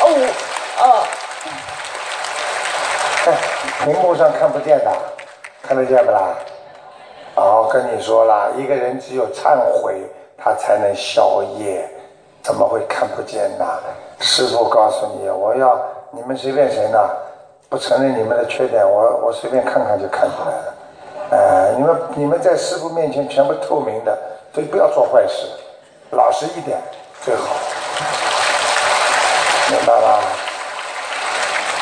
[0.00, 0.08] 哦，
[0.78, 1.04] 哦。
[3.84, 4.90] 屏幕上看不见的，
[5.62, 6.34] 看得见不啦？
[7.36, 10.02] 哦，跟你说了，一个人只有忏悔，
[10.36, 11.88] 他才能消业，
[12.42, 13.64] 怎么会看不见呢？
[14.20, 15.80] 师傅告诉你，我要
[16.10, 16.98] 你们随便谁呢？
[17.68, 20.74] 不承认你们的缺点，我我随便看看就看出来了。
[21.30, 24.18] 呃，你们你们在师傅面前全部透明的，
[24.52, 25.46] 所以不要做坏事，
[26.10, 26.78] 老实一点。
[27.20, 27.42] 最好。
[29.70, 30.18] 明白吗？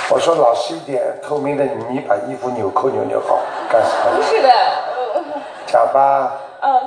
[0.09, 4.17] 我说老实一点，透明的你把衣服纽扣扭扭好，干什么？
[4.17, 5.23] 不是的，呃
[5.67, 6.81] 讲吧，呃，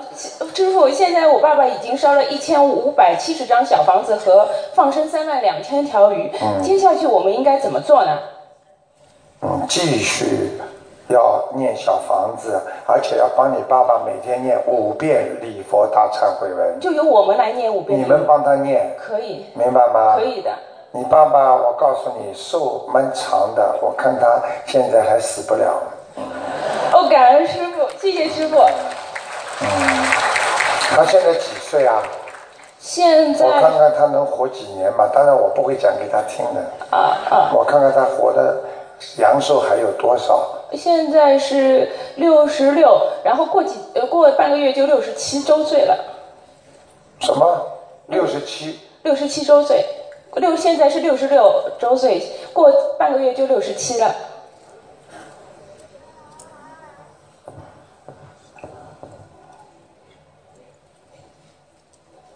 [0.54, 8.20] 师傅，现在我爸爸已经烧了一千五百七十张小房子和放生三万两千条鱼，嗯接下去我们应该怎么做呢？
[9.42, 10.58] 嗯，继续
[11.10, 18.00] 要念小房子，而且要帮你爸爸每天念五遍礼佛大忏悔文，就由我们来念五遍。
[18.00, 20.16] 你们帮他念，可以，明白吗？
[20.16, 20.52] 可以的。
[20.92, 25.84] 你爸爸，我告诉你，寿蛮长的，我看他现在还死不了。
[26.92, 28.58] 哦，感恩师傅，谢谢师傅。
[29.62, 29.68] 嗯
[30.92, 32.02] 他现在几岁啊？
[32.80, 35.08] 现在我看看他能活几年吧。
[35.14, 36.62] 当然我不会讲给他听的。
[36.90, 38.58] 啊啊，我看看他活的
[39.18, 40.48] 阳寿还有多少。
[40.74, 45.96] 现在是六十六，然后过几呃过半个月就六十七周岁了，
[47.20, 47.68] 什么？
[48.08, 48.80] 六十七？
[49.04, 49.86] 六十七周岁，
[50.36, 52.22] 六现在是六十六周岁，
[52.54, 54.16] 过半个月就六十七了。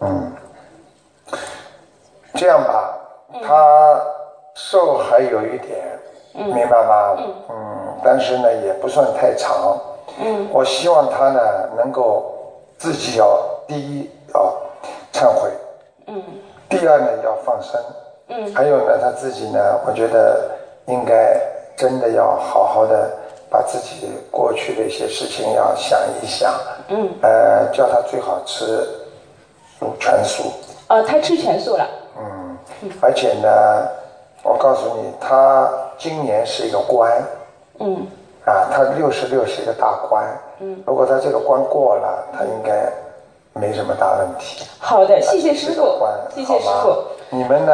[0.00, 0.32] 嗯，
[2.34, 2.98] 这样吧，
[3.42, 4.00] 他
[4.54, 5.98] 寿还有一点，
[6.32, 7.16] 明白吗？
[7.48, 9.80] 嗯，但是呢也不算太长。
[10.18, 11.40] 嗯，我希望他呢
[11.76, 12.34] 能够
[12.76, 14.54] 自己要第一要
[15.12, 15.50] 忏悔，
[16.06, 16.22] 嗯
[16.78, 17.80] 第二呢要放生，
[18.28, 18.54] 嗯。
[18.54, 20.50] 还有呢他自己呢，我觉得
[20.86, 21.40] 应该
[21.76, 23.10] 真的要好好的
[23.50, 26.52] 把自己过去的一些事情要想一想，
[26.88, 28.86] 嗯，呃，叫他最好吃
[29.98, 30.52] 全素，
[30.88, 31.86] 呃，他吃全素了。
[32.18, 33.48] 嗯，而且呢，
[34.42, 37.22] 我告诉你，他今年是一个官。
[37.80, 38.06] 嗯。
[38.46, 40.22] 啊，他六十六是一个大官，
[40.58, 42.86] 嗯，如果他这个关过了，他应该
[43.54, 44.66] 没什么大问题。
[44.78, 45.98] 好的，谢谢师傅，
[46.34, 46.96] 谢谢师好傅吗。
[47.30, 47.72] 你们呢，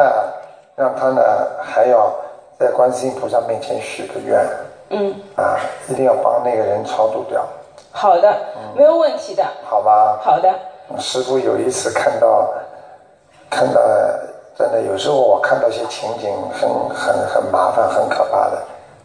[0.75, 1.21] 让他呢
[1.61, 2.13] 还要
[2.59, 4.39] 在观世音菩萨面前许个愿
[4.89, 5.57] 嗯，啊，
[5.89, 7.45] 一定要帮那个人超度掉，
[7.91, 8.33] 好的，
[8.75, 9.43] 没有问题的。
[9.63, 10.19] 好吧？
[10.21, 10.53] 好的，
[10.99, 12.49] 师傅有一次看到，
[13.49, 13.81] 看到
[14.57, 18.61] 真的有时候我看到一些情景很很很麻烦、很可怕的。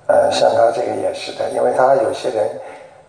[0.09, 2.49] 呃，像他这个也是的，因为他有些人，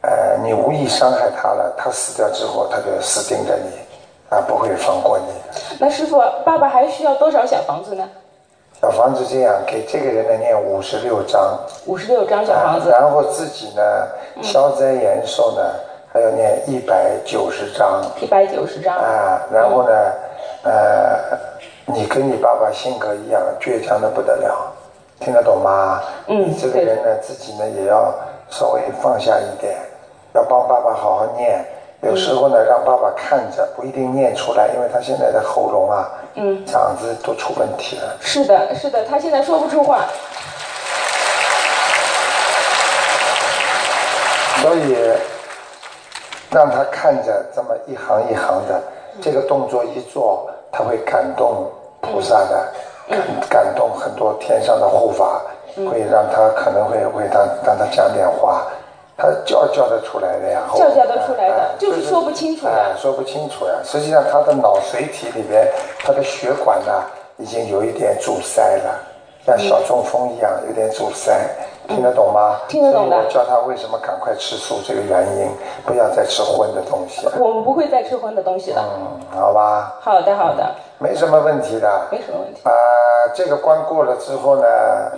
[0.08, 3.70] 呃，你无意伤害他了，他死掉之后他就死盯着你，
[4.30, 5.26] 啊，不会放过你。
[5.80, 8.08] 那师傅，爸爸还需要多少小房子呢？
[8.80, 12.90] 小房子这样给这个人呢念五十六章，五十六张小房子。
[12.92, 13.82] 啊然后自己呢
[14.42, 15.62] 消灾延寿呢
[16.14, 18.02] 还要念一百九十章。
[18.22, 18.96] 一百九十章。
[18.96, 19.92] 啊，然后呢，
[20.64, 21.38] 呃，
[21.86, 24.72] 你跟你爸爸性格一样，倔强的不得了，
[25.20, 26.02] 听得懂吗？
[26.28, 28.14] 嗯你这个人呢，自己呢也要
[28.50, 29.76] 稍微放下一点，
[30.34, 31.64] 要帮爸爸好好念。
[32.02, 38.16] 有时候呢，让爸爸看着，不一定念出来，因为他现在的喉咙啊、嗯，嗓子都出问题了。
[38.22, 40.06] 是的，是的，他现在说不出话。
[44.62, 44.96] 所以
[46.52, 48.82] 让他看着这么一行一行的
[49.20, 51.66] 这个动作一做，他会感动
[52.00, 52.68] 菩萨的，
[53.10, 55.42] 感感动很多天上的护法，
[55.76, 58.68] 会让他可能会会他让他讲点话，
[59.18, 63.74] 他叫叫得出来的呀，叫叫得出来的哎就是说不清楚的哎说不清楚呀。
[63.84, 65.68] 实际上他的脑髓体里边，
[66.00, 66.92] 他的血管呢
[67.38, 69.00] 已经有一点阻塞了，
[69.46, 71.34] 像小中风一样有点阻塞。
[71.88, 72.60] 听得懂吗？
[72.68, 75.50] 听得懂的我叫他为什么赶快吃素这个原因，
[75.86, 77.32] 不要再吃荤的东西了。
[77.40, 78.84] 我们不会再吃荤的东西了。
[78.84, 81.90] 嗯，好吧，好的，好的，没什么问题的。
[82.12, 82.60] 没什么问题。
[82.66, 82.72] 啊、
[83.34, 84.64] 这个关过了之后呢，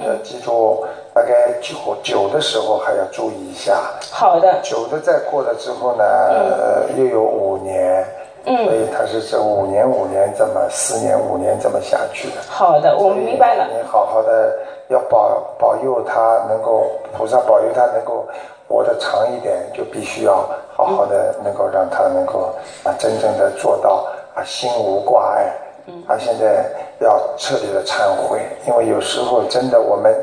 [0.06, 3.73] 要记住，大概九九的时候还要注意一下。
[4.11, 4.60] 好的。
[4.61, 8.06] 九的再过了之后呢，呃，又有五年。
[8.45, 12.36] 嗯所以他是这五年五年这么四年五年这么下去的。
[12.48, 13.68] 好的，我们明白了。
[13.68, 14.57] 你好好的
[14.88, 18.26] 要保保佑他能够菩萨保佑他能够
[18.68, 22.49] 活得长一点，就必须要好好的能够让他能够
[22.86, 25.53] 啊真正的做到啊心无挂碍。
[25.91, 26.66] 嗯他现在
[26.99, 30.14] 要彻底的忏悔，因为有时候真的我们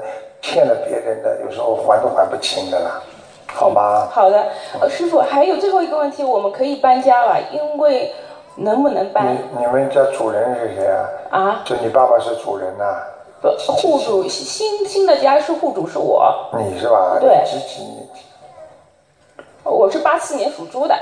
[0.40, 3.02] 欠了别人的，有时候还都还不清的啦，
[3.46, 4.08] 好吗？
[4.10, 4.46] 好的，
[4.80, 8.12] 呃，师傅，还有最后一个问题，我们可以搬家了，因为
[8.56, 11.08] 能不能搬你你们家主人是谁啊？
[11.30, 11.62] 啊？
[11.64, 12.84] 就你爸爸是主人呐、
[13.40, 17.18] 不，户主新新的家是户主是我，你是吧？
[17.20, 18.06] 对几几年？
[19.64, 20.96] 我是八四年属猪的。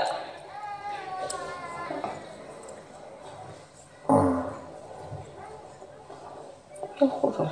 [6.97, 7.45] 这户主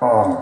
[0.00, 0.36] 嗯，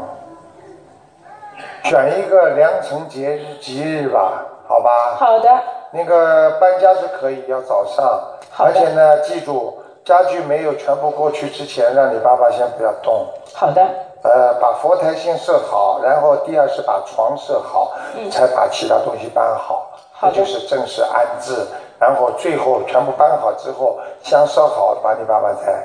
[1.84, 4.90] 选一个良辰节日吉日吧，好吧？
[5.16, 5.48] 好的。
[5.92, 8.20] 那个搬家是可以，要早上，
[8.58, 13.26] 而且呢，记住家具没有全部过去之前，让你爸爸先不要动。
[13.54, 13.86] 好的。
[14.22, 19.90] 呃，把佛台先设好，然后第二是把床设好，嗯才把其他东西搬好。
[20.12, 21.66] 好的这就是正式安置，
[21.98, 25.84] 然后最后全部搬好之后，香烧好，把你爸爸再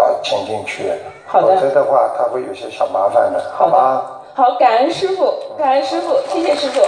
[0.00, 0.90] 找请进去。
[1.26, 4.22] 好的否则的话，他会有些小麻烦的，好吧？
[4.34, 6.80] 好，感恩师傅，感恩师傅，谢谢师傅。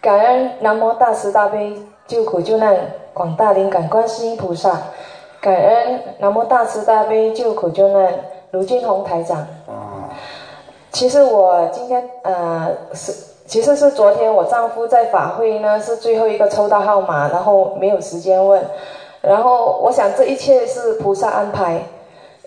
[0.00, 1.76] 感恩南无大慈大悲
[2.06, 2.76] 救苦救难
[3.12, 4.70] 广大灵感观世音菩萨，
[5.40, 8.14] 感恩南无大慈大悲救苦救难
[8.52, 9.46] 卢俊宏台长。
[10.92, 13.12] 其实我今天呃是，
[13.46, 18.60] 其实是昨天我丈夫在法会呢是最后一个抽到号码，然后没有时间问，
[19.20, 21.80] 然后我想这一切是菩萨安排，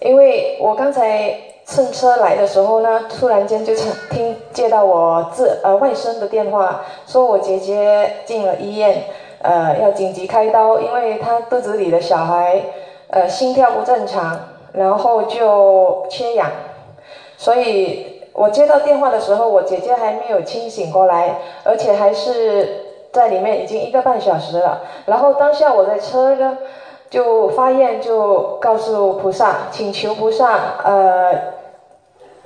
[0.01, 1.33] 因为我刚才
[1.65, 3.73] 乘车来的时候呢，突然间就
[4.09, 9.03] 听接到我自呃外甥的电话，说我姐姐进了医院，
[9.41, 12.61] 呃要紧急开刀，因为她肚子里的小孩
[13.09, 14.37] 呃心跳不正常，
[14.73, 16.49] 然后就缺氧，
[17.37, 24.81] 所以我接到电话的时候，我姐姐还没有清醒过来，而且还是在里面已经一个半小时了。
[25.05, 26.57] 然后当下我在车呢，
[27.09, 31.33] 就发愿，就告诉菩萨，请求菩萨，呃，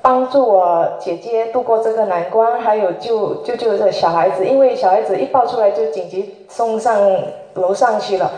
[0.02, 7.00] 帮助我姐姐度过这个难关，还有救救救这小孩子，因为小孩子一抱出来就紧急送上
[7.56, 8.32] 楼上去了，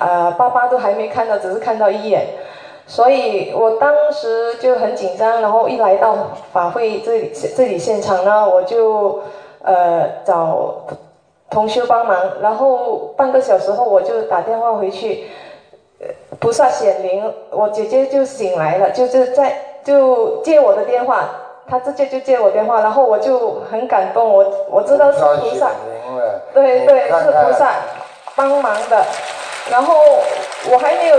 [0.00, 2.26] 呃，爸爸都还没看到，只是看到一眼。
[2.86, 6.14] 所以我当时就很紧张，然后一来到
[6.52, 9.22] 法会这里这里现场呢，我就
[9.62, 10.86] 呃找
[11.50, 15.26] 同修帮忙，然后半个小时后我就打电话回去，
[16.00, 16.06] 呃
[16.38, 21.28] 菩萨显灵，我姐姐就醒来了，就是在就接我的电话，
[21.68, 25.70] 她直接就接我电话，然后我就很感动，我我知道是菩萨，
[26.54, 27.72] 对对，是菩萨
[28.36, 29.04] 帮忙的。
[29.68, 29.94] 然后
[30.70, 31.16] 我还没有，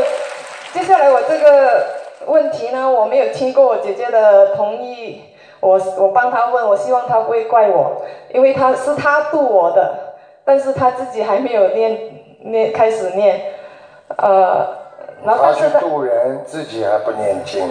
[0.78, 1.88] 接下来我这个
[2.28, 5.24] 问题呢，我没有经过我姐姐的同意，
[5.60, 9.92] 我我帮她问，我希望她不会怪我，因为她是她度我的，
[10.46, 12.00] 但是她自己还没有念
[12.42, 13.42] 念开始念，
[14.18, 14.68] 呃，
[15.26, 17.68] 然后但是她渡人，自己还不念经。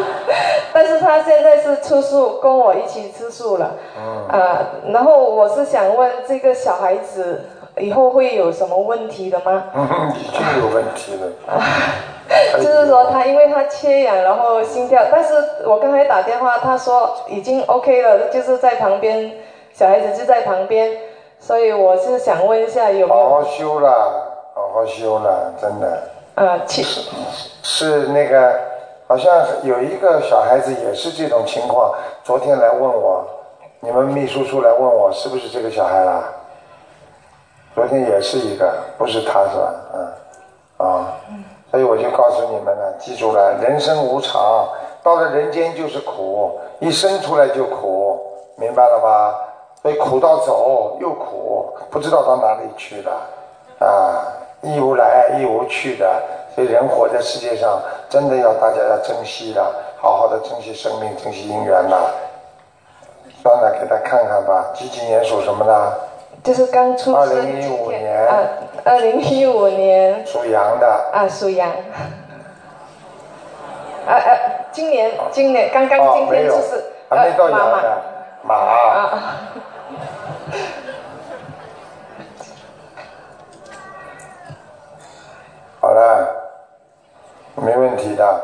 [0.72, 3.72] 但是她现在是吃素，跟我一起吃素了。
[3.98, 4.26] 嗯。
[4.28, 7.44] 啊，然后我是想问这个小孩子
[7.78, 9.64] 以后会有什么问题的吗？
[9.74, 11.62] 嗯，已经有问题了。
[12.58, 15.34] 就是说他因为他缺氧，然后心跳，但是
[15.66, 19.32] 我刚才打电话，他说已经 OK 了，就是在旁边，
[19.72, 20.96] 小孩子就在旁边，
[21.40, 26.02] 所以我是想问一下有没有好好修了，好好修了，真的。
[26.36, 27.10] 呃，其实
[27.62, 28.60] 是那个，
[29.08, 29.32] 好像
[29.64, 31.92] 有一个小孩子也是这种情况，
[32.22, 33.24] 昨天来问我，
[33.80, 36.22] 你们秘书处来问我是不是这个小孩啦？
[37.74, 39.74] 昨天也是一个，不是他是吧？
[39.94, 41.16] 嗯，啊，
[41.70, 44.68] 所以我就告诉你们了，记住了，人生无常，
[45.02, 48.20] 到了人间就是苦，一生出来就苦，
[48.56, 49.34] 明白了吗？
[49.82, 53.12] 所以苦到走又苦，不知道到哪里去了，
[53.78, 54.26] 啊，
[54.62, 56.22] 一无来一无去的，
[56.54, 57.80] 所以人活在世界上，
[58.10, 59.64] 真的要大家要珍惜的，
[59.96, 61.96] 好好的珍惜生命，珍惜姻缘呐。
[63.42, 66.09] 算了，给他看看吧，几几年属什么的？
[66.42, 68.38] 就是刚出二生零一五年啊，
[68.84, 71.68] 二零一五年属羊的，啊，属羊。
[74.06, 74.16] 啊啊，
[74.72, 78.02] 今年今年刚刚哦，今天就是，还没到呃妈妈羊的，
[78.42, 78.54] 马。
[78.54, 79.36] 啊。
[85.80, 86.26] 好了，
[87.56, 88.40] 没问题的，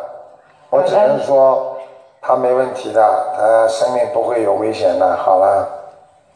[0.70, 1.76] 我只能说
[2.20, 3.02] 他没问题的，
[3.36, 5.16] 他生命不会有危险的。
[5.16, 5.68] 好了，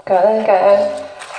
[0.05, 0.78] 感恩感恩，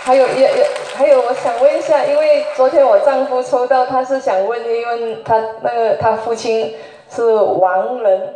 [0.04, 6.76] 还有也也还有，我想问一下，因为昨天我丈夫抽到，他是想问一问他那个他父亲
[7.10, 8.34] 是亡人，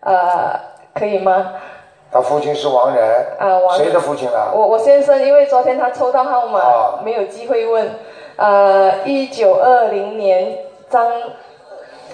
[0.00, 0.58] 呃，
[0.94, 1.52] 可以吗？
[2.10, 4.50] 他父亲是亡人，啊，亡人谁的父亲啊？
[4.52, 6.60] 我我先生，因为昨天他抽到号码，
[7.04, 7.88] 没有机会问。
[8.36, 10.58] 呃，一九二零年
[10.90, 11.10] 张，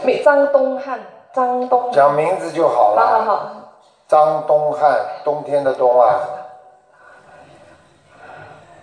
[0.02, 1.00] 没张东汉，
[1.34, 1.90] 张东。
[1.90, 3.00] 讲名字就好了。
[3.00, 3.50] 好好好，
[4.06, 6.20] 张东汉，冬天的冬啊，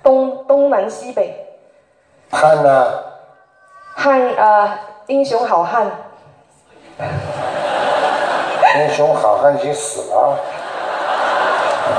[0.04, 1.36] 东东南西北，
[2.32, 3.04] 汉呢？
[3.96, 5.92] 汉呃，英雄好汉。
[8.78, 10.38] 英雄好汉已经死了。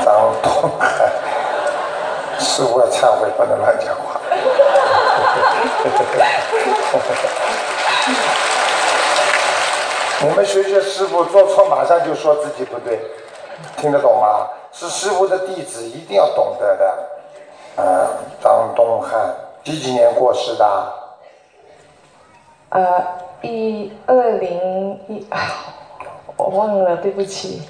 [0.04, 1.10] 张东汉，
[2.38, 4.20] 师傅要忏悔，不能乱讲话。
[10.22, 13.00] 你们学学师傅，做错马上就说自己不对，
[13.76, 14.46] 听得懂吗？
[14.72, 17.09] 是师傅的弟子，一定要懂得的。
[17.80, 18.10] 呃，
[18.42, 19.34] 张东汉，
[19.64, 20.92] 几几年过世的？
[22.68, 23.02] 呃，
[23.40, 25.26] 一二零一，
[26.36, 27.62] 我忘了，对不起。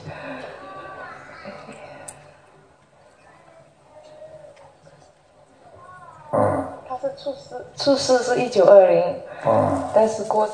[6.32, 6.66] 嗯。
[6.88, 9.22] 他是出世，出世是一九二零。
[9.46, 9.88] 嗯。
[9.94, 10.52] 但是过世。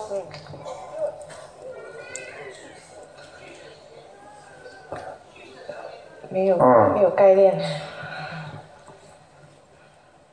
[6.29, 6.57] 没有，
[6.93, 7.59] 没有概念。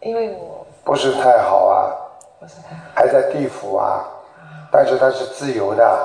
[0.04, 1.92] 因为我不是太好啊，
[2.40, 4.04] 不是太好，还在地府啊，
[4.72, 6.00] 但是他是自由的，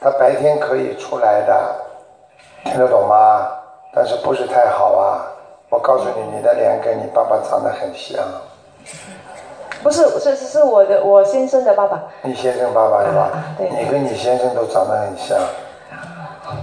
[0.00, 1.74] 他白天可以出来的，
[2.64, 3.48] 听得懂吗？
[3.92, 5.26] 但是不是太好啊？
[5.70, 8.20] 我告诉你，你的脸跟你爸爸长得很像。
[9.82, 12.02] 不是，是是是我的我先生的爸爸。
[12.22, 13.30] 你先生爸爸是吧？
[13.56, 13.68] 对。
[13.70, 15.38] 你跟你先生都长得很像，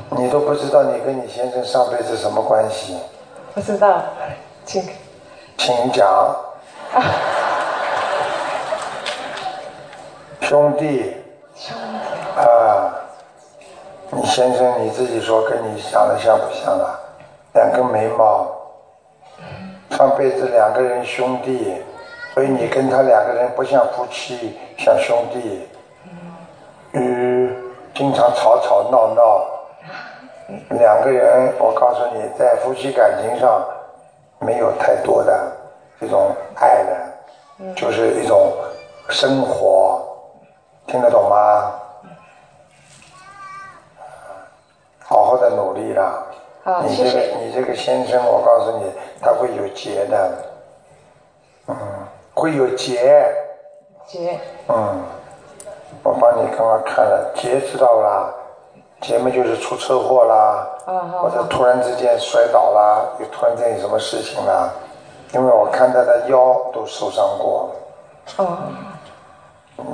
[0.09, 2.97] 你都不知道你跟你先生上辈子什么关系？
[3.53, 4.01] 不知道，
[4.65, 4.83] 请
[5.57, 6.35] 请讲。
[10.41, 11.15] 兄弟，
[11.55, 11.79] 兄弟
[12.37, 12.93] 啊，
[14.09, 16.99] 你先生你自己说跟你长得像不像啊？
[17.53, 18.45] 两根眉毛，
[19.91, 21.81] 上辈子两个人兄弟，
[22.33, 25.69] 所以你跟他两个人不像夫妻，像兄弟。
[26.93, 27.55] 嗯，
[27.95, 29.47] 经常吵吵闹闹，
[30.71, 33.65] 两个人，我告诉你，在夫妻感情上
[34.39, 35.31] 没有太多的。
[36.01, 38.51] 这种爱的，就是一种
[39.07, 40.01] 生活，
[40.87, 41.73] 听得懂吗？
[44.99, 46.23] 好好的努力啦！
[46.63, 48.91] 好，你这个你这个先生，我告诉你，
[49.21, 50.31] 他会有劫的，
[51.67, 51.75] 嗯，
[52.33, 53.31] 会有劫。
[54.07, 54.39] 劫。
[54.69, 55.03] 嗯，
[56.01, 58.33] 我帮你刚刚看了，劫知道啦，
[59.01, 60.67] 劫嘛就是出车祸啦，
[61.21, 64.71] 或者突然之间摔倒啦，又突然间有什么事情啦。
[65.33, 67.71] 因为我看他的腰都受伤过。
[68.37, 68.57] 哦。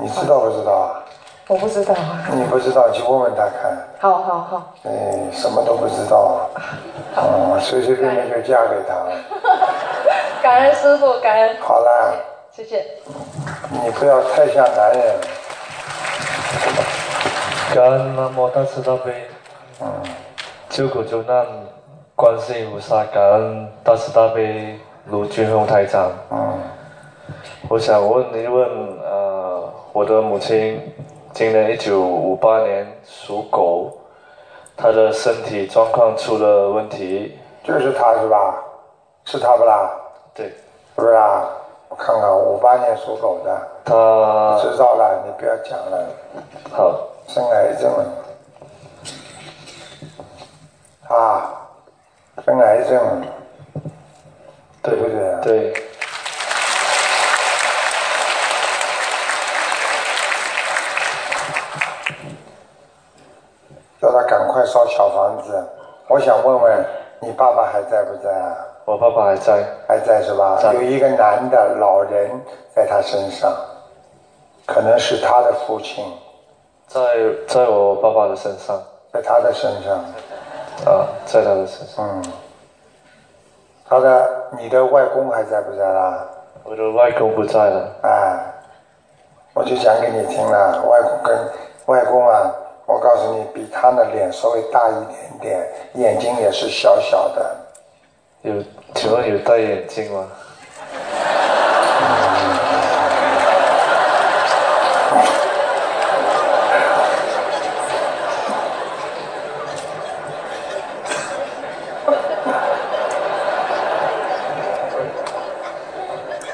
[0.02, 1.04] 你知道不知道啊？
[1.48, 2.28] 我不知道啊。
[2.34, 3.78] 你不知道，去问问他看。
[4.00, 4.74] 好好好。
[4.84, 6.50] 哎，什么都不知道。
[7.16, 9.12] 嗯，随随便便就嫁给他了。
[10.42, 11.58] 感恩师傅，感恩。
[11.62, 12.14] 好啦。
[12.52, 12.86] 谢谢。
[13.72, 15.16] 你不要太像男人。
[17.74, 19.28] 感恩南无大慈大悲，
[19.82, 19.88] 嗯，
[20.70, 21.46] 救苦救难
[22.16, 24.80] 观世音菩萨，感恩大慈大悲。
[25.10, 26.60] 卢俊宏台长，嗯，
[27.70, 28.68] 我想问一问，
[29.00, 30.82] 呃，我的母亲
[31.32, 33.90] 今年一九五八年属狗，
[34.76, 37.40] 她的身体状况出了问题。
[37.64, 38.56] 就是她是吧？
[39.24, 39.90] 是她不啦？
[40.34, 40.52] 对。
[40.94, 41.48] 不是啊，
[41.88, 43.68] 我看看，五八年属狗的。
[43.86, 43.94] 她。
[44.62, 46.06] 知道了，你不要讲了。
[46.70, 47.00] 好。
[47.30, 48.06] 生癌症了。
[51.08, 51.70] 啊，
[52.46, 53.26] 生癌症了。
[54.88, 55.36] 对不对？
[55.44, 55.84] 对。
[64.00, 65.62] 叫他赶快烧小房子。
[66.08, 66.86] 我想问问，
[67.20, 68.56] 你爸爸还在不在啊？
[68.86, 69.62] 我爸爸还在。
[69.86, 70.58] 还在是吧？
[70.74, 72.32] 有一个男的老人
[72.74, 73.54] 在他身上，
[74.66, 76.06] 可能是他的父亲。
[76.88, 77.02] 在
[77.46, 78.82] 在我爸爸的身上。
[79.12, 79.98] 在他的身上。
[80.86, 82.08] 啊，在他的身上。
[82.08, 82.32] 嗯。
[83.90, 86.28] 他的，你的外公还在不在啦？
[86.66, 87.90] 我的外公不在了。
[88.02, 88.38] 啊，
[89.54, 91.38] 我就讲给你听了，外公跟
[91.86, 92.52] 外公啊，
[92.86, 97.56] 我告诉你，比他的脸稍微大一点点，眼睛也是小小的。
[98.42, 98.54] 有，
[98.94, 100.28] 请问有戴眼镜吗？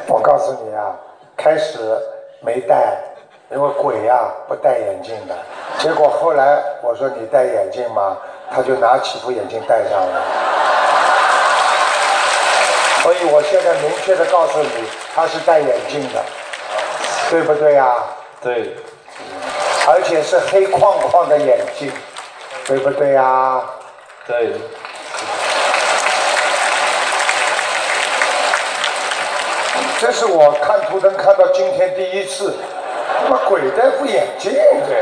[0.05, 0.95] 我告诉你啊，
[1.35, 1.79] 开始
[2.41, 2.97] 没戴，
[3.51, 5.35] 因为鬼呀不戴眼镜的。
[5.83, 8.15] 结果后来我说你戴眼镜吗？
[8.49, 10.21] 他就拿起副眼镜戴上了。
[13.01, 14.69] 所以我现在明确的告诉你，
[15.13, 16.23] 他是戴眼镜的，
[17.29, 17.95] 对不对呀？
[18.41, 18.77] 对。
[19.85, 21.91] 而且是黑框框的眼镜，
[22.65, 23.61] 对不对呀？
[24.25, 24.53] 对。
[29.99, 32.53] 这是我看图腾看到今天第一次，
[33.21, 34.95] 他妈鬼戴副眼镜的，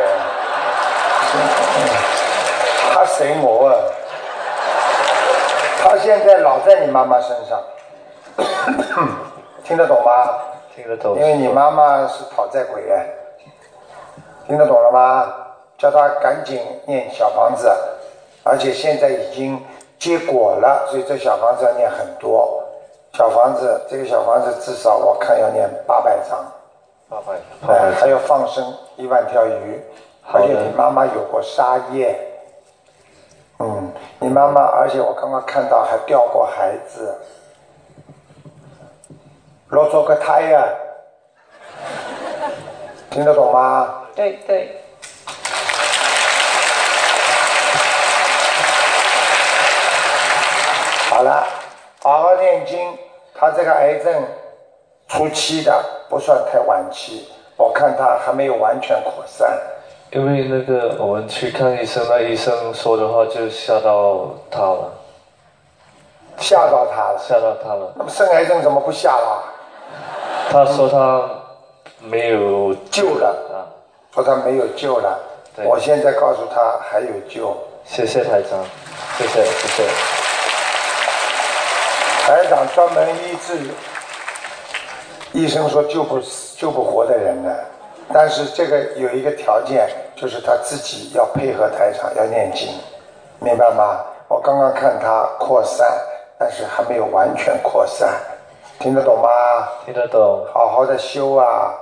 [2.94, 3.74] 他谁我啊？
[5.84, 7.62] 他现在老在你妈妈身上，
[9.64, 10.40] 听得懂吗？
[10.76, 11.16] 听得懂。
[11.18, 13.06] 因为你妈妈是讨债鬼哎，
[14.48, 15.34] 听得懂了吗？
[15.78, 17.68] 叫他赶紧念小房子，
[18.44, 19.60] 而且现在已经
[19.98, 22.64] 结果了，所以这小房子要念很多。
[23.14, 26.46] 小房子，这个小房子至少我看要念八百张，
[27.10, 27.34] 八百，
[27.74, 28.64] 哎，还要放生
[28.96, 29.84] 一万条鱼，
[30.34, 32.18] 而且你妈妈有过沙业，
[33.60, 37.18] 嗯，你妈妈，而且我刚刚看到还掉过孩子，
[39.70, 40.64] 落咗个胎呀、
[43.12, 44.04] 听得懂吗？
[44.16, 44.82] 对对，
[51.10, 51.46] 好了，
[52.02, 52.98] 好好念经。
[53.34, 54.24] 他这个癌症
[55.08, 57.28] 初期的，不算太晚期，
[57.58, 59.60] 我看他还没有完全扩散。
[60.12, 64.92] 因为那个我们去看医生，那医生说的话就吓到他了，
[66.38, 67.18] 吓到他了。
[67.18, 67.94] 吓到他了。
[67.96, 69.44] 那么生癌症怎么不吓啦？
[70.52, 71.30] 他说他
[72.00, 73.64] 没有救了啊，
[74.14, 75.18] 说他没有救了。
[75.64, 77.56] 我现在告诉他还有救。
[77.86, 78.60] 谢谢台长，
[79.18, 79.84] 谢谢谢谢。
[82.26, 83.58] 台长专门医治，
[85.32, 87.50] 医生说救不死、救不活的人呢。
[88.14, 92.70] 但是这个有一个条件，就是他自己要配合台长，要念经，
[93.40, 94.04] 明白吗？
[94.28, 95.88] 我刚刚看他扩散，
[96.38, 98.10] 但是还没有完全扩散，
[98.80, 99.30] 听得懂吗？
[99.86, 100.46] 听得懂。
[100.54, 101.74] 好好的修啊！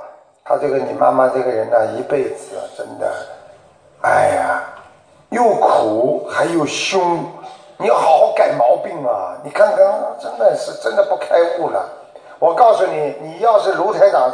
[0.44, 3.12] 他这个你妈妈这个人呢，一辈子真的，
[4.02, 4.64] 哎呀，
[5.30, 7.24] 又苦还又凶，
[7.78, 9.38] 你要好好改毛病啊！
[9.44, 9.78] 你看看，
[10.20, 11.88] 真的是真的不开悟了。
[12.40, 14.32] 我告诉你，你要是卢台长，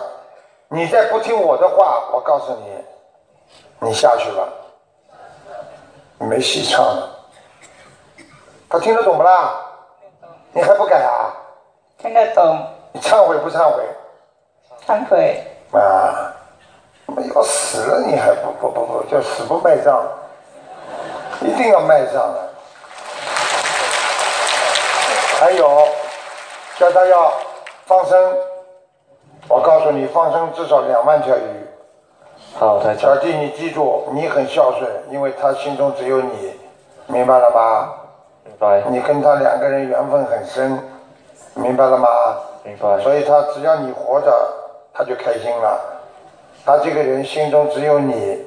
[0.69, 4.47] 你再不听我的话，我告诉你，你下去吧，
[6.19, 7.09] 没戏唱了。
[8.69, 9.61] 他听得懂不啦？
[10.51, 11.33] 你还不改啊？
[11.97, 13.83] 听得懂，你忏悔不忏悔？
[14.87, 16.33] 忏悔，啊，
[17.05, 20.03] 那要死了你还不不不不叫死不卖账，
[21.41, 22.49] 一定要卖账的。
[25.39, 25.87] 还有，
[26.77, 27.33] 叫他要
[27.85, 28.37] 放生，
[29.47, 31.41] 我告诉你，放生至少两万条鱼。
[32.55, 33.21] 好，台长小。
[33.21, 36.53] 弟，你记住，你很孝顺，因为他心中只有你，
[37.07, 37.93] 明白了吗？
[38.43, 38.81] 明白。
[38.89, 40.79] 你跟他两个人缘分很深，
[41.53, 42.07] 明白了吗？
[42.63, 42.99] 明白。
[43.01, 44.31] 所以他只要你活着，
[44.93, 45.79] 他就开心了。
[46.65, 48.43] 他这个人心中只有你，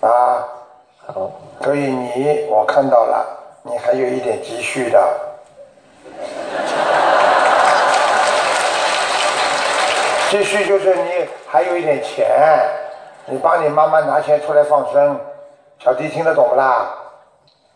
[0.00, 0.44] 啊，
[1.06, 1.30] 好，
[1.62, 3.24] 所以你我看到了，
[3.62, 5.31] 你还有一点积蓄的。
[10.32, 12.26] 积蓄就是你还有一点钱，
[13.26, 15.20] 你帮你妈妈拿钱出来放生，
[15.78, 16.88] 小弟听得懂不啦？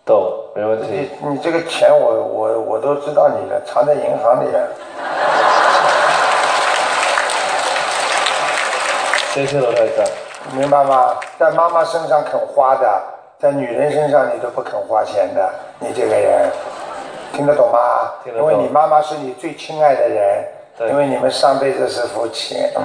[0.07, 1.11] 懂，没问题。
[1.21, 4.69] 你你这个钱我我我都知道你的，藏在银行里了。
[9.35, 10.07] 谢谢罗台长。
[10.59, 11.15] 明白吗？
[11.39, 13.03] 在妈妈身上肯花的，
[13.39, 16.51] 在女人身上你都不肯花钱的，你这个人
[17.35, 18.15] 听得懂吗？
[18.25, 20.43] 听得懂因为你妈妈是你最亲爱的人，
[20.79, 22.55] 对因为你们上辈子是夫妻。
[22.77, 22.83] 嗯，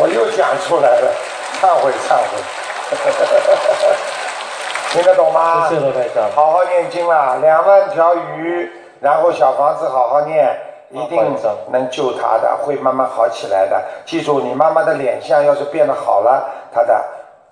[0.00, 1.12] 我又讲出来了，
[1.60, 2.24] 忏悔忏悔。
[4.90, 5.68] 听得懂吗？
[5.68, 6.28] 谢谢罗台长。
[6.34, 10.58] 好好念经啦，两万条鱼，然后小房子好好念，
[10.90, 11.36] 一定
[11.70, 13.84] 能救他的，会慢慢好起来的。
[14.06, 16.42] 记住，你妈妈的脸相要是变得好了，
[16.74, 17.04] 她的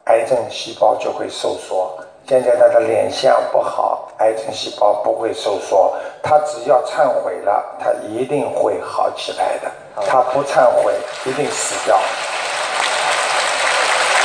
[0.07, 1.99] 癌症细胞就会收缩。
[2.29, 9.71] 现在他的脸相不好，癌症细胞不会收缩，他只要忏悔了，他一定会好起来的。
[10.09, 10.93] 他不忏悔，
[11.25, 11.97] 一定死掉。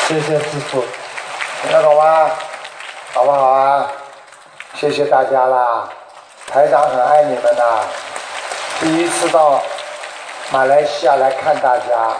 [0.08, 0.82] 谢谢师傅。
[1.62, 2.32] 听得懂吗？
[3.14, 3.88] 好不好啊？
[4.74, 5.88] 谢谢大家啦，
[6.48, 7.84] 台长很爱你们呐。
[8.80, 9.62] 第一次到
[10.52, 12.18] 马来西亚来看大家，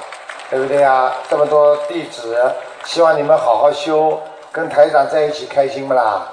[0.52, 1.12] 对不对啊？
[1.28, 2.54] 这么多弟子，
[2.86, 4.22] 希望你们好好修，
[4.52, 6.28] 跟台长在一起开心不啦？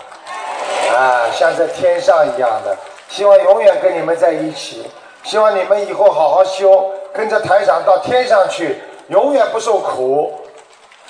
[0.97, 2.77] 啊，像在天上一样的，
[3.09, 4.91] 希望永远跟你们在一起。
[5.23, 10.33] 希望你们以后好好修，跟着台长到天上去，永远不受苦，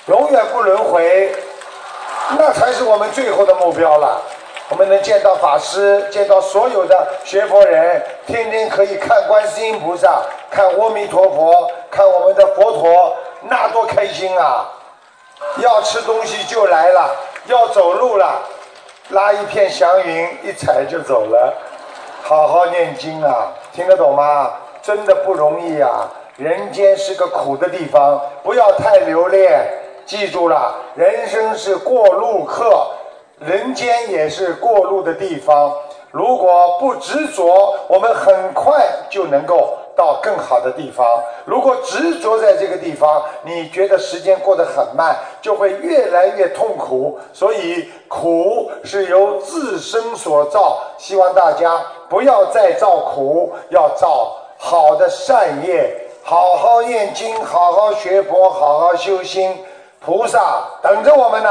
[0.07, 1.33] 永远不轮回。
[2.37, 4.21] 那才是我们最后的目标了。
[4.69, 10.21] 我们能见到法师，见到所有的学佛人，天天可以看观世音菩萨，
[10.51, 13.15] 看阿弥陀佛，看我们的佛陀，
[13.49, 14.67] 那多开心啊！
[15.57, 17.15] 要吃东西就来了，
[17.47, 18.41] 要走路了，
[19.09, 21.53] 拉一片祥云，一踩就走了。
[22.21, 24.51] 好好念经啊，听得懂吗？
[24.81, 26.07] 真的不容易啊！
[26.37, 29.61] 人间是个苦的地方，不要太留恋。
[30.05, 32.87] 记住了，人生是过路客，
[33.39, 35.73] 人间也是过路的地方。
[36.11, 41.05] 如果不执着，我们很快就能够到更好的地方。
[41.43, 47.19] 如果执着在这个地方，你觉得时间过得很慢，就会越来越痛苦。
[47.33, 55.93] 所以苦是由自身所造，希望大家不要再造苦，要造好的善业，
[56.23, 59.65] 好好念经，好好学佛，好好修心，
[59.99, 61.49] 菩萨等着我们呢。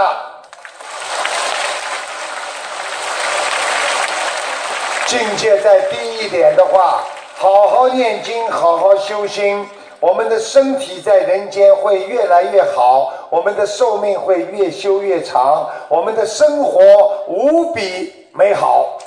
[5.06, 7.02] 境界再低一点的话，
[7.40, 9.64] 好好念经，好好修心，
[10.00, 16.80] 我们的身体在人间会越来越好，我们的寿命会越修越长，我们的生活
[17.28, 18.98] 无比美好。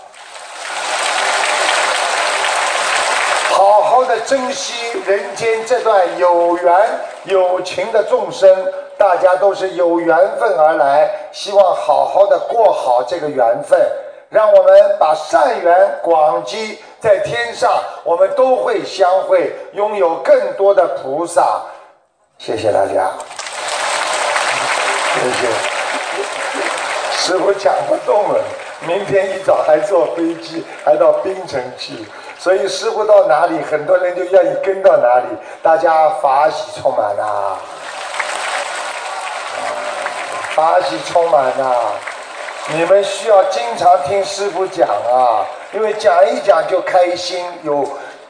[3.50, 6.74] 好好的珍惜人间这段有缘
[7.26, 8.66] 有情的众生，
[8.98, 13.78] 大家都是有缘分而来，希望好好的过好这个缘分。
[14.32, 17.70] 让我们把善缘广积在天上，
[18.06, 21.62] 我们都会相会，拥有更多的菩萨。
[22.38, 23.12] 谢谢大家，
[25.14, 25.50] 谢谢。
[27.18, 28.42] 师傅讲不动了，
[28.88, 32.06] 明天一早还坐飞机，还到槟城去，
[32.40, 35.26] 所以师傅到哪里，很多人就愿意跟到哪里，
[35.62, 37.58] 大家法喜充满呐，
[40.56, 41.76] 法喜充满呐。
[42.70, 47.86] 你们需要经常听师傅讲啊，因为讲一讲就开心，有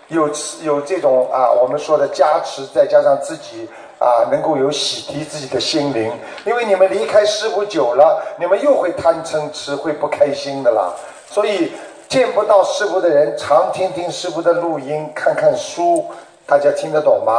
[0.07, 0.29] 有
[0.63, 6.11] 有这种啊，我们说的加持，再加上自己啊，能够有洗涤自己的心灵。
[6.45, 10.91] 因为你们离开师傅久了，你们又会贪嗔痴，会不开心的啦。
[11.29, 11.73] 所以
[12.07, 16.05] 见不到师傅的人，常听听师傅的录音，看看书，
[16.47, 17.33] 大家听得懂吗？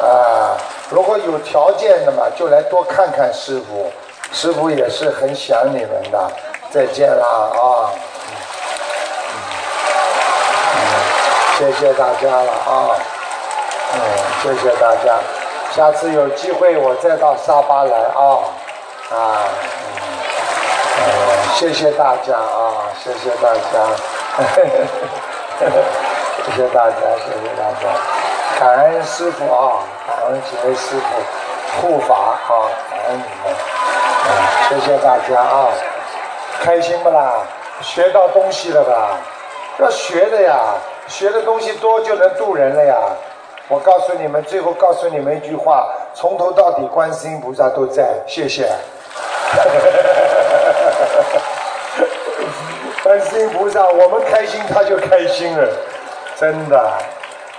[0.00, 0.56] 啊，
[0.88, 3.90] 如果有条件的嘛，就来多看看师傅。
[4.32, 6.32] 师傅也是很想你们的，
[6.70, 7.92] 再见啦啊
[10.74, 10.80] 嗯！
[11.58, 12.96] 谢谢大家了啊！
[13.94, 14.00] 嗯，
[14.42, 15.20] 谢谢大家，
[15.76, 18.40] 下次有机会我再到沙巴来啊！
[19.12, 19.14] 啊，
[20.96, 21.04] 嗯，
[21.54, 22.88] 谢谢大家啊！
[23.04, 23.60] 谢谢大家，
[26.46, 27.84] 谢谢大家，谢谢大家，
[28.58, 29.84] 感恩师傅啊！
[30.08, 31.02] 感恩几位师傅
[31.80, 32.50] 护法啊！
[32.90, 33.54] 感恩你们。
[34.68, 35.68] 谢谢大家啊，
[36.60, 37.32] 开心不啦？
[37.80, 39.18] 学到东西了吧？
[39.78, 40.60] 要学的呀，
[41.08, 42.96] 学的东西多就能渡人了呀。
[43.68, 48.04] 我告诉你们，最后告诉你们一句话：从头到底，观世音菩萨都在。
[48.26, 48.70] 谢谢。
[53.02, 55.68] 观世音菩萨，我们开心他就开心了，
[56.36, 56.92] 真的，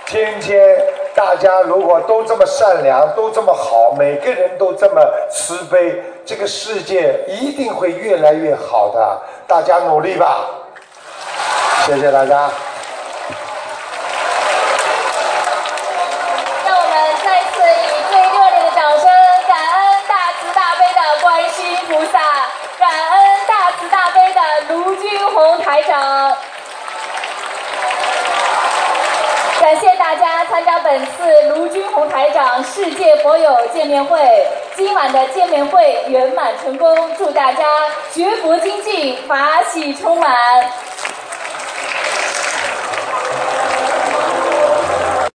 [0.06, 0.78] 天天。
[1.14, 5.00] 大家如果都这么善良，都这么好，每个人都这么
[5.30, 9.20] 慈悲，这个世界一定会越来越好的。
[9.46, 10.46] 大家努力吧！
[11.86, 12.50] 谢谢大家。
[16.64, 19.06] 让我们再次以最热烈的掌声，
[19.46, 22.18] 感恩大慈大悲的观世音菩萨，
[22.78, 24.40] 感恩大慈大悲的
[24.74, 26.34] 卢军宏台长。
[29.60, 37.64] 感谢大家参加本次卢军红台长世界佛友见面会，今晚的见面会圆满成功，祝大家
[38.12, 40.30] 学佛精进，法喜充满。